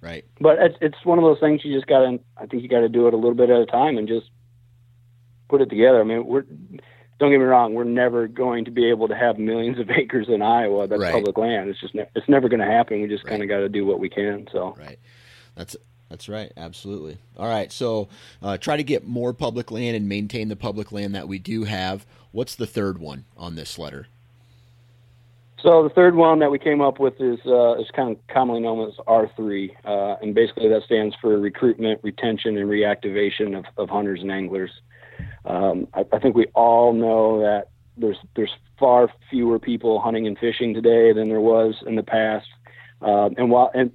right 0.00 0.24
but 0.40 0.58
it's 0.60 0.76
it's 0.80 1.04
one 1.04 1.18
of 1.18 1.24
those 1.24 1.40
things 1.40 1.64
you 1.64 1.74
just 1.74 1.86
got 1.86 2.00
to 2.00 2.20
I 2.36 2.46
think 2.46 2.62
you 2.62 2.68
got 2.68 2.80
to 2.80 2.88
do 2.88 3.06
it 3.08 3.14
a 3.14 3.16
little 3.16 3.34
bit 3.34 3.50
at 3.50 3.60
a 3.60 3.66
time 3.66 3.98
and 3.98 4.06
just 4.06 4.26
put 5.48 5.60
it 5.60 5.70
together. 5.70 6.00
I 6.00 6.04
mean, 6.04 6.26
we're 6.26 6.44
don't 7.18 7.30
get 7.30 7.38
me 7.38 7.44
wrong, 7.44 7.74
we're 7.74 7.84
never 7.84 8.26
going 8.26 8.64
to 8.64 8.70
be 8.72 8.88
able 8.90 9.06
to 9.08 9.14
have 9.14 9.38
millions 9.38 9.78
of 9.78 9.88
acres 9.96 10.26
in 10.28 10.42
Iowa 10.42 10.88
that's 10.88 11.00
Right. 11.00 11.12
public 11.12 11.38
land. 11.38 11.70
It's 11.70 11.80
just 11.80 11.94
ne- 11.94 12.08
it's 12.14 12.28
never 12.28 12.48
going 12.48 12.60
to 12.60 12.66
happen. 12.66 13.00
We 13.00 13.08
just 13.08 13.24
Right. 13.24 13.30
kind 13.30 13.42
of 13.42 13.48
got 13.48 13.58
to 13.58 13.68
do 13.68 13.86
what 13.86 14.00
we 14.00 14.08
can. 14.08 14.48
So 14.50 14.74
Right. 14.78 14.98
That's 15.54 15.76
that's 16.12 16.28
right. 16.28 16.52
Absolutely. 16.58 17.16
All 17.38 17.48
right. 17.48 17.72
So 17.72 18.08
uh, 18.42 18.58
try 18.58 18.76
to 18.76 18.82
get 18.82 19.06
more 19.06 19.32
public 19.32 19.70
land 19.70 19.96
and 19.96 20.06
maintain 20.10 20.48
the 20.48 20.56
public 20.56 20.92
land 20.92 21.14
that 21.14 21.26
we 21.26 21.38
do 21.38 21.64
have. 21.64 22.04
What's 22.32 22.54
the 22.54 22.66
third 22.66 22.98
one 22.98 23.24
on 23.34 23.54
this 23.56 23.78
letter? 23.78 24.08
So 25.62 25.82
the 25.82 25.88
third 25.88 26.14
one 26.14 26.40
that 26.40 26.50
we 26.50 26.58
came 26.58 26.82
up 26.82 27.00
with 27.00 27.18
is 27.18 27.38
uh, 27.46 27.78
is 27.78 27.86
kind 27.96 28.10
of 28.10 28.18
commonly 28.28 28.60
known 28.60 28.86
as 28.86 28.94
R3, 29.06 29.70
uh, 29.86 30.16
and 30.20 30.34
basically 30.34 30.68
that 30.68 30.82
stands 30.82 31.16
for 31.18 31.38
recruitment, 31.38 32.00
retention, 32.02 32.58
and 32.58 32.68
reactivation 32.68 33.56
of, 33.56 33.64
of 33.78 33.88
hunters 33.88 34.20
and 34.20 34.30
anglers. 34.30 34.70
Um, 35.46 35.88
I, 35.94 36.04
I 36.12 36.18
think 36.18 36.36
we 36.36 36.44
all 36.54 36.92
know 36.92 37.40
that 37.40 37.68
there's 37.96 38.18
there's 38.36 38.52
far 38.78 39.08
fewer 39.30 39.58
people 39.58 39.98
hunting 39.98 40.26
and 40.26 40.38
fishing 40.38 40.74
today 40.74 41.14
than 41.14 41.30
there 41.30 41.40
was 41.40 41.82
in 41.86 41.96
the 41.96 42.02
past. 42.02 42.48
Um, 43.00 43.34
and 43.38 43.50
while 43.50 43.70
and 43.72 43.92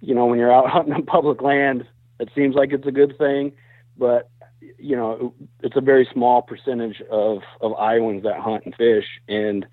you 0.00 0.14
know 0.14 0.26
when 0.26 0.38
you're 0.38 0.52
out 0.52 0.70
hunting 0.70 0.94
on 0.94 1.04
public 1.04 1.42
land, 1.42 1.86
it 2.20 2.30
seems 2.34 2.54
like 2.54 2.72
it's 2.72 2.86
a 2.86 2.92
good 2.92 3.16
thing, 3.18 3.52
but 3.96 4.30
you 4.78 4.96
know 4.96 5.34
it's 5.62 5.76
a 5.76 5.80
very 5.80 6.08
small 6.12 6.42
percentage 6.42 7.00
of 7.10 7.42
of 7.60 7.74
Iowans 7.74 8.22
that 8.24 8.40
hunt 8.40 8.64
and 8.64 8.74
fish, 8.74 9.06
and 9.28 9.66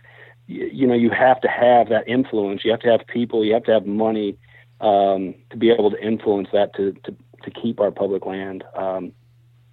you 0.48 0.88
know 0.88 0.94
you 0.94 1.10
have 1.10 1.42
to 1.42 1.48
have 1.48 1.90
that 1.90 2.08
influence. 2.08 2.64
You 2.64 2.72
have 2.72 2.82
to 2.82 2.92
have 2.92 3.02
people. 3.08 3.44
You 3.44 3.54
have 3.54 3.64
to 3.66 3.72
have 3.72 3.86
money 3.86 4.38
um, 4.82 5.36
to 5.50 5.58
be 5.58 5.72
able 5.72 5.92
to 5.92 6.02
influence 6.02 6.50
that 6.54 6.76
to 6.76 6.94
to, 7.04 7.16
to 7.44 7.52
keep 7.52 7.80
our 7.80 7.92
public 7.92 8.26
land. 8.26 8.64
Um, 8.76 9.12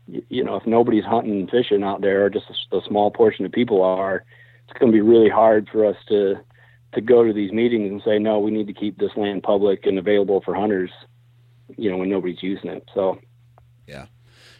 y- 0.07 0.23
you 0.29 0.45
know, 0.45 0.57
if 0.57 0.67
nobody's 0.67 1.05
hunting 1.05 1.41
and 1.41 1.51
fishing 1.51 1.83
out 1.83 2.01
there, 2.01 2.25
or 2.25 2.31
just 2.31 2.47
a 2.73 2.81
small 2.87 3.11
portion 3.11 3.45
of 3.45 3.53
people 3.53 3.83
are, 3.83 4.25
it's 4.69 4.79
going 4.79 4.91
to 4.91 4.97
be 4.97 5.03
really 5.03 5.31
hard 5.31 5.69
for 5.71 5.85
us 5.85 5.97
to 6.09 6.37
to 6.95 7.01
go 7.01 7.25
to 7.25 7.33
these 7.33 7.53
meetings 7.53 7.91
and 7.91 8.03
say, 8.05 8.19
no, 8.19 8.39
we 8.39 8.51
need 8.51 8.67
to 8.67 8.73
keep 8.73 8.99
this 8.99 9.11
land 9.17 9.43
public 9.43 9.87
and 9.87 9.99
available 9.99 10.43
for 10.45 10.55
hunters. 10.55 10.91
You 11.77 11.91
know, 11.91 11.97
when 11.97 12.11
nobody's 12.11 12.43
using 12.43 12.71
it. 12.71 12.89
So 12.95 13.19
Yeah. 13.87 14.07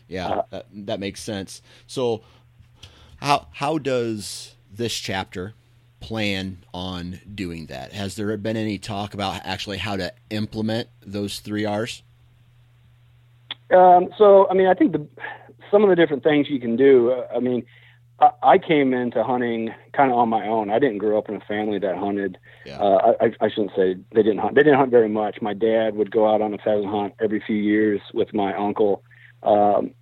Yeah. 0.09 0.29
Uh, 0.29 0.43
that, 0.51 0.67
that 0.73 1.01
makes 1.01 1.21
sense. 1.21 1.63
So 1.87 2.23
how 3.17 3.49
how 3.53 3.79
does 3.79 4.57
this 4.71 4.95
chapter 4.95 5.55
plan 6.01 6.59
on 6.75 7.21
doing 7.35 7.67
that? 7.67 7.93
Has 7.93 8.17
there 8.17 8.37
been 8.37 8.57
any 8.57 8.79
talk 8.79 9.15
about 9.15 9.41
actually 9.45 9.79
how 9.79 9.97
to 9.97 10.13
implement 10.31 10.89
those 11.05 11.39
three 11.39 11.65
R's? 11.65 12.03
Um, 13.71 14.09
so, 14.19 14.47
I 14.51 14.55
mean, 14.55 14.67
I 14.67 14.75
think 14.75 14.93
the 14.93 15.07
some 15.71 15.83
of 15.83 15.89
the 15.89 15.97
different 15.97 16.23
things 16.23 16.51
you 16.51 16.61
can 16.61 16.77
do. 16.77 17.13
Uh, 17.13 17.27
I 17.35 17.41
mean, 17.41 17.65
I, 18.43 18.59
came 18.59 18.95
into 18.95 19.25
hunting 19.25 19.75
kind 19.93 20.11
of 20.11 20.19
on 20.19 20.29
my 20.29 20.47
own. 20.47 20.71
I 20.71 20.79
didn't 20.79 20.99
grow 20.99 21.19
up 21.19 21.29
in 21.29 21.35
a 21.35 21.41
family 21.41 21.79
that 21.79 21.97
hunted. 21.97 22.39
Yeah. 22.65 22.79
Uh, 22.79 23.15
I, 23.21 23.33
I 23.41 23.49
shouldn't 23.49 23.73
say 23.75 23.97
they 24.13 24.23
didn't 24.23 24.39
hunt. 24.39 24.55
They 24.55 24.63
didn't 24.63 24.79
hunt 24.79 24.91
very 24.91 25.09
much. 25.09 25.43
My 25.43 25.55
dad 25.55 25.95
would 25.97 26.11
go 26.11 26.33
out 26.33 26.41
on 26.41 26.55
a 26.55 26.59
pheasant 26.59 26.87
hunt 26.87 27.15
every 27.21 27.43
few 27.45 27.57
years 27.57 28.01
with 28.15 28.33
my 28.33 28.55
uncle. 28.55 29.03
Um, 29.43 29.95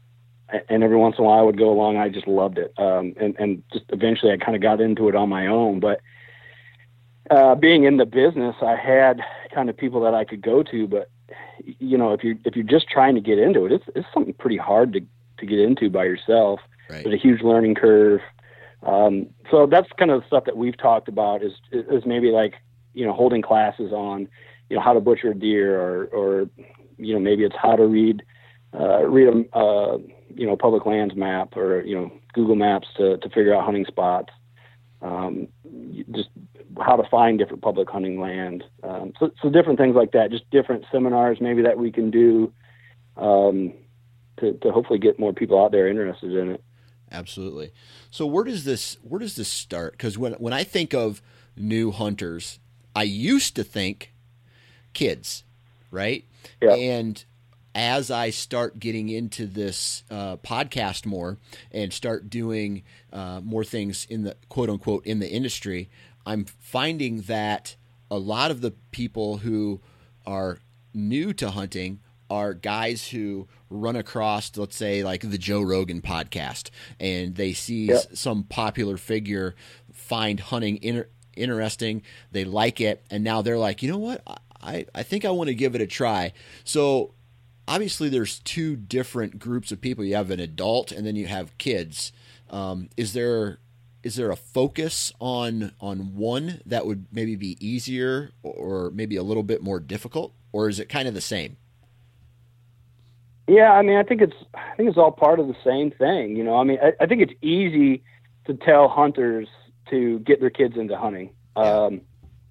and 0.69 0.83
every 0.83 0.97
once 0.97 1.17
in 1.17 1.25
a 1.25 1.27
while 1.27 1.39
I 1.39 1.43
would 1.43 1.59
go 1.59 1.71
along. 1.71 1.97
I 1.97 2.09
just 2.09 2.27
loved 2.27 2.59
it. 2.59 2.75
Um, 2.77 3.15
and, 3.21 3.37
and 3.39 3.63
just 3.73 3.85
eventually 3.91 4.33
I 4.33 4.37
kind 4.37 4.57
of 4.57 4.63
got 4.63 4.81
into 4.81 5.09
it 5.09 5.15
on 5.15 5.29
my 5.29 5.47
own, 5.47 5.81
but, 5.81 6.01
uh, 7.31 7.55
being 7.55 7.85
in 7.85 7.97
the 7.97 8.07
business, 8.07 8.57
I 8.61 8.75
had 8.75 9.21
kind 9.55 9.71
of 9.71 9.77
people 9.77 10.01
that 10.01 10.15
I 10.15 10.25
could 10.25 10.43
go 10.43 10.65
to, 10.65 10.89
but 10.89 11.09
you 11.79 11.97
know, 11.97 12.13
if 12.13 12.25
you 12.25 12.39
if 12.45 12.57
you're 12.57 12.65
just 12.65 12.89
trying 12.89 13.15
to 13.15 13.21
get 13.21 13.39
into 13.39 13.67
it, 13.67 13.73
it's 13.73 13.85
it's 13.95 14.09
something 14.13 14.35
pretty 14.35 14.57
hard 14.57 14.93
to 14.95 15.01
to 15.39 15.47
get 15.47 15.59
into 15.59 15.91
by 15.91 16.05
yourself. 16.05 16.61
Right. 16.91 17.05
There's 17.05 17.15
a 17.15 17.23
huge 17.23 17.43
learning 17.43 17.75
curve. 17.75 18.21
Um, 18.83 19.27
so 19.51 19.67
that's 19.67 19.89
kind 19.99 20.11
of 20.11 20.23
the 20.23 20.27
stuff 20.27 20.45
that 20.47 20.57
we've 20.57 20.77
talked 20.77 21.09
about 21.09 21.43
is 21.43 21.53
is 21.73 22.05
maybe 22.07 22.31
like 22.31 22.55
you 22.95 23.07
know 23.07 23.13
holding 23.13 23.43
classes 23.43 23.93
on 23.93 24.29
you 24.69 24.77
know 24.77 24.83
how 24.83 24.93
to 24.93 25.01
butcher 25.01 25.31
a 25.31 25.35
deer 25.35 25.81
or 25.81 26.07
or 26.07 26.51
you 26.97 27.13
know 27.13 27.21
maybe 27.21 27.45
it's 27.45 27.57
how 27.61 27.77
to 27.77 27.87
read 27.87 28.23
uh, 28.79 29.05
read 29.05 29.29
a 29.29 29.57
uh, 29.59 29.99
you 30.35 30.47
know 30.47 30.57
public 30.57 30.87
lands 30.87 31.15
map 31.15 31.57
or 31.57 31.83
you 31.83 31.95
know 31.95 32.11
Google 32.33 32.57
Maps 32.57 32.89
to 32.97 33.19
to 33.19 33.29
figure 33.29 33.55
out 33.55 33.65
hunting 33.65 33.85
spots. 33.85 34.33
Um, 35.03 35.49
just 36.13 36.29
how 36.79 36.97
to 36.97 37.09
find 37.09 37.39
different 37.39 37.63
public 37.63 37.89
hunting 37.89 38.21
land. 38.21 38.65
Um, 38.83 39.13
so, 39.19 39.31
so 39.43 39.49
different 39.49 39.79
things 39.79 39.97
like 39.97 40.13
that, 40.13 40.31
just 40.31 40.49
different 40.51 40.85
seminars 40.93 41.39
maybe 41.41 41.63
that 41.63 41.79
we 41.79 41.91
can 41.91 42.11
do 42.11 42.53
um, 43.17 43.73
to, 44.39 44.53
to 44.55 44.71
hopefully 44.71 44.99
get 44.99 45.19
more 45.19 45.33
people 45.33 45.63
out 45.63 45.73
there 45.73 45.89
interested 45.89 46.33
in 46.35 46.51
it. 46.51 46.65
Absolutely. 47.13 47.73
So 48.11 48.27
where 48.27 48.45
does 48.45 48.65
this 48.65 48.97
where 49.03 49.19
does 49.19 49.37
this 49.37 49.49
start? 49.49 49.93
Because 49.93 50.17
when 50.17 50.35
when 50.35 50.53
I 50.53 50.65
think 50.65 50.95
of 50.95 51.21
new 51.57 51.91
hunters, 51.91 52.59
I 52.95 53.03
used 53.03 53.57
to 53.57 53.65
think 53.65 54.13
kids, 54.93 55.45
right? 55.91 56.25
Yeah. 56.61 56.75
And 56.75 57.25
as 57.75 58.11
I 58.11 58.31
start 58.31 58.81
getting 58.81 59.09
into 59.09 59.47
this 59.47 60.03
uh, 60.11 60.37
podcast 60.39 61.07
more 61.07 61.39
and 61.71 61.93
start 61.93 62.29
doing 62.29 62.83
uh, 63.13 63.41
more 63.43 63.65
things 63.65 64.07
in 64.11 64.23
the 64.23 64.37
quote 64.49 64.71
unquote 64.71 65.07
in 65.07 65.19
the 65.19 65.31
industry, 65.31 65.89
I'm 66.27 66.45
finding 66.45 67.23
that 67.23 67.77
a 68.11 68.19
lot 68.19 68.51
of 68.51 68.61
the 68.61 68.73
people 68.91 69.39
who 69.39 69.81
are 70.27 70.59
new 70.93 71.33
to 71.35 71.51
hunting 71.51 72.01
are 72.31 72.55
guys 72.55 73.09
who 73.09 73.49
run 73.69 73.97
across, 73.97 74.57
let's 74.57 74.77
say, 74.77 75.05
like 75.05 75.29
the 75.29 75.39
Joe 75.39 75.61
Rogan 75.61 76.01
podcast, 76.01 76.71
and 76.99 77.35
they 77.35 77.53
see 77.53 77.87
yep. 77.87 78.05
some 78.15 78.45
popular 78.45 78.97
figure 78.97 79.55
find 79.93 80.41
hunting 80.41 80.79
inter- 80.83 81.09
interesting, 81.37 82.03
they 82.33 82.45
like 82.45 82.81
it, 82.81 83.05
and 83.11 83.23
now 83.25 83.43
they're 83.43 83.59
like, 83.59 83.83
you 83.83 83.91
know 83.91 83.99
what, 83.99 84.23
I, 84.63 84.87
I 84.95 85.03
think 85.03 85.25
I 85.25 85.31
want 85.31 85.49
to 85.49 85.55
give 85.55 85.75
it 85.75 85.81
a 85.81 85.87
try. 85.87 86.33
So 86.65 87.15
obviously, 87.67 88.09
there's 88.09 88.39
two 88.41 88.77
different 88.77 89.39
groups 89.39 89.73
of 89.73 89.81
people. 89.81 90.05
You 90.05 90.17
have 90.17 90.31
an 90.31 90.41
adult, 90.41 90.93
and 90.93 91.07
then 91.07 91.17
you 91.17 91.27
have 91.27 91.57
kids. 91.59 92.13
Um, 92.51 92.89
is 92.97 93.13
there 93.13 93.59
is 94.03 94.17
there 94.17 94.31
a 94.31 94.37
focus 94.37 95.13
on 95.21 95.73
on 95.81 96.17
one 96.17 96.61
that 96.67 96.87
would 96.87 97.07
maybe 97.13 97.37
be 97.37 97.57
easier 97.65 98.31
or 98.43 98.91
maybe 98.91 99.17
a 99.17 99.23
little 99.23 99.43
bit 99.43 99.63
more 99.63 99.81
difficult, 99.81 100.33
or 100.53 100.69
is 100.69 100.81
it 100.81 100.89
kind 100.89 101.07
of 101.07 101.15
the 101.15 101.21
same? 101.21 101.57
Yeah, 103.51 103.73
I 103.73 103.83
mean, 103.83 103.97
I 103.97 104.05
think 104.05 104.21
it's 104.23 104.37
I 104.55 104.77
think 104.77 104.89
it's 104.89 104.97
all 104.97 105.11
part 105.11 105.41
of 105.41 105.49
the 105.49 105.57
same 105.65 105.91
thing. 105.91 106.37
You 106.37 106.45
know, 106.45 106.55
I 106.55 106.63
mean, 106.63 106.79
I, 106.81 106.93
I 107.03 107.07
think 107.07 107.21
it's 107.21 107.33
easy 107.43 108.05
to 108.47 108.55
tell 108.55 108.89
hunters 108.89 109.49
to 109.91 110.21
get 110.21 110.39
their 110.39 110.51
kids 110.51 110.77
into 110.77 110.97
hunting. 110.97 111.31
Um, 111.57 112.03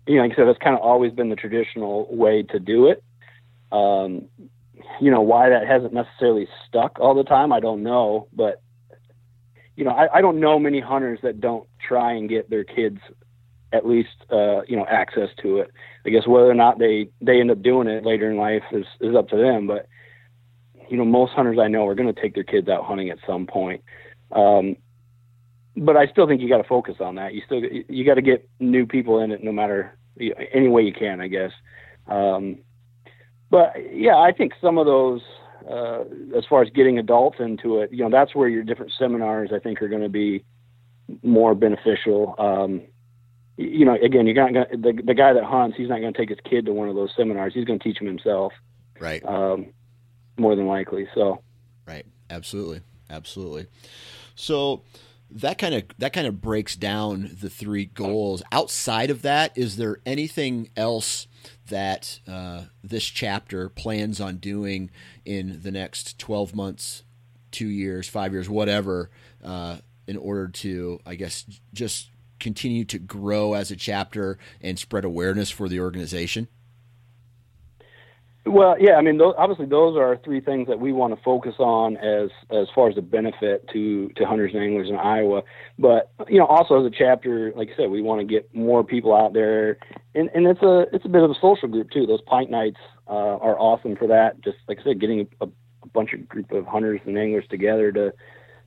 you 0.06 0.18
know, 0.18 0.24
like 0.24 0.34
I 0.34 0.36
said, 0.36 0.47
that's 0.50 0.60
kind 0.60 0.76
of 0.76 0.82
always 0.82 1.14
been 1.14 1.30
the 1.30 1.38
traditional 1.38 2.14
way 2.14 2.43
to 2.43 2.60
do 2.60 2.88
it. 2.88 3.02
Um, 3.72 4.26
you 5.00 5.10
know, 5.10 5.22
why 5.22 5.47
that 5.47 5.66
hasn't 5.66 5.93
necessarily 5.93 6.50
stuck 6.68 7.00
all 7.00 7.16
the 7.16 7.24
time, 7.24 7.54
I 7.54 7.62
don't 7.62 7.82
know. 7.82 8.28
But 8.34 8.62
you 9.78 9.86
know, 9.86 9.91
I, 9.91 10.18
I 10.18 10.22
don't 10.22 10.41
know 10.41 10.60
many 10.60 10.82
hunters 10.82 11.20
that 11.24 11.39
don't 11.39 11.66
try 11.80 12.12
and 12.12 12.28
get 12.28 12.50
their 12.50 12.66
kids 12.66 13.00
at 13.72 13.88
least 13.88 14.10
uh, 14.30 14.64
you 14.68 14.76
know 14.76 14.86
access 14.86 15.30
to 15.43 15.60
it. 15.60 15.72
I 16.06 16.10
guess 16.10 16.28
whether 16.28 16.50
or 16.50 16.56
not 16.56 16.78
they 16.78 17.08
they 17.22 17.39
end 17.39 17.52
up 17.52 17.62
doing 17.62 17.88
it 17.88 18.04
later 18.04 18.30
in 18.30 18.36
life 18.36 18.64
is 18.74 18.86
is 19.00 19.16
up 19.16 19.30
to 19.30 19.38
them. 19.38 19.66
But 19.66 19.88
you 20.90 20.98
know, 20.98 21.06
most 21.06 21.34
hunters 21.34 21.60
I 21.60 21.68
know 21.68 21.88
are 21.88 21.96
going 21.96 22.14
to 22.14 22.22
take 22.22 22.34
their 22.36 22.44
kids 22.44 22.68
out 22.68 22.86
hunting 22.86 23.10
at 23.10 23.20
some 23.26 23.46
point. 23.46 23.84
Um, 24.32 24.76
but 25.76 25.96
I 25.96 26.08
still 26.08 26.28
think 26.28 26.42
you 26.42 26.50
got 26.50 26.58
to 26.58 26.68
focus 26.68 26.96
on 27.00 27.16
that. 27.16 27.34
You 27.34 27.42
still 27.46 27.62
you 27.64 28.06
got 28.06 28.16
to 28.16 28.22
get 28.22 28.48
new 28.60 28.86
people 28.86 29.20
in 29.22 29.32
it, 29.32 29.44
no 29.44 29.52
matter 29.52 29.98
any 30.54 30.68
way 30.68 30.82
you 30.82 30.94
can, 30.94 31.22
I 31.22 31.28
guess. 31.28 31.52
Um, 32.08 32.60
but 33.50 33.74
yeah, 33.92 34.16
I 34.16 34.32
think 34.32 34.54
some 34.62 34.78
of 34.78 34.86
those, 34.86 35.22
uh, 35.70 36.02
as 36.38 36.46
far 36.50 36.62
as 36.62 36.70
getting 36.72 37.00
adults 37.00 37.38
into 37.40 37.80
it, 37.80 37.92
you 37.92 38.04
know, 38.04 38.10
that's 38.10 38.36
where 38.36 38.50
your 38.50 38.64
different 38.64 38.92
seminars 38.98 39.52
I 39.54 39.60
think 39.60 39.82
are 39.82 39.88
going 39.88 40.04
to 40.04 40.10
be 40.10 40.44
more 41.24 41.56
beneficial. 41.56 42.36
Um, 42.38 42.82
you 43.58 43.86
know, 43.86 43.96
again, 43.96 44.26
you're 44.26 44.36
not 44.36 44.54
going 44.54 44.82
the 44.82 45.02
the 45.04 45.14
guy 45.14 45.34
that 45.34 45.44
hunts, 45.44 45.78
he's 45.78 45.90
not 45.90 46.00
going 46.00 46.14
to 46.14 46.18
take 46.18 46.30
his 46.30 46.40
kid 46.50 46.66
to 46.66 46.74
one 46.74 46.90
of 46.90 46.96
those 46.96 47.12
seminars. 47.16 47.54
He's 47.54 47.66
going 47.66 47.80
to 47.80 47.84
teach 47.84 48.00
him 48.00 48.08
himself. 48.08 48.54
Right. 49.00 49.24
Um, 49.26 49.68
more 50.40 50.56
than 50.56 50.68
likely. 50.68 51.08
So. 51.14 51.42
Right. 51.88 52.06
Absolutely. 52.30 52.82
Absolutely. 53.10 53.68
So 54.36 54.84
that 55.32 55.58
kind 55.58 55.76
of 55.76 55.84
that 55.98 56.14
kind 56.14 56.28
of 56.28 56.42
breaks 56.42 56.76
down 56.76 57.38
the 57.40 57.50
three 57.50 57.86
goals. 57.86 58.42
Outside 58.52 59.10
of 59.10 59.22
that, 59.22 59.58
is 59.58 59.78
there 59.78 59.98
anything 60.06 60.70
else 60.76 61.28
that 61.68 62.20
uh, 62.28 62.64
this 62.84 63.06
chapter 63.06 63.70
plans 63.70 64.20
on 64.20 64.38
doing 64.38 64.90
in 65.26 65.62
the 65.62 65.72
next 65.72 66.18
twelve 66.18 66.56
months, 66.56 67.04
two 67.52 67.68
years, 67.68 68.08
five 68.08 68.34
years, 68.34 68.50
whatever, 68.50 69.10
uh, 69.44 69.78
in 70.08 70.18
order 70.18 70.48
to, 70.48 71.00
I 71.06 71.16
guess, 71.16 71.46
just 71.74 72.10
continue 72.40 72.86
to 72.86 72.98
grow 72.98 73.54
as 73.54 73.70
a 73.70 73.76
chapter 73.76 74.40
and 74.62 74.80
spread 74.80 75.06
awareness 75.06 75.52
for 75.52 75.68
the 75.70 75.80
organization? 75.80 76.48
Well, 78.46 78.78
yeah, 78.80 78.96
I 78.96 79.02
mean, 79.02 79.18
those, 79.18 79.36
obviously, 79.38 79.66
those 79.66 79.98
are 79.98 80.18
three 80.24 80.40
things 80.40 80.68
that 80.70 80.80
we 80.80 80.94
want 80.94 81.16
to 81.16 81.22
focus 81.24 81.56
on 81.60 81.98
as 81.98 82.30
as 82.50 82.68
far 82.74 82.90
as 82.90 82.96
the 82.96 83.02
benefit 83.02 83.68
to 83.74 84.10
to 84.16 84.26
hunters 84.26 84.52
and 84.54 84.64
anglers 84.64 84.90
in 84.90 84.96
Iowa. 84.96 85.44
But 85.78 86.12
you 86.28 86.40
know, 86.40 86.46
also 86.46 86.80
as 86.80 86.86
a 86.86 86.96
chapter, 86.96 87.52
like 87.56 87.70
I 87.74 87.76
said, 87.76 87.90
we 87.90 88.02
want 88.02 88.22
to 88.22 88.26
get 88.26 88.54
more 88.56 88.84
people 88.84 89.14
out 89.14 89.34
there, 89.34 89.78
and 90.16 90.30
and 90.34 90.48
it's 90.48 90.62
a 90.62 90.86
it's 90.94 91.06
a 91.06 91.10
bit 91.10 91.22
of 91.22 91.30
a 91.30 91.36
social 91.36 91.68
group 91.68 91.92
too. 91.92 92.06
Those 92.06 92.22
pint 92.22 92.50
nights 92.50 92.80
uh, 93.08 93.38
are 93.38 93.60
awesome 93.60 93.98
for 93.98 94.08
that. 94.08 94.42
Just 94.42 94.58
like 94.70 94.80
I 94.80 94.84
said, 94.84 95.02
getting 95.02 95.28
a, 95.42 95.46
a 95.46 95.50
bunch 95.94 96.14
of 96.14 96.28
group 96.28 96.52
of 96.52 96.66
hunters 96.66 97.02
and 97.06 97.18
anglers 97.18 97.46
together 97.50 97.92
to 97.92 98.14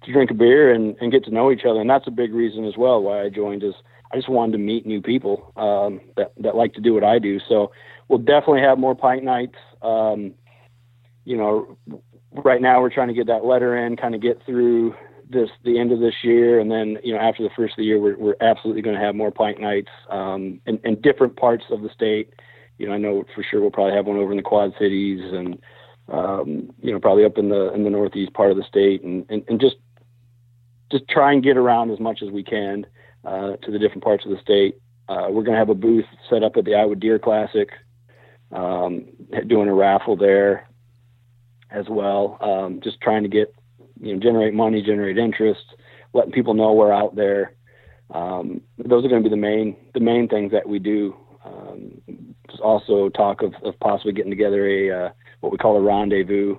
to 0.04 0.12
drink 0.12 0.30
a 0.30 0.34
beer 0.34 0.72
and 0.72 0.96
and 1.00 1.10
get 1.10 1.24
to 1.24 1.30
know 1.30 1.50
each 1.50 1.64
other, 1.64 1.80
and 1.80 1.88
that's 1.88 2.06
a 2.06 2.12
big 2.12 2.34
reason 2.34 2.66
as 2.66 2.76
well 2.76 3.02
why 3.02 3.22
I 3.22 3.30
joined. 3.30 3.64
Is 3.64 3.74
I 4.12 4.16
just 4.16 4.28
wanted 4.28 4.52
to 4.52 4.58
meet 4.58 4.84
new 4.84 5.00
people 5.00 5.52
um, 5.56 6.00
that 6.16 6.32
that 6.38 6.56
like 6.56 6.74
to 6.74 6.80
do 6.82 6.92
what 6.92 7.04
I 7.04 7.18
do. 7.18 7.40
So 7.48 7.72
we'll 8.12 8.20
definitely 8.20 8.60
have 8.60 8.78
more 8.78 8.94
pint 8.94 9.24
nights. 9.24 9.56
Um, 9.80 10.34
you 11.24 11.36
know, 11.36 11.78
right 12.32 12.60
now 12.60 12.80
we're 12.80 12.92
trying 12.92 13.08
to 13.08 13.14
get 13.14 13.26
that 13.28 13.44
letter 13.44 13.74
in, 13.74 13.96
kind 13.96 14.14
of 14.14 14.20
get 14.20 14.44
through 14.44 14.94
this 15.30 15.48
the 15.64 15.78
end 15.78 15.92
of 15.92 16.00
this 16.00 16.14
year, 16.22 16.60
and 16.60 16.70
then 16.70 16.98
you 17.02 17.14
know 17.14 17.18
after 17.18 17.42
the 17.42 17.48
first 17.56 17.72
of 17.72 17.78
the 17.78 17.84
year, 17.84 17.98
we're 17.98 18.18
we're 18.18 18.36
absolutely 18.42 18.82
going 18.82 18.94
to 18.94 19.02
have 19.02 19.14
more 19.14 19.30
pint 19.30 19.60
nights 19.60 19.88
um, 20.10 20.60
in, 20.66 20.78
in 20.84 21.00
different 21.00 21.36
parts 21.36 21.64
of 21.70 21.80
the 21.80 21.88
state. 21.88 22.34
You 22.76 22.86
know, 22.86 22.92
I 22.92 22.98
know 22.98 23.24
for 23.34 23.42
sure 23.42 23.62
we'll 23.62 23.70
probably 23.70 23.94
have 23.94 24.06
one 24.06 24.18
over 24.18 24.30
in 24.30 24.36
the 24.36 24.42
Quad 24.42 24.74
Cities, 24.78 25.20
and 25.32 25.58
um, 26.08 26.70
you 26.82 26.92
know 26.92 27.00
probably 27.00 27.24
up 27.24 27.38
in 27.38 27.48
the 27.48 27.72
in 27.72 27.82
the 27.82 27.90
northeast 27.90 28.34
part 28.34 28.50
of 28.50 28.58
the 28.58 28.64
state, 28.64 29.02
and 29.02 29.24
and, 29.30 29.42
and 29.48 29.58
just 29.58 29.76
just 30.90 31.08
try 31.08 31.32
and 31.32 31.42
get 31.42 31.56
around 31.56 31.90
as 31.90 31.98
much 31.98 32.20
as 32.22 32.28
we 32.28 32.44
can 32.44 32.84
uh, 33.24 33.56
to 33.62 33.70
the 33.70 33.78
different 33.78 34.04
parts 34.04 34.26
of 34.26 34.30
the 34.30 34.40
state. 34.42 34.76
Uh, 35.08 35.28
we're 35.30 35.42
going 35.42 35.54
to 35.54 35.58
have 35.58 35.70
a 35.70 35.74
booth 35.74 36.04
set 36.28 36.42
up 36.42 36.56
at 36.56 36.66
the 36.66 36.74
Iowa 36.74 36.94
Deer 36.94 37.18
Classic 37.18 37.70
um, 38.52 39.06
doing 39.46 39.68
a 39.68 39.74
raffle 39.74 40.16
there 40.16 40.68
as 41.70 41.86
well. 41.88 42.38
Um, 42.40 42.80
just 42.82 43.00
trying 43.00 43.22
to 43.22 43.28
get, 43.28 43.54
you 44.00 44.14
know, 44.14 44.20
generate 44.20 44.54
money, 44.54 44.82
generate 44.82 45.18
interest, 45.18 45.64
letting 46.12 46.32
people 46.32 46.54
know 46.54 46.72
we're 46.72 46.92
out 46.92 47.16
there. 47.16 47.54
Um, 48.12 48.60
those 48.78 49.04
are 49.04 49.08
going 49.08 49.22
to 49.22 49.28
be 49.28 49.34
the 49.34 49.40
main 49.40 49.76
the 49.94 50.00
main 50.00 50.28
things 50.28 50.52
that 50.52 50.68
we 50.68 50.78
do. 50.78 51.16
Um, 51.44 52.34
just 52.50 52.60
also 52.60 53.08
talk 53.08 53.42
of, 53.42 53.54
of 53.64 53.78
possibly 53.80 54.12
getting 54.12 54.30
together 54.30 54.66
a 54.66 55.06
uh, 55.06 55.10
what 55.40 55.52
we 55.52 55.58
call 55.58 55.76
a 55.76 55.80
rendezvous. 55.80 56.58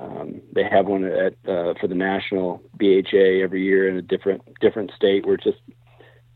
Um, 0.00 0.42
they 0.54 0.64
have 0.64 0.86
one 0.86 1.04
at 1.04 1.34
uh, 1.48 1.74
for 1.80 1.86
the 1.88 1.94
national 1.94 2.62
BHA 2.78 3.42
every 3.42 3.62
year 3.62 3.88
in 3.88 3.96
a 3.96 4.02
different 4.02 4.42
different 4.60 4.90
state 4.96 5.26
where 5.26 5.34
it's 5.34 5.44
just 5.44 5.58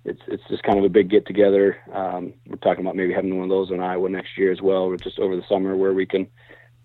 it's 0.05 0.21
it's 0.29 0.43
just 0.49 0.63
kind 0.63 0.79
of 0.79 0.85
a 0.85 0.89
big 0.89 1.11
get 1.11 1.27
together. 1.27 1.77
Um, 1.93 2.35
we're 2.47 2.57
talking 2.57 2.85
about 2.85 2.97
maybe 2.97 3.13
having 3.13 3.37
one 3.37 3.45
of 3.45 3.51
those 3.51 3.71
in 3.71 3.81
Iowa 3.81 4.09
next 4.09 4.37
year 4.39 4.51
as 4.51 4.63
well, 4.63 4.83
or 4.83 4.97
just 4.97 5.19
over 5.19 5.37
the 5.37 5.45
summer 5.49 5.77
where 5.77 5.93
we 5.93 6.07
can 6.07 6.27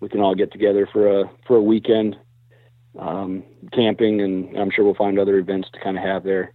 we 0.00 0.08
can 0.08 0.20
all 0.20 0.34
get 0.34 0.52
together 0.52 0.88
for 0.92 1.20
a 1.20 1.30
for 1.46 1.56
a 1.56 1.62
weekend 1.62 2.16
um, 2.98 3.42
camping, 3.72 4.20
and 4.20 4.56
I'm 4.56 4.70
sure 4.70 4.84
we'll 4.84 4.94
find 4.94 5.18
other 5.18 5.38
events 5.38 5.68
to 5.72 5.80
kind 5.80 5.96
of 5.96 6.04
have 6.04 6.24
there. 6.24 6.52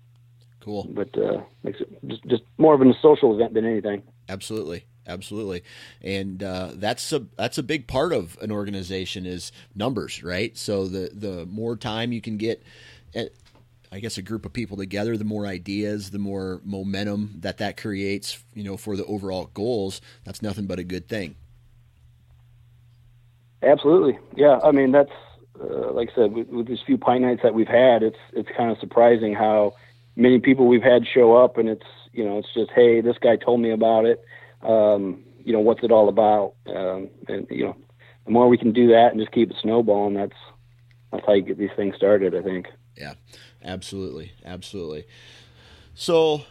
Cool. 0.60 0.88
But 0.90 1.18
uh, 1.18 1.42
makes 1.64 1.82
it 1.82 1.90
just 2.08 2.24
just 2.26 2.44
more 2.58 2.76
of 2.76 2.82
a 2.82 2.94
social 3.02 3.34
event 3.34 3.54
than 3.56 3.66
anything. 3.66 4.04
Absolutely, 4.30 4.86
absolutely, 5.08 5.64
and 6.02 6.44
uh, 6.44 6.72
that's 6.76 7.12
a 7.12 7.26
that's 7.38 7.58
a 7.58 7.64
big 7.64 7.88
part 7.88 8.14
of 8.14 8.38
an 8.42 8.52
organization 8.52 9.26
is 9.26 9.52
numbers, 9.74 10.24
right? 10.24 10.56
So 10.56 10.86
the 10.86 11.10
the 11.12 11.48
more 11.48 11.76
time 11.76 12.12
you 12.12 12.22
can 12.22 12.38
get. 12.38 12.64
I 13.92 14.00
guess 14.00 14.18
a 14.18 14.22
group 14.22 14.46
of 14.46 14.54
people 14.54 14.78
together, 14.78 15.18
the 15.18 15.26
more 15.26 15.46
ideas, 15.46 16.12
the 16.12 16.20
more 16.20 16.62
momentum 16.64 17.36
that 17.40 17.58
that 17.58 17.76
creates, 17.76 18.42
you 18.54 18.64
know, 18.64 18.78
for 18.78 18.96
the 18.96 19.06
overall 19.06 19.50
goals. 19.54 20.00
That's 20.24 20.42
nothing 20.42 20.66
but 20.66 20.80
a 20.80 20.84
good 20.84 21.10
thing. 21.10 21.36
Absolutely, 23.62 24.18
yeah. 24.36 24.60
I 24.64 24.72
mean, 24.72 24.92
that's 24.92 25.12
uh, 25.62 25.92
like 25.92 26.10
I 26.12 26.16
said, 26.16 26.32
with, 26.32 26.48
with, 26.48 26.68
these 26.68 26.80
few 26.86 26.98
pint 26.98 27.24
nights 27.24 27.42
that 27.44 27.54
we've 27.54 27.68
had, 27.68 28.02
it's 28.02 28.18
it's 28.34 28.50
kind 28.56 28.72
of 28.72 28.78
surprising 28.80 29.34
how 29.34 29.76
many 30.16 30.40
people 30.40 30.68
we've 30.68 30.82
had 30.82 31.06
show 31.06 31.36
up, 31.36 31.58
and 31.58 31.68
it's 31.68 31.86
you 32.14 32.24
know, 32.24 32.38
it's 32.38 32.54
just 32.54 32.72
hey, 32.72 33.02
this 33.02 33.18
guy 33.18 33.36
told 33.36 33.60
me 33.60 33.72
about 33.72 34.06
it. 34.06 34.24
Um, 34.64 35.24
you 35.44 35.54
know, 35.54 35.60
what's 35.60 35.84
it 35.84 35.92
all 35.92 36.08
about? 36.08 36.54
Um, 36.68 37.10
and 37.28 37.46
you 37.50 37.66
know, 37.66 37.76
the 38.26 38.32
more 38.32 38.48
we 38.48 38.58
can 38.58 38.72
do 38.72 38.88
that 38.88 39.12
and 39.12 39.20
just 39.20 39.32
keep 39.32 39.52
it 39.52 39.58
snowballing, 39.62 40.14
that's 40.14 40.38
that's 41.12 41.26
how 41.26 41.34
you 41.34 41.42
get 41.42 41.58
these 41.58 41.70
things 41.76 41.96
started. 41.96 42.36
I 42.36 42.42
think. 42.42 42.68
Yeah, 42.98 43.14
absolutely, 43.64 44.34
absolutely. 44.46 45.06
So, 45.96 46.44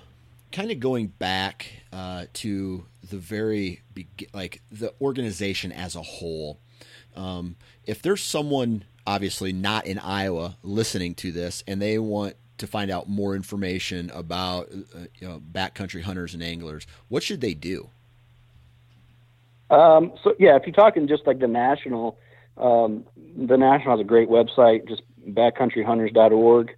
kind 0.52 0.70
of 0.70 0.80
going 0.80 1.08
back 1.08 1.82
uh, 1.92 2.26
to 2.34 2.84
the 3.08 3.18
very 3.18 3.82
be- 3.94 4.08
like 4.32 4.62
the 4.70 4.92
organization 5.00 5.72
as 5.72 5.96
a 5.96 6.02
whole 6.02 6.58
um, 7.16 7.56
if 7.86 8.02
there's 8.02 8.22
someone 8.22 8.84
obviously 9.06 9.52
not 9.52 9.86
in 9.86 9.98
Iowa 9.98 10.56
listening 10.62 11.14
to 11.16 11.32
this 11.32 11.64
and 11.66 11.80
they 11.80 11.98
want 11.98 12.36
to 12.58 12.66
find 12.66 12.90
out 12.90 13.08
more 13.08 13.34
information 13.34 14.11
about 14.11 14.70
uh, 14.70 15.06
you 15.18 15.28
know 15.28 15.40
backcountry 15.52 16.02
hunters 16.02 16.34
and 16.34 16.42
anglers, 16.42 16.86
what 17.08 17.22
should 17.22 17.40
they 17.40 17.54
do? 17.54 17.88
Um, 19.70 20.12
so 20.22 20.34
yeah, 20.38 20.56
if 20.56 20.66
you're 20.66 20.74
talking 20.74 21.08
just 21.08 21.26
like 21.26 21.38
the 21.38 21.48
national, 21.48 22.18
um, 22.56 23.04
the 23.36 23.56
national 23.56 23.96
has 23.96 24.00
a 24.00 24.08
great 24.08 24.28
website, 24.28 24.88
just 24.88 25.02
backcountryhunters.org. 25.28 26.76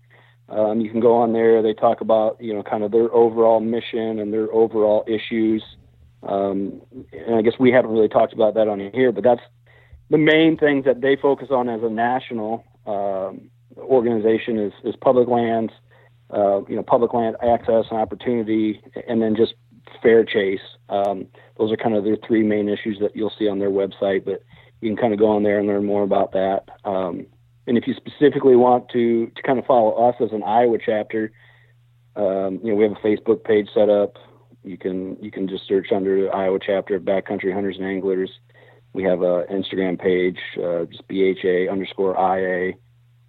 Um, 0.48 0.80
you 0.80 0.90
can 0.90 1.00
go 1.00 1.16
on 1.16 1.32
there. 1.32 1.62
They 1.62 1.74
talk 1.74 2.00
about 2.00 2.40
you 2.40 2.54
know 2.54 2.62
kind 2.62 2.82
of 2.82 2.92
their 2.92 3.12
overall 3.12 3.60
mission 3.60 4.18
and 4.18 4.32
their 4.32 4.52
overall 4.52 5.04
issues. 5.06 5.62
Um, 6.22 6.80
and 7.12 7.34
I 7.36 7.42
guess 7.42 7.54
we 7.58 7.72
haven't 7.72 7.90
really 7.90 8.08
talked 8.08 8.32
about 8.32 8.54
that 8.54 8.68
on 8.68 8.78
here, 8.92 9.10
but 9.10 9.24
that's 9.24 9.40
the 10.10 10.18
main 10.18 10.56
things 10.56 10.84
that 10.84 11.00
they 11.00 11.16
focus 11.16 11.48
on 11.50 11.68
as 11.68 11.82
a 11.82 11.88
national 11.88 12.64
um, 12.86 13.50
organization 13.78 14.58
is, 14.58 14.72
is 14.84 14.94
public 15.00 15.26
lands, 15.26 15.72
uh, 16.30 16.64
you 16.66 16.76
know, 16.76 16.82
public 16.82 17.12
land 17.12 17.36
access 17.42 17.86
and 17.90 17.98
opportunity, 17.98 18.80
and 19.08 19.20
then 19.22 19.34
just 19.34 19.54
fair 20.02 20.24
chase. 20.24 20.60
Um, 20.88 21.26
those 21.58 21.72
are 21.72 21.76
kind 21.76 21.96
of 21.96 22.04
their 22.04 22.18
three 22.26 22.42
main 22.42 22.68
issues 22.68 22.98
that 23.00 23.16
you'll 23.16 23.32
see 23.38 23.48
on 23.48 23.58
their 23.58 23.70
website, 23.70 24.24
but 24.24 24.42
you 24.80 24.90
can 24.90 24.96
kind 24.96 25.12
of 25.12 25.18
go 25.18 25.30
on 25.30 25.42
there 25.42 25.58
and 25.58 25.66
learn 25.66 25.84
more 25.84 26.02
about 26.02 26.32
that. 26.32 26.64
And 27.66 27.78
if 27.78 27.86
you 27.86 27.94
specifically 27.94 28.56
want 28.56 28.88
to, 28.90 29.26
to 29.34 29.42
kind 29.42 29.58
of 29.58 29.66
follow 29.66 30.08
us 30.08 30.16
as 30.20 30.32
an 30.32 30.42
Iowa 30.42 30.78
chapter, 30.84 31.32
um, 32.16 32.60
you 32.62 32.70
know, 32.70 32.74
we 32.74 32.84
have 32.84 32.92
a 32.92 33.06
Facebook 33.06 33.44
page 33.44 33.68
set 33.72 33.88
up. 33.88 34.16
You 34.64 34.78
can 34.78 35.16
you 35.20 35.30
can 35.30 35.48
just 35.48 35.66
search 35.66 35.88
under 35.92 36.32
Iowa 36.34 36.58
chapter 36.64 36.94
of 36.94 37.02
Backcountry 37.02 37.52
Hunters 37.52 37.76
and 37.78 37.86
Anglers 37.86 38.30
we 38.92 39.04
have 39.04 39.22
an 39.22 39.46
Instagram 39.50 39.98
page, 39.98 40.38
uh, 40.58 40.84
just 40.84 41.06
BHA 41.08 41.70
underscore 41.72 42.14
IA. 42.16 42.74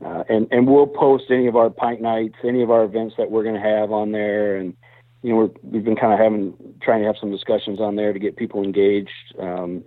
Uh, 0.04 0.24
and, 0.28 0.48
and 0.52 0.68
we'll 0.68 0.88
post 0.88 1.26
any 1.30 1.48
of 1.48 1.56
our 1.56 1.70
pint 1.70 2.02
nights, 2.02 2.36
any 2.44 2.62
of 2.62 2.70
our 2.70 2.84
events 2.84 3.16
that 3.18 3.32
we're 3.32 3.44
going 3.44 3.56
to 3.56 3.62
have 3.62 3.92
on 3.92 4.12
there. 4.12 4.58
And, 4.58 4.76
you 5.22 5.34
know, 5.34 5.54
we 5.64 5.78
have 5.78 5.86
been 5.86 5.96
kind 5.96 6.12
of 6.12 6.20
having, 6.20 6.54
trying 6.82 7.02
to 7.02 7.08
have 7.08 7.16
some 7.20 7.32
discussions 7.32 7.80
on 7.80 7.96
there 7.96 8.12
to 8.12 8.20
get 8.20 8.36
people 8.36 8.62
engaged 8.62 9.10
um, 9.40 9.84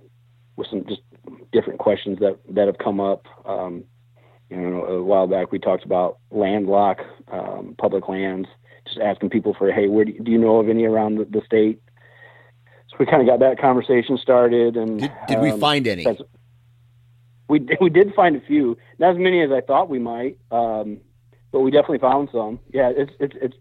with 0.56 0.68
some 0.70 0.84
just 0.88 1.02
different 1.52 1.78
questions 1.78 2.18
that, 2.20 2.38
that 2.48 2.66
have 2.66 2.78
come 2.78 2.98
up. 2.98 3.26
Um, 3.44 3.84
you 4.50 4.56
know, 4.56 4.84
a 4.84 5.02
while 5.02 5.26
back 5.26 5.50
we 5.50 5.58
talked 5.58 5.84
about 5.84 6.18
landlock 6.30 7.00
um, 7.32 7.74
public 7.78 8.08
lands, 8.08 8.48
just 8.86 8.98
asking 8.98 9.30
people 9.30 9.54
for, 9.54 9.72
hey, 9.72 9.88
where 9.88 10.04
do 10.04 10.12
you, 10.12 10.20
do 10.20 10.30
you 10.30 10.38
know 10.38 10.58
of 10.58 10.68
any 10.68 10.84
around 10.84 11.16
the, 11.16 11.24
the 11.24 11.42
state? 11.44 11.80
So 12.88 12.96
we 13.00 13.06
kind 13.06 13.20
of 13.20 13.26
got 13.26 13.40
that 13.40 13.60
conversation 13.60 14.18
started. 14.18 14.76
And 14.76 15.00
did, 15.00 15.12
did 15.28 15.38
um, 15.38 15.42
we 15.42 15.60
find 15.60 15.86
any? 15.86 16.06
We 17.48 17.66
we 17.80 17.90
did 17.90 18.14
find 18.14 18.36
a 18.36 18.40
few, 18.40 18.76
not 18.98 19.12
as 19.12 19.18
many 19.18 19.42
as 19.42 19.50
I 19.50 19.60
thought 19.60 19.88
we 19.88 19.98
might, 19.98 20.38
um, 20.50 20.98
but 21.50 21.60
we 21.60 21.70
definitely 21.70 21.98
found 21.98 22.28
some. 22.32 22.60
Yeah, 22.72 22.92
it's 22.96 23.12
it's 23.18 23.34
it's, 23.40 23.56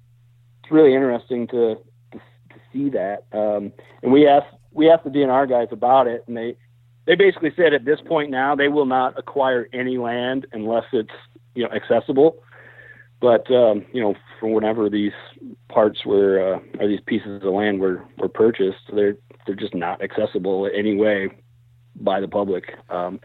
it's 0.63 0.71
really 0.71 0.93
interesting 0.93 1.47
to, 1.47 1.75
to, 2.11 2.17
to 2.17 2.55
see 2.71 2.89
that. 2.89 3.25
Um, 3.31 3.71
and 4.03 4.11
we 4.11 4.27
asked 4.27 4.55
we 4.71 4.89
asked 4.89 5.05
the 5.05 5.09
DNR 5.09 5.49
guys 5.49 5.69
about 5.71 6.07
it, 6.07 6.23
and 6.27 6.37
they 6.37 6.57
they 7.05 7.15
basically 7.15 7.51
said 7.55 7.73
at 7.73 7.85
this 7.85 7.99
point 8.01 8.31
now 8.31 8.55
they 8.55 8.67
will 8.67 8.85
not 8.85 9.17
acquire 9.17 9.67
any 9.73 9.97
land 9.97 10.47
unless 10.51 10.85
it's 10.91 11.11
you 11.53 11.63
know 11.63 11.69
accessible. 11.69 12.37
But 13.21 13.49
um, 13.51 13.85
you 13.93 14.01
know, 14.01 14.15
from 14.39 14.53
whenever 14.53 14.89
these 14.89 15.13
parts 15.69 16.05
were 16.05 16.55
uh, 16.55 16.59
or 16.79 16.87
these 16.87 16.99
pieces 17.05 17.43
of 17.43 17.53
land 17.53 17.79
were 17.79 18.03
were 18.17 18.29
purchased, 18.29 18.91
they're 18.93 19.17
they're 19.45 19.55
just 19.55 19.73
not 19.73 20.01
accessible 20.01 20.65
in 20.65 20.75
any 20.75 20.95
way 20.95 21.29
by 21.95 22.19
the 22.19 22.27
public. 22.27 22.65
Um, 22.89 23.19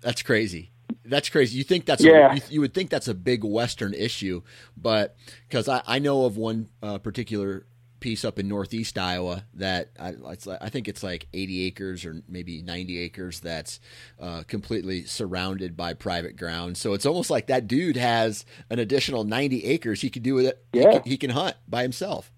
that's 0.00 0.22
crazy. 0.22 0.70
That's 1.04 1.28
crazy. 1.28 1.58
You 1.58 1.64
think 1.64 1.86
that's 1.86 2.02
yeah. 2.02 2.32
A, 2.32 2.34
you, 2.34 2.40
you, 2.50 2.60
would 2.60 2.74
think 2.74 2.90
that's 2.90 3.08
a 3.08 3.14
big 3.14 3.44
Western 3.44 3.94
issue, 3.94 4.42
but 4.76 5.16
because 5.48 5.68
I, 5.68 5.82
I 5.86 5.98
know 5.98 6.24
of 6.24 6.36
one 6.36 6.68
uh, 6.82 6.98
particular 6.98 7.66
piece 8.00 8.24
up 8.24 8.38
in 8.38 8.48
northeast 8.48 8.98
Iowa 8.98 9.44
that 9.54 9.90
I, 9.98 10.14
I, 10.60 10.68
think 10.68 10.88
it's 10.88 11.02
like 11.02 11.26
80 11.32 11.66
acres 11.66 12.04
or 12.04 12.22
maybe 12.28 12.62
90 12.62 12.98
acres 12.98 13.40
that's 13.40 13.80
uh, 14.20 14.42
completely 14.46 15.04
surrounded 15.04 15.76
by 15.76 15.94
private 15.94 16.36
ground. 16.36 16.76
So 16.76 16.94
it's 16.94 17.06
almost 17.06 17.30
like 17.30 17.48
that 17.48 17.66
dude 17.66 17.96
has 17.96 18.44
an 18.70 18.78
additional 18.78 19.24
90 19.24 19.64
acres 19.64 20.00
he 20.00 20.10
could 20.10 20.22
do 20.22 20.34
with 20.34 20.46
it. 20.46 20.64
Yeah. 20.72 20.82
He 20.82 20.88
can, 20.88 21.02
he 21.04 21.16
can 21.16 21.30
hunt 21.30 21.56
by 21.66 21.82
himself. 21.82 22.30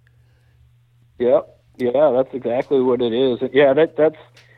Yep. 1.19 1.61
Yeah, 1.77 2.13
that's 2.15 2.35
exactly 2.35 2.81
what 2.81 3.01
it 3.01 3.13
is. 3.13 3.39
Yeah, 3.53 3.73
that 3.73 3.97
that's 3.97 4.17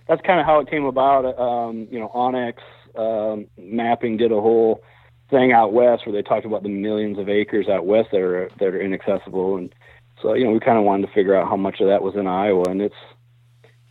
that's 0.08 0.22
kind 0.22 0.40
of 0.40 0.46
how 0.46 0.58
it 0.58 0.68
came 0.68 0.84
about. 0.84 1.24
Um, 1.38 1.86
you 1.90 2.00
know, 2.00 2.08
onX 2.08 2.58
um, 2.96 3.46
mapping 3.56 4.16
did 4.16 4.32
a 4.32 4.40
whole 4.40 4.82
thing 5.30 5.52
out 5.52 5.72
west 5.72 6.04
where 6.04 6.12
they 6.12 6.22
talked 6.22 6.44
about 6.44 6.62
the 6.62 6.68
millions 6.68 7.18
of 7.18 7.28
acres 7.28 7.68
out 7.68 7.86
west 7.86 8.08
that 8.12 8.20
are 8.20 8.50
that 8.58 8.68
are 8.68 8.80
inaccessible, 8.80 9.56
and 9.56 9.74
so 10.22 10.34
you 10.34 10.44
know 10.44 10.52
we 10.52 10.60
kind 10.60 10.78
of 10.78 10.84
wanted 10.84 11.06
to 11.06 11.12
figure 11.12 11.34
out 11.34 11.48
how 11.48 11.56
much 11.56 11.80
of 11.80 11.88
that 11.88 12.02
was 12.02 12.14
in 12.14 12.26
Iowa, 12.26 12.64
and 12.68 12.80
it's 12.80 12.94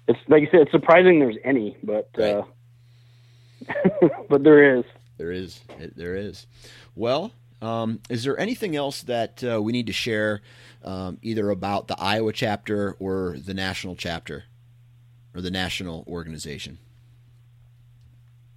it's 0.07 0.19
like 0.27 0.41
you 0.41 0.47
said, 0.51 0.61
it's 0.61 0.71
surprising 0.71 1.19
there's 1.19 1.37
any, 1.43 1.77
but 1.83 2.09
uh, 2.19 2.43
but 4.29 4.43
there 4.43 4.77
is. 4.77 4.85
There 5.17 5.31
is. 5.31 5.61
There 5.95 6.15
is. 6.15 6.47
Well, 6.95 7.31
um, 7.61 7.99
is 8.09 8.23
there 8.23 8.39
anything 8.39 8.75
else 8.75 9.03
that 9.03 9.43
uh, 9.43 9.61
we 9.61 9.71
need 9.71 9.87
to 9.87 9.93
share, 9.93 10.41
um, 10.83 11.19
either 11.21 11.49
about 11.49 11.87
the 11.87 11.95
Iowa 11.99 12.33
chapter 12.33 12.93
or 12.99 13.37
the 13.37 13.53
national 13.53 13.95
chapter, 13.95 14.45
or 15.35 15.41
the 15.41 15.51
national 15.51 16.03
organization? 16.07 16.79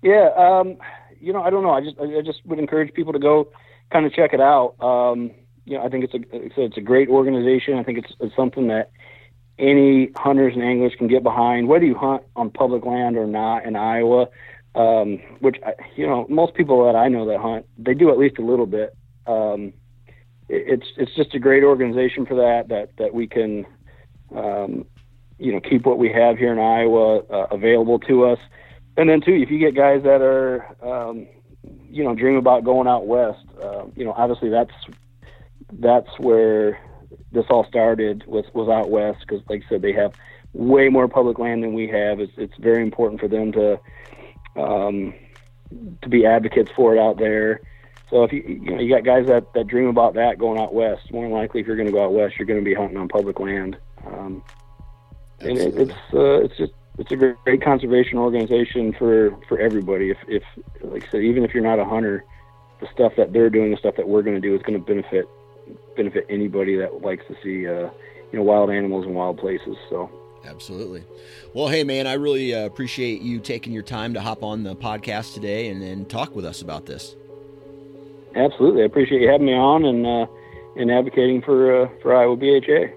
Yeah, 0.02 0.30
um, 0.36 0.76
you 1.20 1.32
know, 1.32 1.42
I 1.42 1.50
don't 1.50 1.62
know. 1.62 1.70
I 1.70 1.80
just 1.82 1.98
I 1.98 2.22
just 2.22 2.44
would 2.46 2.58
encourage 2.58 2.94
people 2.94 3.12
to 3.12 3.18
go 3.18 3.48
kind 3.92 4.06
of 4.06 4.12
check 4.12 4.32
it 4.32 4.40
out. 4.40 4.74
Um, 4.80 5.32
you 5.64 5.78
know, 5.78 5.84
I 5.84 5.88
think 5.88 6.04
it's 6.04 6.14
a 6.14 6.60
it's 6.60 6.76
a 6.76 6.80
great 6.80 7.08
organization. 7.08 7.78
I 7.78 7.82
think 7.82 7.98
it's, 7.98 8.12
it's 8.20 8.36
something 8.36 8.68
that 8.68 8.90
any 9.58 10.10
hunters 10.16 10.54
and 10.54 10.62
anglers 10.62 10.92
can 10.98 11.08
get 11.08 11.22
behind, 11.22 11.68
whether 11.68 11.84
you 11.84 11.94
hunt 11.94 12.22
on 12.36 12.50
public 12.50 12.84
land 12.84 13.16
or 13.16 13.26
not 13.26 13.64
in 13.64 13.76
Iowa 13.76 14.28
um, 14.74 15.20
which 15.40 15.56
you 15.96 16.06
know 16.06 16.26
most 16.28 16.54
people 16.54 16.84
that 16.86 16.96
I 16.96 17.08
know 17.08 17.26
that 17.26 17.38
hunt 17.40 17.66
they 17.78 17.94
do 17.94 18.10
at 18.10 18.18
least 18.18 18.38
a 18.38 18.44
little 18.44 18.66
bit. 18.66 18.96
Um, 19.26 19.72
it, 20.48 20.80
it's 20.80 20.86
it's 20.96 21.14
just 21.14 21.34
a 21.34 21.38
great 21.38 21.62
organization 21.62 22.26
for 22.26 22.34
that 22.36 22.68
that 22.68 22.96
that 22.98 23.14
we 23.14 23.26
can 23.26 23.66
um, 24.34 24.84
you 25.38 25.52
know 25.52 25.60
keep 25.60 25.86
what 25.86 25.98
we 25.98 26.10
have 26.12 26.38
here 26.38 26.52
in 26.52 26.58
Iowa 26.58 27.18
uh, 27.18 27.46
available 27.50 27.98
to 28.00 28.24
us, 28.26 28.38
and 28.96 29.08
then 29.08 29.20
too 29.20 29.32
if 29.32 29.50
you 29.50 29.58
get 29.58 29.76
guys 29.76 30.02
that 30.02 30.20
are 30.20 30.66
um, 30.82 31.28
you 31.88 32.02
know 32.02 32.14
dream 32.14 32.36
about 32.36 32.64
going 32.64 32.88
out 32.88 33.06
west, 33.06 33.44
uh, 33.62 33.84
you 33.94 34.04
know 34.04 34.12
obviously 34.12 34.48
that's 34.48 34.74
that's 35.72 36.18
where 36.18 36.80
this 37.32 37.46
all 37.50 37.64
started 37.64 38.24
was 38.26 38.44
was 38.54 38.68
out 38.68 38.90
west 38.90 39.20
because 39.20 39.42
like 39.48 39.62
I 39.66 39.68
said 39.68 39.82
they 39.82 39.92
have 39.92 40.12
way 40.52 40.88
more 40.88 41.08
public 41.08 41.38
land 41.38 41.62
than 41.62 41.74
we 41.74 41.88
have. 41.88 42.20
It's 42.20 42.32
it's 42.36 42.56
very 42.58 42.82
important 42.82 43.20
for 43.20 43.28
them 43.28 43.52
to 43.52 43.80
um, 44.56 45.14
to 46.02 46.08
be 46.08 46.24
advocates 46.24 46.70
for 46.74 46.96
it 46.96 47.00
out 47.00 47.18
there. 47.18 47.60
So 48.10 48.22
if 48.22 48.32
you 48.32 48.42
you 48.42 48.70
know 48.70 48.80
you 48.80 48.88
got 48.88 49.04
guys 49.04 49.26
that, 49.26 49.52
that 49.54 49.66
dream 49.66 49.88
about 49.88 50.14
that 50.14 50.38
going 50.38 50.58
out 50.60 50.72
west, 50.72 51.10
more 51.12 51.24
than 51.24 51.32
likely 51.32 51.60
if 51.60 51.66
you're 51.66 51.76
going 51.76 51.88
to 51.88 51.92
go 51.92 52.04
out 52.04 52.12
west, 52.12 52.36
you're 52.38 52.46
going 52.46 52.60
to 52.60 52.64
be 52.64 52.74
hunting 52.74 52.96
on 52.96 53.08
public 53.08 53.40
land. 53.40 53.76
Um, 54.06 54.42
and 55.40 55.58
it, 55.58 55.74
it's 55.76 56.14
uh, 56.14 56.42
it's 56.42 56.56
just 56.56 56.72
it's 56.98 57.10
a 57.10 57.16
great, 57.16 57.36
great 57.44 57.62
conservation 57.62 58.18
organization 58.18 58.92
for 58.92 59.36
for 59.48 59.58
everybody. 59.58 60.10
If 60.10 60.18
if 60.28 60.42
like 60.82 61.08
I 61.08 61.10
said, 61.10 61.22
even 61.22 61.44
if 61.44 61.52
you're 61.52 61.64
not 61.64 61.78
a 61.80 61.84
hunter, 61.84 62.24
the 62.80 62.86
stuff 62.92 63.14
that 63.16 63.32
they're 63.32 63.50
doing, 63.50 63.72
the 63.72 63.76
stuff 63.76 63.96
that 63.96 64.08
we're 64.08 64.22
going 64.22 64.36
to 64.36 64.40
do, 64.40 64.54
is 64.54 64.62
going 64.62 64.78
to 64.78 64.84
benefit 64.84 65.26
benefit 65.96 66.26
anybody 66.28 66.76
that 66.76 67.02
likes 67.02 67.24
to 67.28 67.36
see 67.42 67.66
uh, 67.66 67.90
you 68.32 68.38
know 68.38 68.42
wild 68.42 68.70
animals 68.70 69.06
and 69.06 69.14
wild 69.14 69.38
places. 69.38 69.76
So. 69.88 70.10
Absolutely. 70.46 71.04
Well, 71.54 71.68
hey, 71.68 71.84
man, 71.84 72.06
I 72.06 72.14
really 72.14 72.54
uh, 72.54 72.66
appreciate 72.66 73.22
you 73.22 73.40
taking 73.40 73.72
your 73.72 73.82
time 73.82 74.12
to 74.12 74.20
hop 74.20 74.42
on 74.42 74.62
the 74.62 74.76
podcast 74.76 75.32
today 75.32 75.70
and, 75.70 75.82
and 75.82 76.06
talk 76.06 76.36
with 76.36 76.44
us 76.44 76.60
about 76.60 76.84
this. 76.84 77.16
Absolutely. 78.36 78.82
I 78.82 78.84
appreciate 78.84 79.22
you 79.22 79.28
having 79.30 79.46
me 79.46 79.54
on 79.54 79.84
and 79.86 80.06
uh, 80.06 80.26
and 80.76 80.90
advocating 80.90 81.40
for 81.40 81.84
uh, 81.84 81.88
for 82.02 82.14
Iowa 82.14 82.36
BHA. 82.36 82.92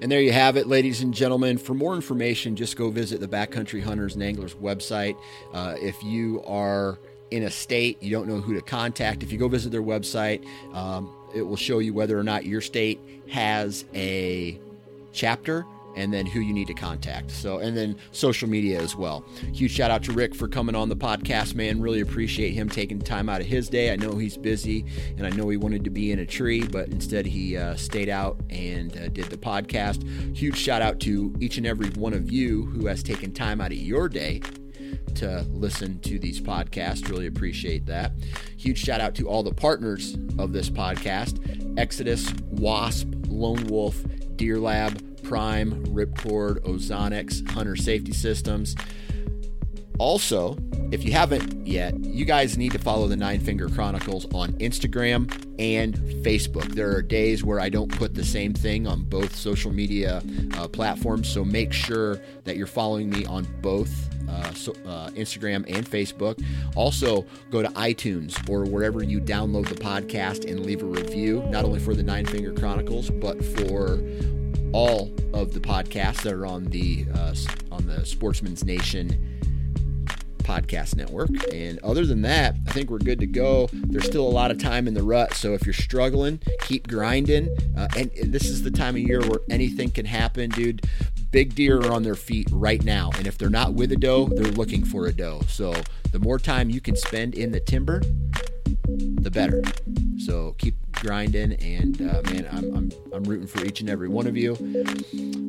And 0.00 0.12
there 0.12 0.20
you 0.20 0.30
have 0.30 0.56
it, 0.56 0.68
ladies 0.68 1.00
and 1.02 1.12
gentlemen. 1.12 1.58
For 1.58 1.74
more 1.74 1.96
information, 1.96 2.54
just 2.54 2.76
go 2.76 2.88
visit 2.88 3.20
the 3.20 3.26
Backcountry 3.26 3.82
Hunters 3.82 4.14
and 4.14 4.22
Anglers 4.22 4.54
website. 4.54 5.16
Uh, 5.52 5.74
if 5.80 6.00
you 6.04 6.40
are 6.46 7.00
in 7.30 7.42
a 7.42 7.50
state 7.50 8.02
you 8.02 8.10
don't 8.10 8.28
know 8.28 8.40
who 8.40 8.54
to 8.54 8.62
contact, 8.62 9.22
if 9.22 9.32
you 9.32 9.38
go 9.38 9.48
visit 9.48 9.70
their 9.70 9.82
website, 9.82 10.46
um, 10.74 11.12
it 11.34 11.42
will 11.42 11.56
show 11.56 11.78
you 11.78 11.92
whether 11.92 12.18
or 12.18 12.22
not 12.22 12.44
your 12.46 12.60
state 12.60 13.00
has 13.28 13.84
a 13.94 14.58
chapter 15.12 15.64
and 15.96 16.12
then 16.12 16.26
who 16.26 16.38
you 16.38 16.52
need 16.52 16.68
to 16.68 16.74
contact. 16.74 17.30
So, 17.30 17.58
and 17.58 17.76
then 17.76 17.96
social 18.12 18.48
media 18.48 18.80
as 18.80 18.94
well. 18.94 19.24
Huge 19.52 19.72
shout 19.72 19.90
out 19.90 20.04
to 20.04 20.12
Rick 20.12 20.34
for 20.34 20.46
coming 20.46 20.76
on 20.76 20.88
the 20.88 20.96
podcast, 20.96 21.54
man. 21.54 21.80
Really 21.80 22.00
appreciate 22.00 22.52
him 22.52 22.68
taking 22.68 23.00
time 23.00 23.28
out 23.28 23.40
of 23.40 23.48
his 23.48 23.68
day. 23.68 23.92
I 23.92 23.96
know 23.96 24.12
he's 24.12 24.36
busy 24.36 24.84
and 25.16 25.26
I 25.26 25.30
know 25.30 25.48
he 25.48 25.56
wanted 25.56 25.82
to 25.84 25.90
be 25.90 26.12
in 26.12 26.20
a 26.20 26.26
tree, 26.26 26.62
but 26.62 26.88
instead 26.88 27.26
he 27.26 27.56
uh, 27.56 27.74
stayed 27.74 28.08
out 28.08 28.38
and 28.48 28.96
uh, 28.96 29.08
did 29.08 29.24
the 29.24 29.36
podcast. 29.36 30.36
Huge 30.36 30.56
shout 30.56 30.82
out 30.82 31.00
to 31.00 31.34
each 31.40 31.58
and 31.58 31.66
every 31.66 31.88
one 31.90 32.14
of 32.14 32.30
you 32.30 32.66
who 32.66 32.86
has 32.86 33.02
taken 33.02 33.32
time 33.32 33.60
out 33.60 33.72
of 33.72 33.78
your 33.78 34.08
day 34.08 34.40
to 35.16 35.42
listen 35.50 36.00
to 36.00 36.18
these 36.18 36.40
podcasts. 36.40 37.08
Really 37.08 37.26
appreciate 37.26 37.86
that. 37.86 38.12
Huge 38.56 38.78
shout 38.78 39.00
out 39.00 39.14
to 39.16 39.28
all 39.28 39.42
the 39.42 39.54
partners 39.54 40.16
of 40.38 40.52
this 40.52 40.70
podcast 40.70 41.78
Exodus, 41.78 42.32
Wasp, 42.50 43.08
Lone 43.28 43.66
Wolf, 43.66 44.02
Deer 44.36 44.58
Lab, 44.58 45.22
Prime, 45.22 45.84
Ripcord, 45.86 46.60
Ozonics, 46.60 47.48
Hunter 47.50 47.76
Safety 47.76 48.12
Systems. 48.12 48.74
Also, 49.98 50.56
if 50.92 51.04
you 51.04 51.12
haven't 51.12 51.66
yet, 51.66 51.98
you 52.04 52.24
guys 52.24 52.56
need 52.56 52.72
to 52.72 52.78
follow 52.78 53.08
the 53.08 53.16
Nine 53.16 53.40
Finger 53.40 53.68
Chronicles 53.68 54.26
on 54.32 54.52
Instagram 54.54 55.30
and 55.58 55.94
Facebook. 56.24 56.72
There 56.74 56.96
are 56.96 57.02
days 57.02 57.44
where 57.44 57.60
I 57.60 57.68
don't 57.68 57.90
put 57.90 58.14
the 58.14 58.24
same 58.24 58.54
thing 58.54 58.86
on 58.86 59.02
both 59.02 59.34
social 59.34 59.72
media 59.72 60.22
uh, 60.56 60.68
platforms, 60.68 61.28
so 61.28 61.44
make 61.44 61.72
sure 61.72 62.20
that 62.44 62.56
you're 62.56 62.66
following 62.66 63.10
me 63.10 63.26
on 63.26 63.46
both 63.60 64.08
uh, 64.28 64.52
so, 64.52 64.72
uh, 64.86 65.10
Instagram 65.10 65.64
and 65.68 65.88
Facebook. 65.88 66.42
Also, 66.76 67.26
go 67.50 67.62
to 67.62 67.68
iTunes 67.70 68.48
or 68.48 68.64
wherever 68.64 69.02
you 69.02 69.20
download 69.20 69.68
the 69.68 69.74
podcast 69.74 70.48
and 70.48 70.64
leave 70.64 70.82
a 70.82 70.86
review, 70.86 71.42
not 71.48 71.64
only 71.64 71.80
for 71.80 71.94
the 71.94 72.02
Nine 72.02 72.26
Finger 72.26 72.52
Chronicles, 72.52 73.10
but 73.10 73.42
for 73.44 74.00
all 74.72 75.12
of 75.32 75.54
the 75.54 75.60
podcasts 75.60 76.22
that 76.22 76.32
are 76.32 76.46
on 76.46 76.64
the 76.64 77.06
uh, 77.14 77.34
on 77.72 77.86
the 77.86 78.04
Sportsman's 78.04 78.64
Nation 78.64 79.38
podcast 80.48 80.96
network. 80.96 81.28
And 81.52 81.78
other 81.80 82.06
than 82.06 82.22
that, 82.22 82.56
I 82.66 82.72
think 82.72 82.90
we're 82.90 82.98
good 82.98 83.20
to 83.20 83.26
go. 83.26 83.68
There's 83.72 84.06
still 84.06 84.26
a 84.26 84.30
lot 84.30 84.50
of 84.50 84.58
time 84.58 84.88
in 84.88 84.94
the 84.94 85.02
rut, 85.02 85.34
so 85.34 85.52
if 85.52 85.66
you're 85.66 85.74
struggling, 85.74 86.40
keep 86.62 86.88
grinding. 86.88 87.48
Uh, 87.76 87.88
and 87.96 88.10
this 88.32 88.46
is 88.46 88.62
the 88.62 88.70
time 88.70 88.96
of 88.96 89.02
year 89.02 89.20
where 89.20 89.40
anything 89.50 89.90
can 89.90 90.06
happen, 90.06 90.48
dude. 90.50 90.86
Big 91.30 91.54
deer 91.54 91.78
are 91.78 91.92
on 91.92 92.02
their 92.02 92.14
feet 92.14 92.48
right 92.50 92.82
now, 92.82 93.10
and 93.16 93.26
if 93.26 93.36
they're 93.36 93.50
not 93.50 93.74
with 93.74 93.92
a 93.92 93.96
doe, 93.96 94.26
they're 94.28 94.52
looking 94.52 94.84
for 94.84 95.06
a 95.06 95.12
doe. 95.12 95.40
So 95.46 95.74
the 96.10 96.18
more 96.18 96.38
time 96.38 96.70
you 96.70 96.80
can 96.80 96.96
spend 96.96 97.34
in 97.34 97.52
the 97.52 97.60
timber, 97.60 98.00
the 98.86 99.30
better. 99.30 99.62
So 100.18 100.54
keep 100.58 100.74
grinding, 100.92 101.52
and 101.54 102.00
uh, 102.00 102.22
man, 102.30 102.48
I'm, 102.50 102.74
I'm 102.74 102.92
I'm 103.12 103.24
rooting 103.24 103.46
for 103.46 103.64
each 103.64 103.80
and 103.80 103.90
every 103.90 104.08
one 104.08 104.26
of 104.26 104.36
you. 104.36 104.56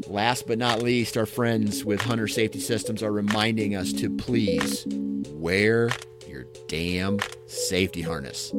Last 0.07 0.47
but 0.47 0.57
not 0.57 0.81
least, 0.81 1.15
our 1.15 1.25
friends 1.25 1.85
with 1.85 2.01
Hunter 2.01 2.27
Safety 2.27 2.59
Systems 2.59 3.01
are 3.01 3.11
reminding 3.11 3.75
us 3.75 3.93
to 3.93 4.09
please 4.09 4.85
wear 5.29 5.89
your 6.27 6.45
damn 6.67 7.19
safety 7.47 8.01
harness. 8.01 8.51